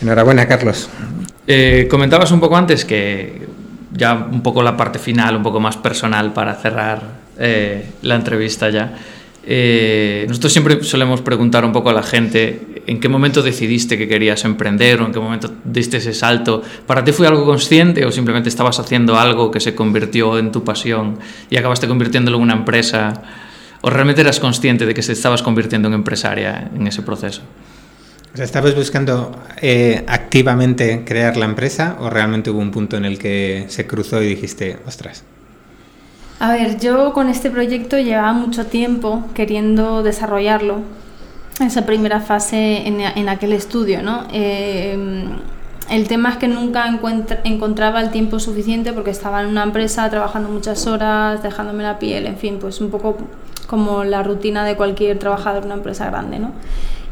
Enhorabuena, 0.02 0.48
Carlos. 0.48 0.90
Eh, 1.48 1.88
comentabas 1.90 2.32
un 2.32 2.40
poco 2.40 2.58
antes 2.58 2.86
que 2.86 3.48
ya 3.92 4.14
un 4.14 4.44
poco 4.44 4.62
la 4.62 4.78
parte 4.78 5.00
final, 5.00 5.38
un 5.38 5.44
poco 5.44 5.60
más 5.60 5.78
personal 5.78 6.34
para 6.34 6.54
cerrar 6.56 7.02
la 8.02 8.16
entrevista 8.16 8.70
ya. 8.70 8.94
Eh, 9.50 10.26
nosotros 10.28 10.52
siempre 10.52 10.84
solemos 10.84 11.22
preguntar 11.22 11.64
un 11.64 11.72
poco 11.72 11.90
a 11.90 11.94
la 11.94 12.04
gente 12.04 12.82
en 12.86 13.00
qué 13.00 13.08
momento 13.08 13.42
decidiste 13.42 13.98
que 13.98 14.06
querías 14.06 14.44
emprender 14.44 15.02
o 15.02 15.06
en 15.06 15.14
qué 15.14 15.22
momento 15.22 15.50
diste 15.64 15.98
ese 15.98 16.14
salto. 16.14 16.62
¿Para 16.86 17.06
ti 17.06 17.14
fue 17.14 17.28
algo 17.28 17.46
consciente 17.46 18.06
o 18.06 18.12
simplemente 18.12 18.50
estabas 18.50 18.78
haciendo 18.78 19.18
algo 19.18 19.50
que 19.50 19.62
se 19.62 19.74
convirtió 19.74 20.38
en 20.38 20.52
tu 20.52 20.66
pasión 20.66 21.20
y 21.50 21.56
acabaste 21.56 21.88
convirtiéndolo 21.88 22.38
en 22.38 22.44
una 22.44 22.54
empresa? 22.56 23.22
¿O 23.80 23.90
realmente 23.90 24.20
eras 24.20 24.42
consciente 24.42 24.86
de 24.86 24.94
que 24.94 25.02
se 25.02 25.14
estabas 25.14 25.42
convirtiendo 25.42 25.88
en 25.88 25.94
empresaria 25.94 26.70
en 26.76 26.86
ese 26.86 27.02
proceso? 27.02 27.42
O 28.34 28.36
sea, 28.36 28.44
¿Estabas 28.44 28.76
buscando 28.76 29.32
eh, 29.62 30.04
activamente 30.08 31.04
crear 31.06 31.38
la 31.38 31.46
empresa 31.46 31.96
o 32.02 32.10
realmente 32.10 32.50
hubo 32.50 32.60
un 32.60 32.72
punto 32.72 32.98
en 32.98 33.06
el 33.06 33.18
que 33.18 33.66
se 33.70 33.88
cruzó 33.88 34.22
y 34.22 34.28
dijiste, 34.28 34.78
ostras, 34.86 35.24
a 36.40 36.52
ver, 36.52 36.80
yo 36.80 37.14
con 37.14 37.30
este 37.30 37.50
proyecto 37.50 37.98
llevaba 37.98 38.34
mucho 38.34 38.66
tiempo 38.68 39.24
queriendo 39.34 40.04
desarrollarlo, 40.04 40.82
esa 41.60 41.86
primera 41.86 42.20
fase 42.20 42.88
en, 42.88 43.30
aquel 43.30 43.54
estudio, 43.54 44.04
¿no? 44.04 44.28
Eh, 44.32 45.26
el 45.90 46.08
tema 46.08 46.30
es 46.30 46.38
que 46.38 46.48
nunca 46.48 46.86
encontraba 47.44 48.02
el 48.02 48.12
tiempo 48.12 48.40
suficiente 48.40 48.94
porque 48.94 49.10
estaba 49.10 49.42
en 49.42 49.48
una 49.48 49.64
empresa 49.64 50.10
trabajando 50.10 50.50
muchas 50.50 50.86
horas, 50.86 51.42
dejándome 51.42 51.84
la 51.84 51.98
piel, 51.98 52.26
en 52.26 52.38
fin, 52.38 52.58
pues 52.60 52.82
un 52.82 52.92
poco 52.92 53.18
como 53.68 54.04
la 54.04 54.22
rutina 54.22 54.66
de 54.66 54.76
cualquier 54.76 55.18
trabajador 55.18 55.62
de 55.62 55.68
una 55.68 55.76
empresa 55.76 56.08
grande, 56.08 56.40
¿no? 56.40 56.52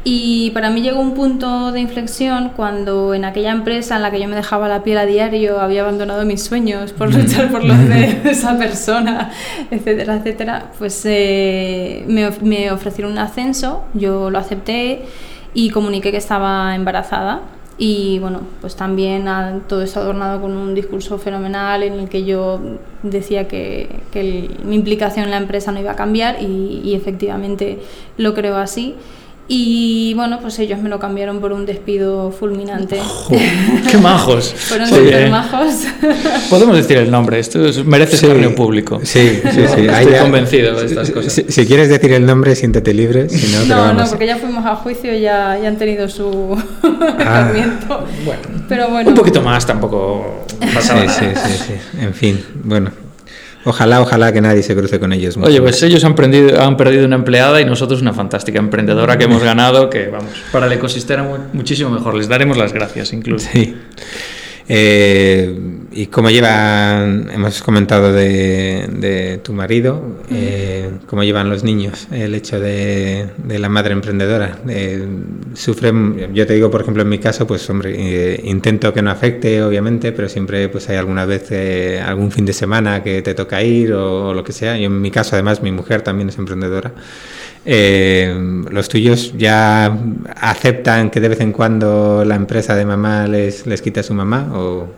Y 0.08 0.52
para 0.52 0.70
mí 0.70 0.82
llegó 0.82 1.00
un 1.00 1.14
punto 1.14 1.72
de 1.72 1.80
inflexión 1.80 2.52
cuando 2.54 3.12
en 3.12 3.24
aquella 3.24 3.50
empresa 3.50 3.96
en 3.96 4.02
la 4.02 4.12
que 4.12 4.20
yo 4.20 4.28
me 4.28 4.36
dejaba 4.36 4.68
la 4.68 4.84
piel 4.84 4.98
a 4.98 5.04
diario 5.04 5.60
había 5.60 5.82
abandonado 5.82 6.24
mis 6.24 6.44
sueños 6.44 6.92
por 6.92 7.12
luchar 7.12 7.50
por 7.50 7.64
los 7.64 7.76
de 7.88 8.20
esa 8.30 8.56
persona, 8.56 9.32
etcétera, 9.68 10.14
etcétera, 10.14 10.70
pues 10.78 11.02
eh, 11.06 12.04
me, 12.06 12.30
me 12.42 12.70
ofrecieron 12.70 13.14
un 13.14 13.18
ascenso, 13.18 13.82
yo 13.94 14.30
lo 14.30 14.38
acepté 14.38 15.06
y 15.54 15.70
comuniqué 15.70 16.12
que 16.12 16.18
estaba 16.18 16.76
embarazada. 16.76 17.40
Y 17.76 18.20
bueno, 18.20 18.42
pues 18.60 18.76
también 18.76 19.28
todo 19.66 19.82
eso 19.82 19.98
adornado 19.98 20.40
con 20.40 20.52
un 20.52 20.72
discurso 20.76 21.18
fenomenal 21.18 21.82
en 21.82 21.94
el 21.94 22.08
que 22.08 22.24
yo 22.24 22.60
decía 23.02 23.48
que, 23.48 23.88
que 24.12 24.50
mi 24.64 24.76
implicación 24.76 25.24
en 25.24 25.32
la 25.32 25.38
empresa 25.38 25.72
no 25.72 25.80
iba 25.80 25.90
a 25.90 25.96
cambiar 25.96 26.40
y, 26.40 26.80
y 26.84 26.94
efectivamente 26.94 27.80
lo 28.18 28.34
creo 28.34 28.56
así. 28.56 28.94
Y 29.48 30.12
bueno, 30.14 30.40
pues 30.40 30.58
ellos 30.58 30.80
me 30.80 30.88
lo 30.88 30.98
cambiaron 30.98 31.40
por 31.40 31.52
un 31.52 31.66
despido 31.66 32.32
fulminante. 32.32 33.00
¡Qué 33.90 33.98
majos! 33.98 34.52
Fueron 34.52 34.88
súper 34.88 35.30
majos. 35.30 35.74
Podemos 36.50 36.76
decir 36.76 36.96
el 36.96 37.10
nombre, 37.10 37.38
esto 37.38 37.60
merece 37.84 38.16
sí, 38.16 38.26
público. 38.56 39.00
Sí, 39.04 39.40
sí, 39.52 39.60
sí. 39.74 39.86
Estoy 39.86 40.18
convencido 40.20 40.74
de 40.74 40.86
estas 40.86 41.10
cosas. 41.10 41.32
Si, 41.32 41.66
quieres 41.66 41.88
decir 41.88 42.12
el 42.12 42.26
nombre, 42.26 42.56
siéntete 42.56 42.92
libre. 42.92 43.28
Si 43.28 43.52
no, 43.52 43.64
no, 43.66 43.92
no, 43.92 44.08
porque 44.08 44.26
ya 44.26 44.36
fuimos 44.36 44.66
a 44.66 44.74
juicio 44.76 45.14
y 45.14 45.20
ya, 45.20 45.56
ya 45.60 45.68
han 45.68 45.76
tenido 45.76 46.08
su 46.08 46.60
ah, 47.20 47.50
bueno, 48.24 48.42
Pero 48.68 48.88
bueno. 48.88 49.10
Un 49.10 49.14
poquito 49.14 49.42
más 49.42 49.64
tampoco 49.64 50.44
pasaba 50.74 51.08
sí, 51.08 51.24
Sí, 51.24 51.40
sí, 51.46 51.64
sí. 51.68 52.00
En 52.00 52.14
fin, 52.14 52.44
bueno, 52.64 52.90
Ojalá, 53.66 54.00
ojalá 54.00 54.32
que 54.32 54.40
nadie 54.40 54.62
se 54.62 54.76
cruce 54.76 55.00
con 55.00 55.12
ellos. 55.12 55.36
Oye, 55.36 55.60
pues 55.60 55.82
ellos 55.82 56.04
han, 56.04 56.14
han 56.58 56.76
perdido 56.76 57.04
una 57.04 57.16
empleada 57.16 57.60
y 57.60 57.64
nosotros 57.64 58.00
una 58.00 58.12
fantástica 58.12 58.60
emprendedora 58.60 59.18
que 59.18 59.24
hemos 59.24 59.42
ganado, 59.42 59.90
que 59.90 60.06
vamos, 60.06 60.30
para 60.52 60.66
el 60.66 60.72
ecosistema 60.72 61.26
muchísimo 61.52 61.90
mejor. 61.90 62.14
Les 62.14 62.28
daremos 62.28 62.56
las 62.56 62.72
gracias 62.72 63.12
incluso. 63.12 63.48
Sí. 63.52 63.74
Eh, 64.68 65.52
¿Y 65.96 66.08
cómo 66.08 66.28
llevan, 66.28 67.30
hemos 67.32 67.62
comentado 67.62 68.12
de, 68.12 69.40
tu 69.42 69.54
marido, 69.54 70.02
eh, 70.30 70.90
cómo 71.06 71.24
llevan 71.24 71.48
los 71.48 71.64
niños 71.64 72.06
el 72.12 72.34
hecho 72.34 72.60
de, 72.60 73.30
la 73.48 73.70
madre 73.70 73.94
emprendedora? 73.94 74.58
Eh, 74.68 75.08
¿Sufren, 75.54 76.34
yo 76.34 76.46
te 76.46 76.52
digo, 76.52 76.70
por 76.70 76.82
ejemplo, 76.82 77.02
en 77.02 77.08
mi 77.08 77.18
caso, 77.18 77.46
pues 77.46 77.68
hombre, 77.70 78.38
intento 78.44 78.92
que 78.92 79.00
no 79.00 79.10
afecte, 79.10 79.62
obviamente, 79.62 80.12
pero 80.12 80.28
siempre 80.28 80.68
pues 80.68 80.86
hay 80.90 80.96
alguna 80.96 81.24
vez, 81.24 81.50
algún 82.02 82.30
fin 82.30 82.44
de 82.44 82.52
semana 82.52 83.02
que 83.02 83.22
te 83.22 83.32
toca 83.32 83.62
ir 83.62 83.94
o, 83.94 84.28
o, 84.28 84.34
lo 84.34 84.44
que 84.44 84.52
sea. 84.52 84.78
Y 84.78 84.84
en 84.84 85.00
mi 85.00 85.10
caso, 85.10 85.34
además, 85.34 85.62
mi 85.62 85.72
mujer 85.72 86.02
también 86.02 86.28
es 86.28 86.36
emprendedora. 86.36 86.92
Eh, 87.64 88.64
¿Los 88.70 88.90
tuyos 88.90 89.32
ya 89.38 89.98
aceptan 90.36 91.08
que 91.08 91.20
de 91.20 91.28
vez 91.30 91.40
en 91.40 91.52
cuando 91.52 92.22
la 92.26 92.34
empresa 92.34 92.76
de 92.76 92.84
mamá 92.84 93.26
les, 93.26 93.66
les 93.66 93.80
quita 93.80 94.00
a 94.00 94.02
su 94.02 94.12
mamá 94.12 94.50
o, 94.52 94.88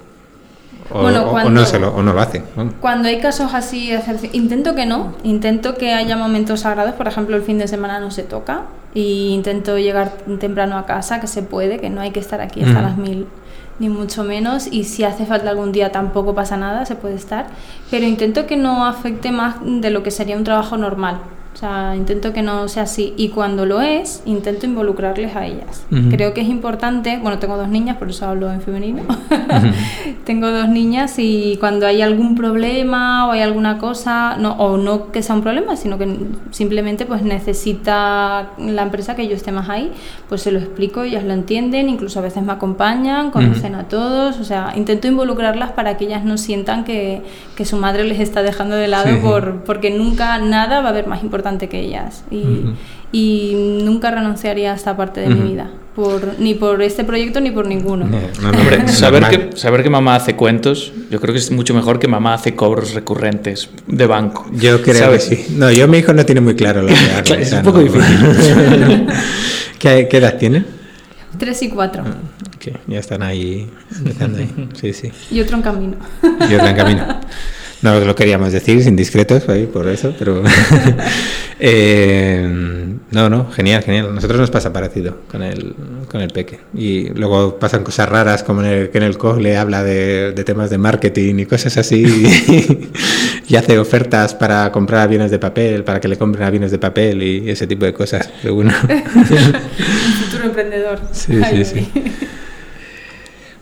o, 0.91 1.11
no, 1.51 1.65
se 1.65 1.79
lo, 1.79 1.95
o 1.95 2.03
no 2.03 2.13
lo 2.13 2.21
hacen? 2.21 2.45
Cuando 2.81 3.09
hay 3.09 3.21
casos 3.21 3.55
así, 3.55 3.91
intento 4.33 4.75
que 4.75 4.87
no, 4.87 5.15
intento 5.23 5.75
que 5.75 5.93
haya 5.93 6.17
momentos 6.17 6.61
sagrados, 6.61 6.95
por 6.95 7.09
ejemplo 7.09 7.37
el 7.37 7.43
fin 7.43 7.59
de 7.59 7.69
semana 7.69 8.01
no 8.01 8.11
se 8.11 8.23
toca 8.23 8.63
y 8.95 9.29
intento 9.35 9.79
llegar 9.79 10.13
temprano 10.41 10.79
a 10.79 10.87
casa, 10.87 11.21
que 11.21 11.27
se 11.27 11.43
puede, 11.43 11.79
que 11.79 11.91
no 11.91 12.01
hay 12.01 12.11
que 12.11 12.21
estar 12.21 12.41
aquí 12.41 12.63
hasta 12.63 12.81
las 12.81 12.97
mil 12.97 13.27
ni 13.79 13.89
mucho 13.89 14.25
menos 14.25 14.67
y 14.71 14.85
si 14.85 15.05
hace 15.05 15.25
falta 15.25 15.51
algún 15.51 15.73
día 15.73 15.93
tampoco 15.93 16.35
pasa 16.35 16.57
nada, 16.57 16.85
se 16.85 16.97
puede 16.97 17.15
estar, 17.15 17.47
pero 17.91 18.05
intento 18.07 18.47
que 18.47 18.57
no 18.57 18.85
afecte 18.87 19.31
más 19.31 19.57
de 19.63 19.91
lo 19.91 20.03
que 20.03 20.11
sería 20.11 20.37
un 20.37 20.45
trabajo 20.45 20.77
normal, 20.77 21.19
o 21.59 21.61
sea, 21.61 21.97
intento 21.97 22.33
que 22.33 22.41
no 22.41 22.69
sea 22.69 22.85
así. 22.85 23.15
Y 23.17 23.31
cuando 23.31 23.67
lo 23.67 23.81
es, 23.81 24.23
intento 24.27 24.65
involucrarles 24.65 25.35
a 25.35 25.45
ellas. 25.45 25.85
Creo 26.09 26.33
que 26.33 26.41
es 26.41 26.49
importante, 26.49 27.19
bueno, 27.21 27.41
tengo 27.41 27.57
dos 27.57 27.69
niñas, 27.69 27.97
por 27.97 28.11
eso 28.11 28.27
hablo 28.27 28.53
en 28.53 28.61
femenino. 28.61 29.03
tengo 30.25 30.53
dos 30.53 30.69
niñas 30.69 31.19
y 31.19 31.57
cuando 31.59 31.89
hay 31.89 32.01
algún 32.01 32.37
problema 32.37 33.27
o 33.27 33.33
hay 33.33 33.41
alguna 33.41 33.79
cosa, 33.79 34.37
no, 34.39 34.53
o 34.53 34.77
no 34.77 35.11
que 35.11 35.21
sea 35.21 35.35
un 35.35 35.43
problema, 35.43 35.75
sino 35.75 35.99
que 35.99 36.17
simplemente 36.53 37.07
pues 37.07 37.23
necesita 37.23 38.51
la 38.57 38.83
empresa 38.83 39.17
que 39.17 39.27
yo 39.27 39.35
esté 39.35 39.51
más 39.51 39.69
ahí, 39.69 39.91
pues 40.29 40.43
se 40.43 40.53
lo 40.53 40.61
explico, 40.61 41.03
ellas 41.03 41.25
lo 41.25 41.33
entienden, 41.33 41.89
incluso 41.89 42.21
a 42.21 42.23
veces 42.23 42.41
me 42.45 42.53
acompañan, 42.53 43.33
conocen 43.33 43.75
a 43.75 43.89
todos. 43.89 44.39
O 44.39 44.45
sea, 44.45 44.75
intento 44.77 45.09
involucrarlas 45.09 45.73
para 45.73 45.97
que 45.97 46.05
ellas 46.05 46.25
no 46.25 46.39
sientan 46.39 46.85
que, 46.85 47.23
que 47.57 47.65
su 47.65 47.79
madre 47.79 48.05
les 48.05 48.21
está 48.21 48.45
dejando 48.45 48.77
de 48.77 48.87
lado 48.87 49.21
por, 49.23 49.65
porque 49.65 49.91
nunca 49.91 50.39
nada 50.39 50.83
va 50.83 50.87
a 50.87 50.91
haber 50.91 51.09
más 51.09 51.25
importante 51.25 51.48
que 51.57 51.81
ellas. 51.81 52.25
Y, 52.31 52.75
y 53.13 53.81
nunca 53.85 54.11
renunciaría 54.11 54.73
a 54.73 54.77
esta 54.77 54.97
parte 54.97 55.21
de 55.21 55.29
mi 55.29 55.53
vida. 55.53 55.71
Por, 55.95 56.39
ni 56.39 56.55
por 56.55 56.81
este 56.83 57.03
proyecto 57.03 57.41
ni 57.41 57.51
por 57.51 57.67
ninguno. 57.67 58.07
saber, 58.87 59.25
que, 59.29 59.57
saber 59.57 59.83
que 59.83 59.91
mamá 59.91 60.15
hace 60.17 60.37
cuentos, 60.37 60.93
yo 61.11 61.21
creo 61.21 61.33
que 61.33 61.41
es 61.41 61.51
mucho 61.51 61.75
mejor 61.75 61.99
que 61.99 62.07
mamá 62.07 62.35
hace 62.35 62.55
cobros 62.55 62.95
recurrentes 62.95 63.71
de 63.87 64.07
banco. 64.07 64.47
Yo 64.53 64.83
creo 64.83 65.11
que 65.13 65.19
sí. 65.19 65.47
No, 65.57 65.73
yo 65.73 65.89
mi 65.89 65.99
hijo 65.99 66.13
no 66.13 66.25
tiene 66.25 66.41
muy 66.41 66.55
claro 66.55 66.83
lo 66.83 66.89
que 66.89 66.95
hace. 67.35 67.43
es 67.43 67.53
un 67.53 67.63
poco 67.63 67.81
difícil. 67.81 68.05
¿Qué, 69.79 70.07
¿Qué, 70.09 70.17
edad 70.19 70.37
tiene? 70.37 70.65
Tres 71.39 71.63
y 71.63 71.69
cuatro. 71.69 72.05
Ah, 72.07 72.17
ya 72.87 72.99
están 72.99 73.23
ahí, 73.23 73.71
ahí. 74.21 74.69
Sí, 74.75 74.93
sí. 74.93 75.11
Y 75.31 75.41
otro 75.41 75.57
en 75.57 75.63
camino. 75.63 75.97
Y 76.23 76.55
otro 76.55 76.67
en 76.67 76.77
camino. 76.77 77.21
No 77.83 78.01
lo 78.01 78.15
queríamos 78.15 78.53
decir, 78.53 78.81
indiscretos, 78.87 79.45
por 79.73 79.89
eso, 79.89 80.15
pero... 80.19 80.43
eh, 81.61 82.89
no, 83.11 83.31
no, 83.31 83.51
genial, 83.51 83.83
genial. 83.83 84.15
Nosotros 84.15 84.41
nos 84.41 84.51
pasa 84.51 84.73
parecido 84.73 85.19
con 85.31 85.43
el, 85.43 85.75
con 86.11 86.21
el 86.21 86.31
peque. 86.31 86.61
Y 86.75 87.09
luego 87.11 87.59
pasan 87.59 87.85
cosas 87.85 88.09
raras, 88.09 88.43
como 88.43 88.63
en 88.63 88.67
el, 88.67 88.91
que 88.91 88.99
en 88.99 89.05
el 89.05 89.17
COG 89.17 89.41
le 89.41 89.57
habla 89.57 89.83
de, 89.83 90.33
temas 90.45 90.71
de 90.71 90.79
marketing 90.79 91.37
y 91.39 91.47
cosas 91.47 91.77
así. 91.77 92.05
Y, 93.49 93.57
hace 93.57 93.79
ofertas 93.79 94.35
para 94.35 94.71
comprar 94.71 95.01
aviones 95.01 95.31
de 95.31 95.39
papel, 95.39 95.83
para 95.83 96.01
que 96.01 96.09
le 96.09 96.19
compren 96.19 96.45
aviones 96.45 96.71
de 96.71 96.79
papel 96.79 97.23
y 97.23 97.49
ese 97.49 97.67
tipo 97.67 97.87
de 97.87 97.95
cosas. 97.95 98.29
Pero 98.43 98.57
Un 98.57 98.71
futuro 98.71 100.45
emprendedor. 100.45 101.01
Sí, 101.13 101.41
sí, 101.51 101.65
sí. 101.65 101.89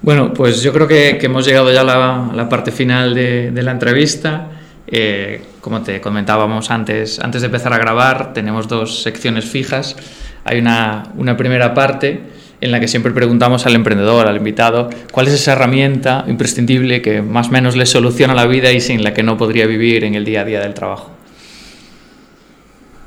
Bueno, 0.07 0.33
pues 0.33 0.63
yo 0.63 0.73
creo 0.73 0.87
que, 0.87 1.19
hemos 1.21 1.45
llegado 1.45 1.73
ya 1.73 1.81
a 1.81 2.33
la, 2.33 2.49
parte 2.49 2.71
final 2.71 3.13
de, 3.13 3.51
la 3.61 3.73
entrevista. 3.73 4.51
Eh, 4.87 5.43
como 5.61 5.83
te 5.83 6.01
comentábamos 6.01 6.71
antes, 6.71 7.19
antes 7.19 7.43
de 7.43 7.47
empezar 7.47 7.73
a 7.73 7.79
grabar, 7.79 8.33
tenemos 8.33 8.69
dos 8.69 9.03
secciones 9.03 9.47
fijas. 9.47 9.97
Hay 10.45 10.61
una, 10.61 11.09
una 11.17 11.37
primera 11.37 11.75
parte 11.75 12.21
en 12.61 12.71
la 12.71 12.79
que 12.79 12.87
siempre 12.87 13.11
preguntamos 13.11 13.67
al 13.67 13.75
emprendedor, 13.75 14.29
al 14.29 14.37
invitado, 14.37 14.91
cuál 15.11 15.27
es 15.27 15.35
esa 15.35 15.55
herramienta 15.55 16.25
imprescindible 16.29 17.03
que 17.03 17.21
más 17.21 17.49
o 17.49 17.51
menos 17.51 17.75
le 17.75 17.85
soluciona 17.85 18.33
la 18.33 18.47
vida 18.47 18.71
y 18.71 18.81
sin 18.81 19.03
la 19.03 19.13
que 19.13 19.25
no 19.25 19.37
podría 19.37 19.67
vivir 19.67 20.05
en 20.05 20.15
el 20.15 20.25
día 20.25 20.43
a 20.43 20.45
día 20.45 20.61
del 20.61 20.73
trabajo. 20.73 21.11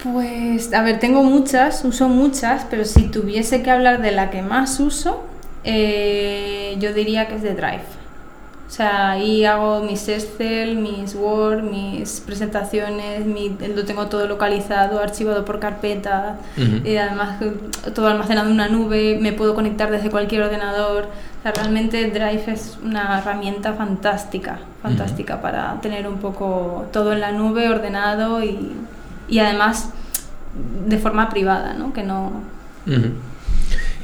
Pues, 0.03 0.73
a 0.73 0.83
ver, 0.83 0.99
tengo 0.99 1.23
muchas, 1.23 1.85
uso 1.85 2.09
muchas, 2.09 2.65
pero 2.69 2.83
si 2.83 3.03
tuviese 3.03 3.63
que 3.63 3.71
hablar 3.71 4.01
de 4.01 4.11
la 4.11 4.31
que 4.31 4.41
más 4.41 4.81
uso, 4.81 5.28
eh, 5.69 6.77
yo 6.79 6.93
diría 6.93 7.27
que 7.27 7.35
es 7.35 7.43
de 7.43 7.53
Drive. 7.53 7.99
O 8.67 8.71
sea, 8.71 9.11
ahí 9.11 9.45
hago 9.45 9.81
mis 9.81 10.07
Excel, 10.07 10.75
mis 10.75 11.15
Word, 11.15 11.63
mis 11.63 12.19
presentaciones, 12.19 13.25
lo 13.75 13.83
tengo 13.83 14.05
todo 14.07 14.27
localizado, 14.27 14.99
archivado 14.99 15.43
por 15.43 15.59
carpeta, 15.59 16.37
y 16.85 16.95
además 16.97 17.41
todo 17.95 18.07
almacenado 18.07 18.47
en 18.47 18.53
una 18.53 18.67
nube, 18.67 19.17
me 19.19 19.33
puedo 19.33 19.55
conectar 19.55 19.89
desde 19.89 20.11
cualquier 20.11 20.43
ordenador. 20.43 21.05
O 21.39 21.41
sea, 21.41 21.51
realmente 21.51 22.11
Drive 22.11 22.43
es 22.45 22.77
una 22.83 23.17
herramienta 23.17 23.73
fantástica, 23.73 24.59
fantástica 24.83 25.41
para 25.41 25.81
tener 25.81 26.07
un 26.07 26.19
poco 26.19 26.85
todo 26.93 27.13
en 27.13 27.21
la 27.21 27.31
nube 27.31 27.69
ordenado 27.69 28.43
y, 28.43 28.71
y 29.27 29.39
además 29.39 29.89
de 30.87 30.97
forma 30.99 31.29
privada, 31.29 31.73
¿no? 31.73 31.91
Que 31.91 32.03
no... 32.03 32.31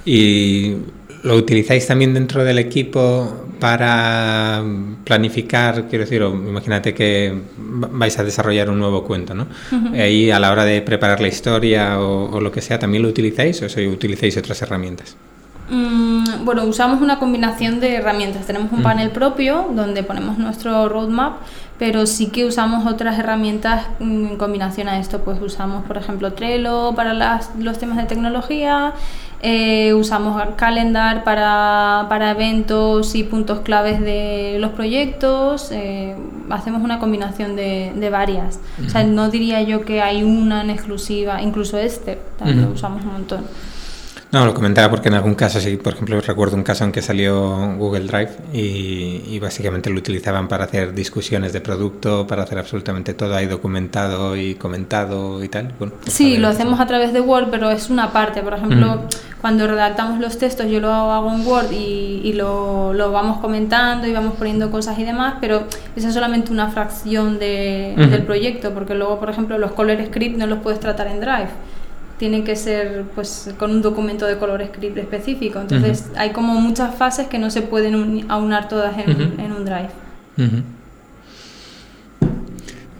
Y 0.05 0.77
¿Lo 1.25 1.35
utilizáis 1.37 1.87
también 1.87 2.13
dentro 2.13 2.43
del 2.43 2.59
equipo 2.59 3.47
para 3.59 4.63
planificar? 5.03 5.85
Quiero 5.89 6.05
decir, 6.05 6.21
imagínate 6.21 6.93
que 6.93 7.33
vais 7.57 8.19
a 8.19 8.23
desarrollar 8.23 8.69
un 8.69 8.77
nuevo 8.77 9.03
cuento, 9.03 9.33
¿no? 9.33 9.47
Ahí 9.95 10.29
a 10.29 10.37
la 10.39 10.51
hora 10.51 10.65
de 10.65 10.83
preparar 10.83 11.21
la 11.21 11.27
historia 11.27 11.99
o, 11.99 12.39
lo 12.39 12.51
que 12.51 12.61
sea, 12.61 12.77
¿también 12.77 13.01
lo 13.01 13.09
utilizáis 13.09 13.59
o 13.63 13.69
si 13.69 13.87
utilizáis 13.87 14.37
otras 14.37 14.61
herramientas? 14.61 15.17
Mm, 15.71 16.45
bueno, 16.45 16.63
usamos 16.65 17.01
una 17.01 17.17
combinación 17.17 17.79
de 17.79 17.95
herramientas. 17.95 18.45
Tenemos 18.45 18.71
un 18.71 18.83
panel 18.83 19.09
propio 19.09 19.71
donde 19.73 20.03
ponemos 20.03 20.37
nuestro 20.37 20.87
roadmap, 20.89 21.37
pero 21.79 22.05
sí 22.05 22.27
que 22.27 22.45
usamos 22.45 22.85
otras 22.85 23.17
herramientas 23.17 23.87
en 23.99 24.37
combinación 24.37 24.87
a 24.89 24.99
esto. 24.99 25.21
Pues 25.21 25.41
usamos, 25.41 25.85
por 25.85 25.97
ejemplo, 25.97 26.33
Trello 26.33 26.93
para 26.95 27.41
los 27.57 27.79
temas 27.79 27.97
de 27.97 28.03
tecnología, 28.03 28.93
eh, 29.41 29.93
usamos 29.93 30.41
Calendar 30.55 31.23
para, 31.23 32.05
para, 32.09 32.31
eventos 32.31 33.15
y 33.15 33.23
puntos 33.23 33.59
claves 33.61 34.01
de 34.01 34.57
los 34.59 34.71
proyectos. 34.71 35.69
Eh, 35.71 36.15
hacemos 36.49 36.81
una 36.81 36.99
combinación 36.99 37.55
de, 37.55 37.93
de 37.95 38.09
varias. 38.09 38.59
O 38.85 38.89
sea, 38.89 39.03
no 39.03 39.29
diría 39.29 39.61
yo 39.61 39.85
que 39.85 40.01
hay 40.01 40.23
una 40.23 40.61
en 40.61 40.69
exclusiva, 40.69 41.41
incluso 41.41 41.77
este, 41.77 42.19
también 42.37 42.63
lo 42.63 42.71
usamos 42.71 43.03
un 43.03 43.13
montón. 43.13 43.45
No, 44.35 44.45
lo 44.45 44.53
comentaba 44.53 44.89
porque 44.89 45.07
en 45.07 45.13
algún 45.13 45.33
caso, 45.33 45.61
sí, 45.61 45.77
por 45.77 45.93
ejemplo, 45.93 46.19
recuerdo 46.19 46.57
un 46.57 46.63
caso 46.63 46.83
en 46.83 46.91
que 46.91 47.01
salió 47.01 47.73
Google 47.77 48.05
Drive 48.05 48.31
y, 48.51 49.39
básicamente 49.39 49.89
lo 49.89 49.97
utilizaban 49.97 50.49
para 50.49 50.65
hacer 50.65 50.93
discusiones 50.93 51.53
de 51.53 51.61
producto, 51.61 52.27
para 52.27 52.43
hacer 52.43 52.57
absolutamente 52.57 53.13
todo 53.13 53.33
ahí 53.33 53.45
documentado 53.45 54.35
y 54.35 54.55
comentado 54.55 55.41
y 55.41 55.47
tal. 55.47 55.71
Pues 55.79 55.93
sí, 56.07 56.35
lo 56.35 56.49
hacemos 56.49 56.81
a 56.81 56.85
través 56.85 57.13
de 57.13 57.21
Word, 57.21 57.47
pero 57.49 57.69
es 57.69 57.89
una 57.89 58.11
parte. 58.11 58.41
Por 58.41 58.55
ejemplo, 58.55 59.03
cuando 59.39 59.67
redactamos 59.67 60.19
los 60.19 60.37
textos, 60.37 60.67
yo 60.69 60.81
lo 60.81 60.91
hago 60.91 61.33
en 61.33 61.47
Word 61.47 61.71
y, 61.71 62.33
lo, 62.33 62.91
lo, 62.91 63.13
vamos 63.13 63.37
comentando 63.37 64.05
y 64.05 64.11
vamos 64.11 64.33
poniendo 64.37 64.69
cosas 64.69 64.99
y 64.99 65.05
demás, 65.05 65.35
pero 65.39 65.63
esa 65.95 66.09
es 66.09 66.13
solamente 66.13 66.51
una 66.51 66.67
fracción 66.71 67.39
de, 67.39 67.93
del 67.95 68.23
proyecto, 68.23 68.73
porque 68.73 68.95
luego, 68.95 69.17
por 69.17 69.29
ejemplo, 69.29 69.57
los 69.57 69.71
color 69.71 70.05
script 70.07 70.35
no 70.37 70.45
los 70.45 70.59
puedes 70.59 70.81
tratar 70.81 71.07
en 71.07 71.21
Drive 71.21 71.74
tienen 72.17 72.43
que 72.43 72.55
ser 72.55 73.03
pues 73.13 73.53
con 73.57 73.71
un 73.71 73.81
documento 73.81 74.25
de 74.25 74.37
color 74.37 74.65
script 74.65 74.97
específico. 74.97 75.59
Entonces 75.59 76.05
hay 76.15 76.31
como 76.31 76.53
muchas 76.59 76.95
fases 76.95 77.27
que 77.27 77.39
no 77.39 77.49
se 77.49 77.61
pueden 77.61 78.25
aunar 78.29 78.69
todas 78.69 78.97
en, 78.97 79.39
en 79.39 79.51
un 79.51 79.65
drive. 79.65 79.89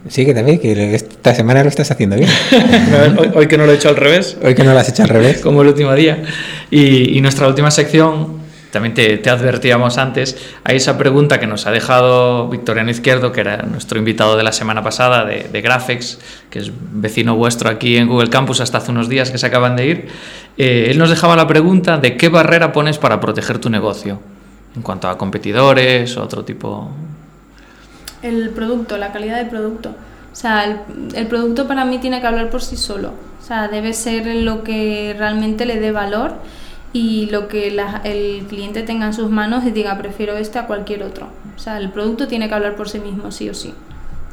Sí, 0.08 0.24
que 0.24 0.34
también, 0.34 0.58
que 0.60 0.94
esta 0.94 1.34
semana 1.34 1.62
lo 1.62 1.68
estás 1.68 1.90
haciendo 1.90 2.16
bien. 2.16 2.30
hoy, 3.34 3.48
que 3.48 3.58
no 3.58 3.66
lo 3.66 3.72
he 3.72 3.74
hecho 3.74 3.88
al 3.88 3.96
revés. 3.96 4.36
Hoy 4.42 4.54
que 4.54 4.62
no 4.62 4.72
lo 4.72 4.78
has 4.78 4.88
hecho 4.88 5.02
al 5.02 5.08
revés. 5.08 5.40
Como 5.42 5.62
el 5.62 5.68
último 5.68 5.92
día. 5.94 6.22
Y, 6.70 7.16
y 7.16 7.20
nuestra 7.20 7.48
última 7.48 7.70
sección 7.70 8.45
también 8.70 8.94
te, 8.94 9.30
advertíamos 9.30 9.98
antes, 9.98 10.36
hay 10.64 10.76
esa 10.76 10.98
pregunta 10.98 11.38
que 11.40 11.46
nos 11.46 11.66
ha 11.66 11.70
dejado 11.70 12.48
Victoriano 12.48 12.90
Izquierdo, 12.90 13.32
que 13.32 13.40
era 13.40 13.62
nuestro 13.62 13.98
invitado 13.98 14.36
de 14.36 14.42
la 14.42 14.52
semana 14.52 14.82
pasada 14.82 15.24
de, 15.24 15.48
de 15.50 15.62
Graphics, 15.62 16.18
que 16.50 16.58
es 16.58 16.72
vecino 16.92 17.36
vuestro 17.36 17.70
aquí 17.70 17.96
en 17.96 18.08
Google 18.08 18.28
Campus 18.28 18.60
hasta 18.60 18.78
hace 18.78 18.90
unos 18.90 19.08
días 19.08 19.30
que 19.30 19.38
se 19.38 19.46
acaban 19.46 19.76
de 19.76 19.86
ir. 19.86 20.08
Eh, 20.58 20.88
él 20.90 20.98
nos 20.98 21.10
dejaba 21.10 21.36
la 21.36 21.46
pregunta 21.46 21.98
de 21.98 22.16
qué 22.16 22.28
barrera 22.28 22.72
pones 22.72 22.98
para 22.98 23.20
proteger 23.20 23.58
tu 23.58 23.70
negocio, 23.70 24.20
en 24.74 24.82
cuanto 24.82 25.08
a 25.08 25.16
competidores 25.16 26.16
o 26.16 26.22
otro 26.22 26.44
tipo. 26.44 26.90
El 28.22 28.50
producto, 28.50 28.96
la 28.98 29.12
calidad 29.12 29.36
del 29.36 29.48
producto. 29.48 29.90
O 30.32 30.36
sea, 30.36 30.64
el, 30.64 30.78
el 31.14 31.26
producto 31.28 31.66
para 31.66 31.84
mí 31.84 31.98
tiene 31.98 32.20
que 32.20 32.26
hablar 32.26 32.50
por 32.50 32.62
sí 32.62 32.76
solo. 32.76 33.12
O 33.40 33.46
sea, 33.46 33.68
debe 33.68 33.92
ser 33.92 34.26
lo 34.26 34.64
que 34.64 35.14
realmente 35.16 35.66
le 35.66 35.78
dé 35.78 35.92
valor 35.92 36.34
y 36.92 37.26
lo 37.26 37.48
que 37.48 37.68
el 38.04 38.46
cliente 38.46 38.82
tenga 38.82 39.06
en 39.06 39.12
sus 39.12 39.30
manos 39.30 39.64
y 39.64 39.70
diga 39.70 39.98
prefiero 39.98 40.36
este 40.36 40.58
a 40.58 40.66
cualquier 40.66 41.02
otro. 41.02 41.28
O 41.54 41.58
sea, 41.58 41.78
el 41.78 41.90
producto 41.90 42.28
tiene 42.28 42.48
que 42.48 42.54
hablar 42.54 42.76
por 42.76 42.88
sí 42.88 43.00
mismo, 43.00 43.30
sí 43.32 43.48
o 43.48 43.54
sí. 43.54 43.74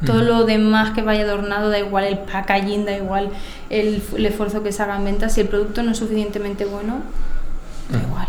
Todo 0.05 0.21
lo 0.21 0.43
demás 0.43 0.91
que 0.91 1.01
vaya 1.01 1.23
adornado, 1.23 1.69
da 1.69 1.79
igual 1.79 2.03
el 2.03 2.17
packaging, 2.17 2.83
da 2.83 2.97
igual 2.97 3.29
el, 3.69 4.01
esfuerzo 4.25 4.61
que 4.61 4.73
se 4.73 4.83
haga 4.83 4.97
en 4.97 5.05
venta, 5.05 5.29
si 5.29 5.39
el 5.41 5.47
producto 5.47 5.81
no 5.81 5.91
es 5.91 5.97
suficientemente 5.97 6.65
bueno, 6.65 7.01
da 7.89 8.01
igual. 8.01 8.27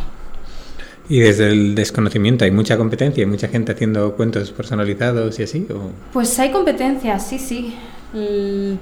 ¿Y 1.08 1.20
desde 1.20 1.50
el 1.50 1.74
desconocimiento 1.74 2.44
hay 2.44 2.52
mucha 2.52 2.76
competencia? 2.76 3.24
¿Hay 3.24 3.30
mucha 3.30 3.48
gente 3.48 3.72
haciendo 3.72 4.14
cuentos 4.14 4.52
personalizados 4.52 5.38
y 5.40 5.42
así? 5.42 5.66
O? 5.70 5.90
Pues 6.12 6.38
hay 6.38 6.50
competencia, 6.50 7.18
sí, 7.18 7.40
sí. 7.40 7.74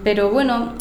Pero 0.04 0.30
bueno, 0.30 0.74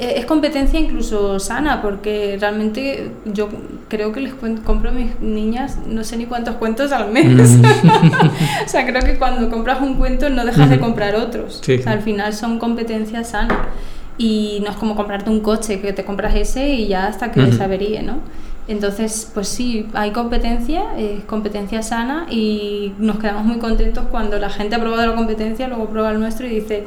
es 0.00 0.26
competencia 0.26 0.78
incluso 0.78 1.38
sana, 1.38 1.82
porque 1.82 2.36
realmente 2.40 3.10
yo 3.24 3.48
creo 3.88 4.12
que 4.12 4.20
les 4.20 4.34
compro 4.64 4.90
a 4.90 4.92
mis 4.92 5.20
niñas 5.20 5.78
no 5.86 6.04
sé 6.04 6.16
ni 6.16 6.26
cuántos 6.26 6.56
cuentos 6.56 6.92
al 6.92 7.10
mes. 7.10 7.50
Mm. 7.50 7.64
o 8.66 8.68
sea, 8.68 8.86
creo 8.86 9.02
que 9.02 9.18
cuando 9.18 9.50
compras 9.50 9.80
un 9.80 9.94
cuento 9.94 10.30
no 10.30 10.44
dejas 10.44 10.70
de 10.70 10.78
comprar 10.80 11.14
otros. 11.16 11.62
al 11.86 12.02
final 12.02 12.32
son 12.34 12.58
competencias 12.58 13.30
sanas. 13.30 13.58
Y 14.16 14.60
no 14.64 14.70
es 14.70 14.76
como 14.76 14.94
comprarte 14.94 15.28
un 15.28 15.40
coche, 15.40 15.80
que 15.80 15.92
te 15.92 16.04
compras 16.04 16.36
ese 16.36 16.68
y 16.68 16.86
ya 16.86 17.08
hasta 17.08 17.32
que 17.32 17.50
se 17.50 17.62
averíe, 17.64 18.00
¿no? 18.04 18.20
Entonces, 18.66 19.30
pues 19.34 19.48
sí, 19.48 19.88
hay 19.92 20.12
competencia, 20.12 20.96
es 20.96 21.22
competencia 21.24 21.82
sana 21.82 22.26
y 22.30 22.92
nos 22.98 23.18
quedamos 23.18 23.44
muy 23.44 23.58
contentos 23.58 24.06
cuando 24.10 24.38
la 24.38 24.48
gente 24.48 24.76
ha 24.76 24.80
probado 24.80 25.06
la 25.06 25.14
competencia, 25.14 25.68
luego 25.68 25.86
prueba 25.90 26.12
el 26.12 26.20
nuestro 26.20 26.46
y 26.46 26.60
dice, 26.60 26.84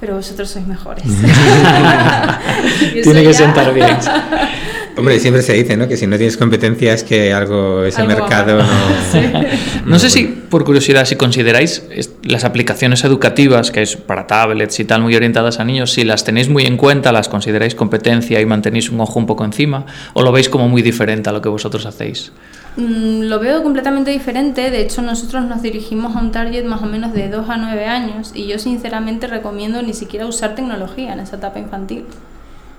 pero 0.00 0.16
vosotros 0.16 0.50
sois 0.50 0.66
mejores. 0.66 1.04
Tiene 3.02 3.22
que 3.22 3.34
sentar 3.34 3.72
bien. 3.72 3.96
Hombre, 4.96 5.18
siempre 5.18 5.42
se 5.42 5.54
dice, 5.54 5.76
¿no? 5.76 5.88
Que 5.88 5.96
si 5.96 6.06
no 6.06 6.16
tienes 6.16 6.36
competencia 6.36 6.92
es 6.94 7.02
que 7.02 7.32
algo, 7.32 7.84
ese 7.84 8.04
mercado 8.04 8.58
no... 8.62 9.44
No 9.86 9.98
sé 9.98 10.08
si, 10.08 10.24
por 10.24 10.64
curiosidad, 10.64 11.04
si 11.04 11.16
consideráis 11.16 11.82
las 12.22 12.44
aplicaciones 12.44 13.04
educativas, 13.04 13.70
que 13.70 13.82
es 13.82 13.96
para 13.96 14.26
tablets 14.26 14.80
y 14.80 14.84
tal, 14.84 15.02
muy 15.02 15.14
orientadas 15.14 15.60
a 15.60 15.64
niños, 15.64 15.92
si 15.92 16.04
las 16.04 16.24
tenéis 16.24 16.48
muy 16.48 16.64
en 16.64 16.76
cuenta, 16.76 17.12
las 17.12 17.28
consideráis 17.28 17.74
competencia 17.74 18.40
y 18.40 18.46
mantenéis 18.46 18.90
un 18.90 19.00
ojo 19.00 19.18
un 19.18 19.26
poco 19.26 19.44
encima, 19.44 19.84
o 20.14 20.22
lo 20.22 20.32
veis 20.32 20.48
como 20.48 20.68
muy 20.68 20.80
diferente 20.80 21.28
a 21.28 21.32
lo 21.32 21.42
que 21.42 21.48
vosotros 21.48 21.84
hacéis. 21.86 22.32
Mm, 22.76 23.24
lo 23.24 23.38
veo 23.40 23.62
completamente 23.62 24.10
diferente, 24.10 24.70
de 24.70 24.80
hecho 24.80 25.02
nosotros 25.02 25.44
nos 25.44 25.60
dirigimos 25.60 26.16
a 26.16 26.20
un 26.20 26.32
target 26.32 26.64
más 26.64 26.82
o 26.82 26.86
menos 26.86 27.12
de 27.12 27.28
2 27.28 27.48
a 27.48 27.56
9 27.56 27.86
años 27.86 28.32
y 28.34 28.46
yo 28.46 28.58
sinceramente 28.58 29.26
recomiendo 29.26 29.82
ni 29.82 29.92
siquiera 29.92 30.26
usar 30.26 30.54
tecnología 30.54 31.12
en 31.12 31.20
esa 31.20 31.36
etapa 31.36 31.58
infantil. 31.58 32.04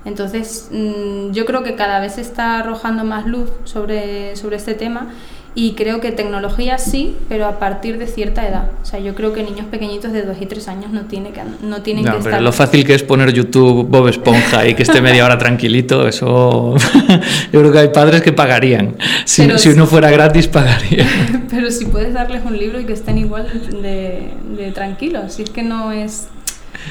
Entonces 0.06 0.70
mm, 0.72 1.32
yo 1.32 1.45
creo 1.45 1.64
que 1.64 1.76
cada 1.76 1.99
vez 1.99 2.14
se 2.14 2.22
está 2.22 2.60
arrojando 2.60 3.03
más 3.03 3.26
luz 3.26 3.49
sobre, 3.64 4.36
sobre 4.36 4.56
este 4.58 4.76
tema 4.76 5.10
Y 5.58 5.72
creo 5.72 6.01
que 6.01 6.12
tecnología 6.12 6.78
sí, 6.78 7.16
pero 7.30 7.45
a 7.45 7.60
partir 7.60 7.97
de 7.97 8.08
cierta 8.08 8.45
edad. 8.45 8.72
O 8.84 8.86
sea, 8.86 8.99
yo 8.99 9.16
creo 9.16 9.32
que 9.32 9.41
niños 9.41 9.66
pequeñitos 9.72 10.12
de 10.12 10.24
2 10.24 10.38
y 10.41 10.45
3 10.47 10.68
años 10.68 10.91
no, 10.91 11.06
tiene 11.06 11.32
que, 11.32 11.41
no 11.62 11.82
tienen 11.82 12.03
No, 12.03 12.12
que 12.12 12.18
pero 12.18 12.30
estar... 12.30 12.41
lo 12.41 12.51
fácil 12.51 12.86
que 12.86 12.93
es 12.93 13.03
poner 13.03 13.32
YouTube 13.32 13.88
Bob 13.88 14.10
Esponja 14.10 14.68
y 14.68 14.76
que 14.76 14.84
esté 14.84 15.01
media 15.01 15.24
hora 15.24 15.38
tranquilito, 15.38 16.08
eso 16.10 16.76
yo 17.53 17.60
creo 17.62 17.72
que 17.72 17.80
hay 17.80 17.88
padres 17.88 18.22
que 18.22 18.34
pagarían. 18.34 18.97
Si, 19.24 19.49
si 19.51 19.58
sí. 19.58 19.70
uno 19.70 19.88
fuera 19.88 20.12
gratis, 20.12 20.49
pagaría. 20.49 21.08
Pero 21.49 21.72
si 21.72 21.86
puedes 21.86 22.14
darles 22.14 22.43
un 22.45 22.58
libro 22.58 22.82
y 22.82 22.84
que 22.84 22.93
estén 22.93 23.18
igual 23.18 23.47
de, 23.82 24.34
de 24.58 24.72
tranquilos, 24.74 25.36
si 25.36 25.43
es 25.43 25.49
que 25.49 25.64
no 25.64 25.93
es... 25.93 26.28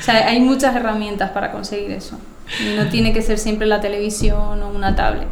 O 0.00 0.02
sea, 0.02 0.26
hay 0.26 0.40
muchas 0.40 0.74
herramientas 0.74 1.30
para 1.30 1.52
conseguir 1.52 1.90
eso. 1.90 2.18
No 2.76 2.86
tiene 2.88 3.12
que 3.12 3.22
ser 3.22 3.38
siempre 3.38 3.66
la 3.66 3.80
televisión 3.80 4.62
o 4.62 4.68
una 4.68 4.94
tablet. 4.94 5.28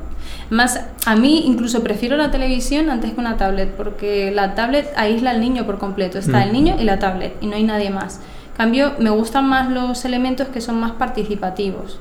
Más, 0.51 0.81
a 1.07 1.17
mí 1.17 1.45
incluso 1.47 1.83
prefiero 1.83 2.17
la 2.17 2.31
televisión 2.31 2.91
antes 2.91 3.13
que 3.13 3.21
una 3.21 3.37
tablet, 3.37 3.71
porque 3.75 4.31
la 4.31 4.55
tablet 4.55 4.93
aísla 4.97 5.31
al 5.31 5.41
niño 5.41 5.65
por 5.65 5.79
completo. 5.79 6.19
Está 6.19 6.39
Mm. 6.39 6.43
el 6.43 6.53
niño 6.53 6.77
y 6.79 6.85
la 6.85 6.99
tablet, 6.99 7.37
y 7.41 7.47
no 7.47 7.57
hay 7.57 7.65
nadie 7.65 7.91
más. 7.91 8.21
Cambio, 8.57 8.93
me 8.99 9.11
gustan 9.11 9.49
más 9.49 9.71
los 9.71 10.05
elementos 10.05 10.49
que 10.49 10.61
son 10.61 10.79
más 10.79 10.93
participativos. 10.93 11.99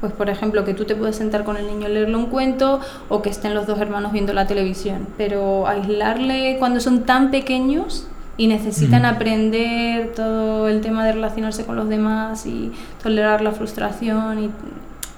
Pues, 0.00 0.12
por 0.12 0.30
ejemplo, 0.30 0.64
que 0.64 0.74
tú 0.74 0.84
te 0.84 0.94
puedes 0.94 1.16
sentar 1.16 1.42
con 1.42 1.56
el 1.56 1.66
niño 1.66 1.86
a 1.86 1.88
leerle 1.88 2.14
un 2.14 2.26
cuento 2.26 2.80
o 3.08 3.20
que 3.20 3.30
estén 3.30 3.52
los 3.54 3.66
dos 3.66 3.80
hermanos 3.80 4.12
viendo 4.12 4.32
la 4.32 4.46
televisión. 4.46 5.08
Pero 5.16 5.66
aislarle 5.66 6.56
cuando 6.60 6.78
son 6.78 7.02
tan 7.02 7.32
pequeños 7.32 8.06
y 8.38 8.46
necesitan 8.46 9.04
aprender 9.04 10.12
todo 10.14 10.68
el 10.68 10.80
tema 10.80 11.04
de 11.04 11.12
relacionarse 11.12 11.64
con 11.64 11.76
los 11.76 11.88
demás 11.88 12.46
y 12.46 12.72
tolerar 13.02 13.42
la 13.42 13.50
frustración, 13.52 14.44
y 14.44 14.50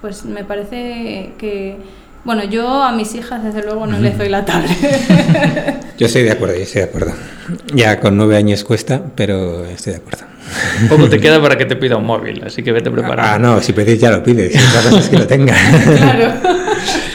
pues 0.01 0.25
me 0.25 0.43
parece 0.43 1.33
que. 1.39 1.77
Bueno, 2.23 2.45
yo 2.45 2.83
a 2.83 2.93
mis 2.93 3.15
hijas, 3.15 3.43
desde 3.45 3.63
luego, 3.63 3.87
no 3.87 3.99
les 3.99 4.19
doy 4.19 4.29
la 4.29 4.45
tablet. 4.45 4.77
Yo 5.99 6.07
estoy 6.07 6.23
de 6.23 6.31
acuerdo, 6.33 6.55
yo 6.57 6.63
estoy 6.63 6.81
de 6.81 6.89
acuerdo. 6.89 7.13
Ya 7.75 8.01
con 8.01 8.17
nueve 8.17 8.35
años 8.35 8.65
cuesta, 8.65 9.03
pero 9.15 9.67
estoy 9.67 9.93
de 9.93 9.99
acuerdo. 9.99 10.25
Poco 10.89 11.11
te 11.11 11.21
queda 11.21 11.43
para 11.43 11.59
que 11.59 11.67
te 11.67 11.77
pida 11.77 11.99
un 11.99 12.07
móvil, 12.07 12.43
así 12.43 12.63
que 12.63 12.73
vete 12.73 12.91
preparado. 12.91 13.35
Ah, 13.35 13.39
no, 13.39 13.61
si 13.61 13.75
pedís 13.75 14.01
ya 14.01 14.11
lo 14.11 14.23
pides, 14.23 14.57
otra 14.71 14.83
cosa 14.89 14.99
es 14.99 15.09
que 15.11 15.19
lo 15.19 15.27
tenga. 15.27 15.55
claro. 15.99 16.33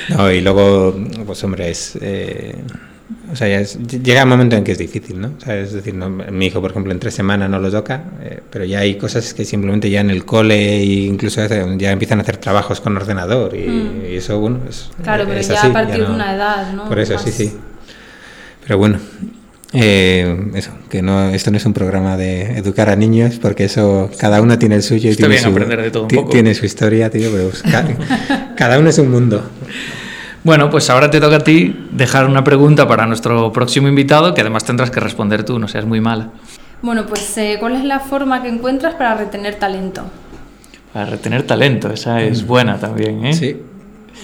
No, 0.09 0.31
y 0.31 0.41
luego, 0.41 0.95
pues 1.25 1.43
hombre, 1.43 1.71
es... 1.71 1.97
eh, 1.99 2.55
o 3.31 3.35
sea, 3.35 3.47
ya 3.47 3.59
es- 3.59 3.77
llega 3.87 4.23
un 4.23 4.29
momento 4.29 4.55
en 4.55 4.63
que 4.63 4.71
es 4.73 4.77
difícil, 4.77 5.19
¿no? 5.19 5.31
O 5.37 5.41
sea, 5.41 5.57
es 5.57 5.73
decir, 5.73 5.93
no, 5.93 6.09
mi 6.09 6.45
hijo, 6.47 6.61
por 6.61 6.71
ejemplo, 6.71 6.91
en 6.91 6.99
tres 6.99 7.13
semanas 7.13 7.49
no 7.49 7.59
lo 7.59 7.71
toca, 7.71 8.03
eh, 8.23 8.39
pero 8.49 8.65
ya 8.65 8.79
hay 8.79 8.95
cosas 8.95 9.33
que 9.33 9.45
simplemente 9.45 9.89
ya 9.89 10.01
en 10.01 10.09
el 10.09 10.25
cole 10.25 10.77
e 10.77 10.83
incluso 10.85 11.41
ya 11.77 11.91
empiezan 11.91 12.19
a 12.19 12.21
hacer 12.23 12.37
trabajos 12.37 12.81
con 12.81 12.95
ordenador 12.95 13.55
y, 13.55 13.67
Mm. 13.67 14.05
y 14.11 14.15
eso, 14.15 14.39
bueno, 14.39 14.59
es, 14.69 14.89
Claro, 15.03 15.25
pero 15.27 15.39
es 15.39 15.47
ya 15.47 15.55
así, 15.59 15.67
a 15.67 15.73
partir 15.73 15.99
no- 15.99 16.09
de 16.09 16.13
una 16.15 16.35
edad, 16.35 16.73
¿no? 16.73 16.87
Por 16.87 16.99
eso, 16.99 17.17
sí, 17.19 17.25
Más- 17.25 17.35
sí. 17.35 17.51
Pero 18.61 18.77
bueno, 18.77 18.97
eh, 19.73 20.51
eso, 20.55 20.71
que 20.89 21.01
no, 21.01 21.29
esto 21.29 21.51
no 21.51 21.57
es 21.57 21.65
un 21.65 21.73
programa 21.73 22.17
de 22.17 22.57
educar 22.57 22.89
a 22.89 22.95
niños, 22.95 23.39
porque 23.41 23.65
eso, 23.65 24.09
cada 24.17 24.41
uno 24.41 24.57
tiene 24.57 24.75
el 24.75 24.83
suyo 24.83 25.09
y 25.09 25.11
Está 25.11 25.21
tiene, 25.21 25.33
bien 25.35 25.43
su, 25.43 25.49
aprender 25.49 25.81
de 25.81 25.91
todo 25.91 26.03
un 26.03 26.07
ti- 26.09 26.15
poco. 26.15 26.29
tiene 26.29 26.53
su 26.53 26.65
historia, 26.65 27.09
tío, 27.09 27.29
pero 27.31 27.49
pues, 27.49 27.61
ca- 27.63 27.85
cada 28.55 28.79
uno 28.79 28.89
es 28.89 28.97
un 28.99 29.11
mundo. 29.11 29.43
Bueno, 30.45 30.69
pues 30.69 30.89
ahora 30.91 31.09
te 31.09 31.19
toca 31.19 31.37
a 31.37 31.39
ti 31.39 31.75
dejar 31.91 32.27
una 32.27 32.43
pregunta 32.43 32.87
para 32.87 33.07
nuestro 33.07 33.51
próximo 33.51 33.87
invitado, 33.87 34.33
que 34.35 34.41
además 34.41 34.63
tendrás 34.63 34.91
que 34.91 34.99
responder 34.99 35.43
tú, 35.43 35.57
no 35.57 35.67
seas 35.67 35.85
muy 35.85 35.99
mala. 35.99 36.29
Bueno, 36.83 37.07
pues 37.07 37.35
eh, 37.39 37.57
¿cuál 37.59 37.75
es 37.75 37.83
la 37.83 37.99
forma 37.99 38.43
que 38.43 38.49
encuentras 38.49 38.93
para 38.93 39.15
retener 39.15 39.55
talento? 39.55 40.03
Para 40.93 41.07
retener 41.07 41.43
talento, 41.43 41.91
esa 41.91 42.21
es 42.21 42.45
buena 42.45 42.77
también, 42.77 43.25
¿eh? 43.25 43.33
Sí, 43.33 43.57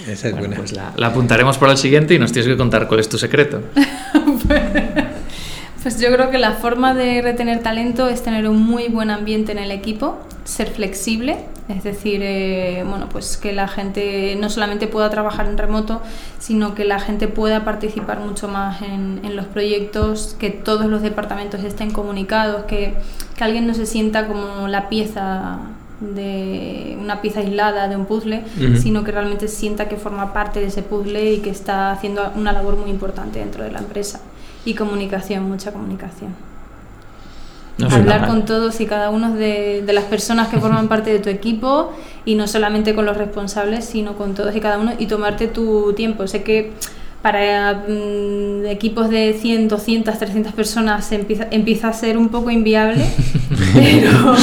esa 0.08 0.28
es 0.28 0.32
Bueno, 0.34 0.38
buena. 0.46 0.56
pues 0.58 0.72
la, 0.72 0.92
la 0.96 1.08
apuntaremos 1.08 1.58
para 1.58 1.72
el 1.72 1.78
siguiente 1.78 2.14
y 2.14 2.20
nos 2.20 2.30
tienes 2.32 2.48
que 2.48 2.56
contar 2.56 2.86
cuál 2.86 3.00
es 3.00 3.08
tu 3.08 3.18
secreto. 3.18 3.60
Pues 5.82 5.98
yo 6.00 6.12
creo 6.12 6.30
que 6.30 6.38
la 6.38 6.52
forma 6.52 6.94
de 6.94 7.20
retener 7.22 7.58
talento 7.60 8.08
es 8.08 8.22
tener 8.22 8.48
un 8.48 8.62
muy 8.62 8.86
buen 8.86 9.10
ambiente 9.10 9.50
en 9.50 9.58
el 9.58 9.72
equipo, 9.72 10.16
ser 10.44 10.68
flexible, 10.70 11.38
es 11.68 11.84
decir, 11.84 12.20
eh, 12.22 12.84
bueno, 12.86 13.08
pues 13.08 13.36
que 13.36 13.52
la 13.52 13.68
gente 13.68 14.36
no 14.40 14.50
solamente 14.50 14.88
pueda 14.88 15.10
trabajar 15.10 15.46
en 15.46 15.56
remoto, 15.56 16.02
sino 16.38 16.74
que 16.74 16.84
la 16.84 16.98
gente 16.98 17.28
pueda 17.28 17.64
participar 17.64 18.20
mucho 18.20 18.48
más 18.48 18.82
en, 18.82 19.20
en 19.22 19.36
los 19.36 19.46
proyectos, 19.46 20.36
que 20.38 20.50
todos 20.50 20.86
los 20.86 21.02
departamentos 21.02 21.62
estén 21.62 21.92
comunicados, 21.92 22.64
que, 22.64 22.94
que 23.36 23.44
alguien 23.44 23.66
no 23.66 23.74
se 23.74 23.86
sienta 23.86 24.26
como 24.26 24.66
la 24.68 24.88
pieza 24.88 25.60
de 26.02 26.96
una 27.00 27.20
pieza 27.20 27.40
aislada 27.40 27.88
de 27.88 27.96
un 27.96 28.06
puzzle, 28.06 28.44
sino 28.76 29.04
que 29.04 29.12
realmente 29.12 29.46
sienta 29.48 29.88
que 29.88 29.96
forma 29.96 30.32
parte 30.32 30.60
de 30.60 30.66
ese 30.66 30.82
puzzle 30.82 31.34
y 31.34 31.38
que 31.38 31.50
está 31.50 31.92
haciendo 31.92 32.32
una 32.34 32.52
labor 32.52 32.76
muy 32.76 32.90
importante 32.90 33.38
dentro 33.38 33.62
de 33.62 33.70
la 33.70 33.78
empresa. 33.78 34.20
Y 34.64 34.74
comunicación, 34.74 35.48
mucha 35.48 35.72
comunicación. 35.72 36.34
No 37.78 37.88
Hablar 37.88 38.26
con 38.28 38.44
todos 38.44 38.80
y 38.80 38.86
cada 38.86 39.10
uno 39.10 39.34
de, 39.34 39.82
de 39.84 39.92
las 39.92 40.04
personas 40.04 40.48
que 40.48 40.58
forman 40.58 40.88
parte 40.88 41.10
de 41.12 41.18
tu 41.18 41.30
equipo 41.30 41.92
y 42.24 42.34
no 42.34 42.46
solamente 42.46 42.94
con 42.94 43.06
los 43.06 43.16
responsables, 43.16 43.84
sino 43.84 44.12
con 44.16 44.34
todos 44.34 44.54
y 44.54 44.60
cada 44.60 44.78
uno 44.78 44.92
y 44.98 45.06
tomarte 45.06 45.48
tu 45.48 45.92
tiempo. 45.94 46.26
Sé 46.26 46.42
que 46.42 46.72
para 47.22 47.84
mm, 47.88 48.66
equipos 48.66 49.08
de 49.08 49.32
100, 49.40 49.68
200, 49.68 50.18
300 50.18 50.52
personas 50.52 51.10
empieza, 51.12 51.46
empieza 51.50 51.88
a 51.88 51.92
ser 51.92 52.18
un 52.18 52.28
poco 52.28 52.50
inviable, 52.50 53.04
pero... 53.74 54.34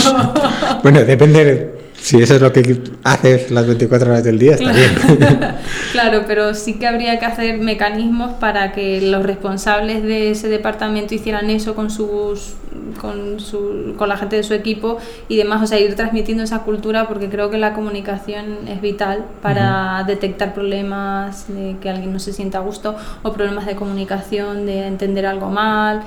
Bueno, 0.82 1.02
depende, 1.04 1.46
de- 1.46 1.79
si 2.02 2.22
eso 2.22 2.36
es 2.36 2.42
lo 2.42 2.52
que 2.52 2.82
haces 3.04 3.52
las 3.52 3.68
24 3.68 4.10
horas 4.10 4.24
del 4.24 4.40
día, 4.40 4.54
está 4.54 4.72
bien. 4.72 4.96
Claro, 5.92 6.24
pero 6.28 6.54
sí 6.54 6.76
que 6.76 6.88
habría 6.88 7.20
que 7.20 7.26
hacer 7.26 7.60
mecanismos 7.60 8.34
para 8.34 8.72
que 8.72 9.02
los 9.02 9.26
responsables 9.26 10.04
de 10.04 10.32
ese 10.32 10.48
departamento 10.48 11.16
hicieran 11.16 11.50
eso 11.50 11.76
con 11.76 11.90
sus 11.90 12.54
con 13.00 13.40
su, 13.40 13.96
con 13.98 14.10
la 14.10 14.18
gente 14.18 14.36
de 14.36 14.44
su 14.44 14.54
equipo 14.54 14.98
y 15.28 15.38
demás, 15.38 15.64
o 15.64 15.68
sea, 15.68 15.80
ir 15.80 15.96
transmitiendo 15.96 16.44
esa 16.44 16.60
cultura 16.60 17.08
porque 17.08 17.30
creo 17.30 17.50
que 17.50 17.58
la 17.58 17.74
comunicación 17.74 18.68
es 18.68 18.82
vital 18.82 19.26
para 19.42 20.04
detectar 20.06 20.54
problemas 20.54 21.48
de 21.48 21.78
que 21.82 21.90
alguien 21.90 22.14
no 22.14 22.20
se 22.20 22.34
sienta 22.34 22.60
a 22.60 22.62
gusto 22.62 22.96
o 23.24 23.34
problemas 23.34 23.66
de 23.66 23.76
comunicación, 23.76 24.66
de 24.66 24.88
entender 24.88 25.26
algo 25.26 25.50
mal. 25.50 26.04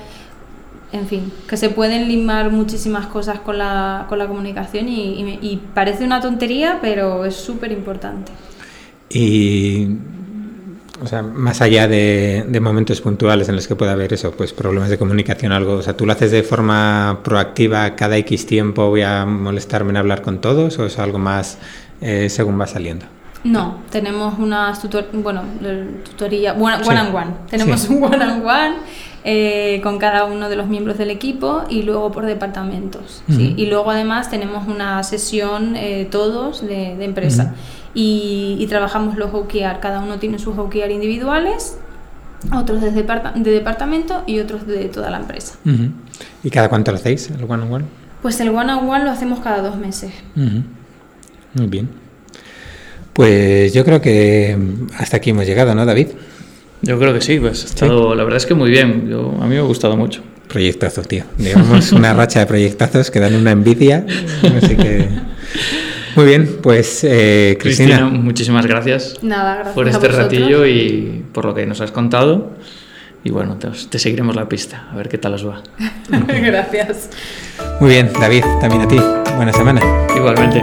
En 0.93 1.07
fin, 1.07 1.33
que 1.49 1.57
se 1.57 1.71
pueden 1.71 2.07
limar 2.07 2.51
muchísimas 2.51 3.07
cosas 3.07 3.41
con 3.41 3.57
la, 3.57 4.05
con 4.11 4.19
la 4.19 4.27
comunicación 4.27 4.89
y, 4.89 5.23
y 5.23 5.39
y 5.41 5.57
parece 5.75 6.05
una 6.05 6.21
tontería, 6.21 6.79
pero 6.83 7.25
es 7.25 7.35
súper 7.35 7.73
importante. 7.73 8.31
Y, 9.09 9.89
o 11.03 11.07
sea, 11.07 11.23
más 11.23 11.63
allá 11.63 11.89
de, 11.89 12.45
de 12.47 12.61
momentos 12.61 13.01
puntuales 13.01 13.49
en 13.49 13.57
los 13.57 13.67
que 13.67 13.75
pueda 13.75 13.93
haber 13.93 14.13
eso, 14.13 14.33
pues 14.33 14.53
problemas 14.53 14.91
de 14.91 14.99
comunicación, 14.99 15.53
algo, 15.53 15.75
o 15.75 15.83
sea, 15.83 15.97
¿tú 15.97 16.05
lo 16.05 16.13
haces 16.13 16.31
de 16.31 16.43
forma 16.43 17.21
proactiva 17.25 17.97
cada 17.97 18.17
X 18.19 18.47
tiempo 18.47 18.89
voy 18.89 19.03
a 19.03 19.25
molestarme 19.25 19.91
en 19.91 19.97
hablar 19.97 20.21
con 20.21 20.41
todos 20.41 20.79
o 20.79 20.87
es 20.87 20.99
algo 20.99 21.19
más 21.19 21.59
eh, 22.03 22.29
según 22.29 22.61
va 22.61 22.67
saliendo? 22.67 23.07
No, 23.45 23.79
tenemos 23.91 24.39
unas 24.39 24.81
tutor 24.81 25.07
bueno, 25.13 25.43
tutoría, 26.05 26.53
one, 26.53 26.77
Sí. 26.83 26.89
one 26.89 26.99
and 26.99 27.15
one. 27.15 27.31
Tenemos 27.51 27.81
Sí. 27.81 27.93
un 27.95 28.05
one 28.05 28.23
and 28.23 28.45
one 28.47 28.75
eh, 29.25 29.81
con 29.83 29.99
cada 29.99 30.25
uno 30.27 30.49
de 30.49 30.55
los 30.57 30.69
miembros 30.69 30.97
del 30.99 31.11
equipo 31.11 31.63
y 31.69 31.83
luego 31.83 32.13
por 32.13 32.25
departamentos. 32.27 33.23
sí. 33.29 33.55
Y 33.57 33.67
luego 33.67 33.91
además 33.91 34.31
tenemos 34.31 34.69
una 34.69 35.03
sesión 35.03 35.75
eh, 35.77 36.07
todos 36.11 36.61
de, 36.63 36.97
de 36.97 37.05
empresa 37.05 37.55
y, 37.95 38.57
y 38.61 38.67
trabajamos 38.69 39.17
los 39.17 39.35
OKR. 39.35 39.81
Cada 39.81 40.01
uno 40.01 40.19
tiene 40.19 40.39
sus 40.39 40.57
OKR 40.57 40.91
individuales, 40.93 41.79
otros 42.55 42.81
de, 42.81 42.91
departa- 42.93 43.33
de 43.35 43.51
departamento 43.51 44.23
y 44.27 44.39
otros 44.41 44.67
de 44.69 44.85
toda 44.87 45.11
la 45.11 45.19
empresa. 45.19 45.55
¿Y 46.45 46.51
cada 46.51 46.69
cuánto 46.69 46.91
lo 46.93 46.97
hacéis, 46.99 47.29
el 47.31 47.43
one 47.45 47.65
on 47.65 47.73
one? 47.73 47.85
Pues 48.23 48.39
el 48.41 48.51
one 48.51 48.73
on 48.73 48.89
one 48.89 49.05
lo 49.05 49.11
hacemos 49.11 49.41
cada 49.41 49.63
dos 49.63 49.77
meses. 49.77 50.13
Muy 51.55 51.67
bien. 51.67 51.89
Pues 53.13 53.73
yo 53.75 53.85
creo 53.85 54.01
que 54.01 54.57
hasta 54.97 55.19
aquí 55.19 55.31
hemos 55.31 55.47
llegado, 55.47 55.75
¿no, 55.75 55.85
David? 55.85 56.09
Yo 56.83 56.99
creo 56.99 57.15
que 57.15 57.21
sí, 57.21 57.39
pues 57.39 57.63
ha 57.63 57.67
estado, 57.67 58.15
la 58.15 58.25
verdad 58.25 58.39
es 58.39 58.47
que 58.47 58.55
muy 58.55 58.71
bien. 58.71 59.09
Yo, 59.09 59.35
a 59.41 59.45
mí 59.45 59.55
me 59.55 59.59
ha 59.59 59.63
gustado 59.63 59.97
mucho. 59.97 60.23
Proyectazo, 60.49 61.03
tío. 61.03 61.25
Digamos 61.39 61.93
una 61.93 62.13
racha 62.13 62.41
de 62.41 62.47
proyectazos 62.47 63.11
que 63.11 63.21
dan 63.21 63.35
una 63.35 63.53
envidia. 63.53 64.05
Así 64.57 64.77
que. 64.77 65.09
Muy 66.17 66.27
bien, 66.27 66.59
pues 66.63 67.05
eh, 67.05 67.57
Cristina, 67.59 67.97
Cristina. 67.97 68.23
muchísimas 68.23 68.67
gracias 68.67 69.15
Nada, 69.23 69.55
gracias. 69.55 69.75
por 69.75 69.89
este 69.89 70.09
ratillo 70.09 70.67
y 70.67 71.25
por 71.33 71.47
lo 71.47 71.55
que 71.55 71.65
nos 71.65 71.81
has 71.81 71.91
contado. 71.91 72.51
Y 73.25 73.31
bueno, 73.31 73.57
te, 73.57 73.69
te 73.89 73.99
seguiremos 73.99 74.37
la 74.37 74.49
pista, 74.49 74.89
a 74.93 74.97
ver 74.97 75.09
qué 75.09 75.17
tal 75.17 75.35
os 75.35 75.47
va. 75.47 75.63
gracias. 76.29 77.09
Muy 77.81 77.91
bien, 77.91 78.11
David, 78.13 78.45
también 78.61 78.83
a 78.83 78.89
ti. 78.89 79.01
Buena 79.37 79.53
semana. 79.53 79.81
Igualmente. 80.15 80.63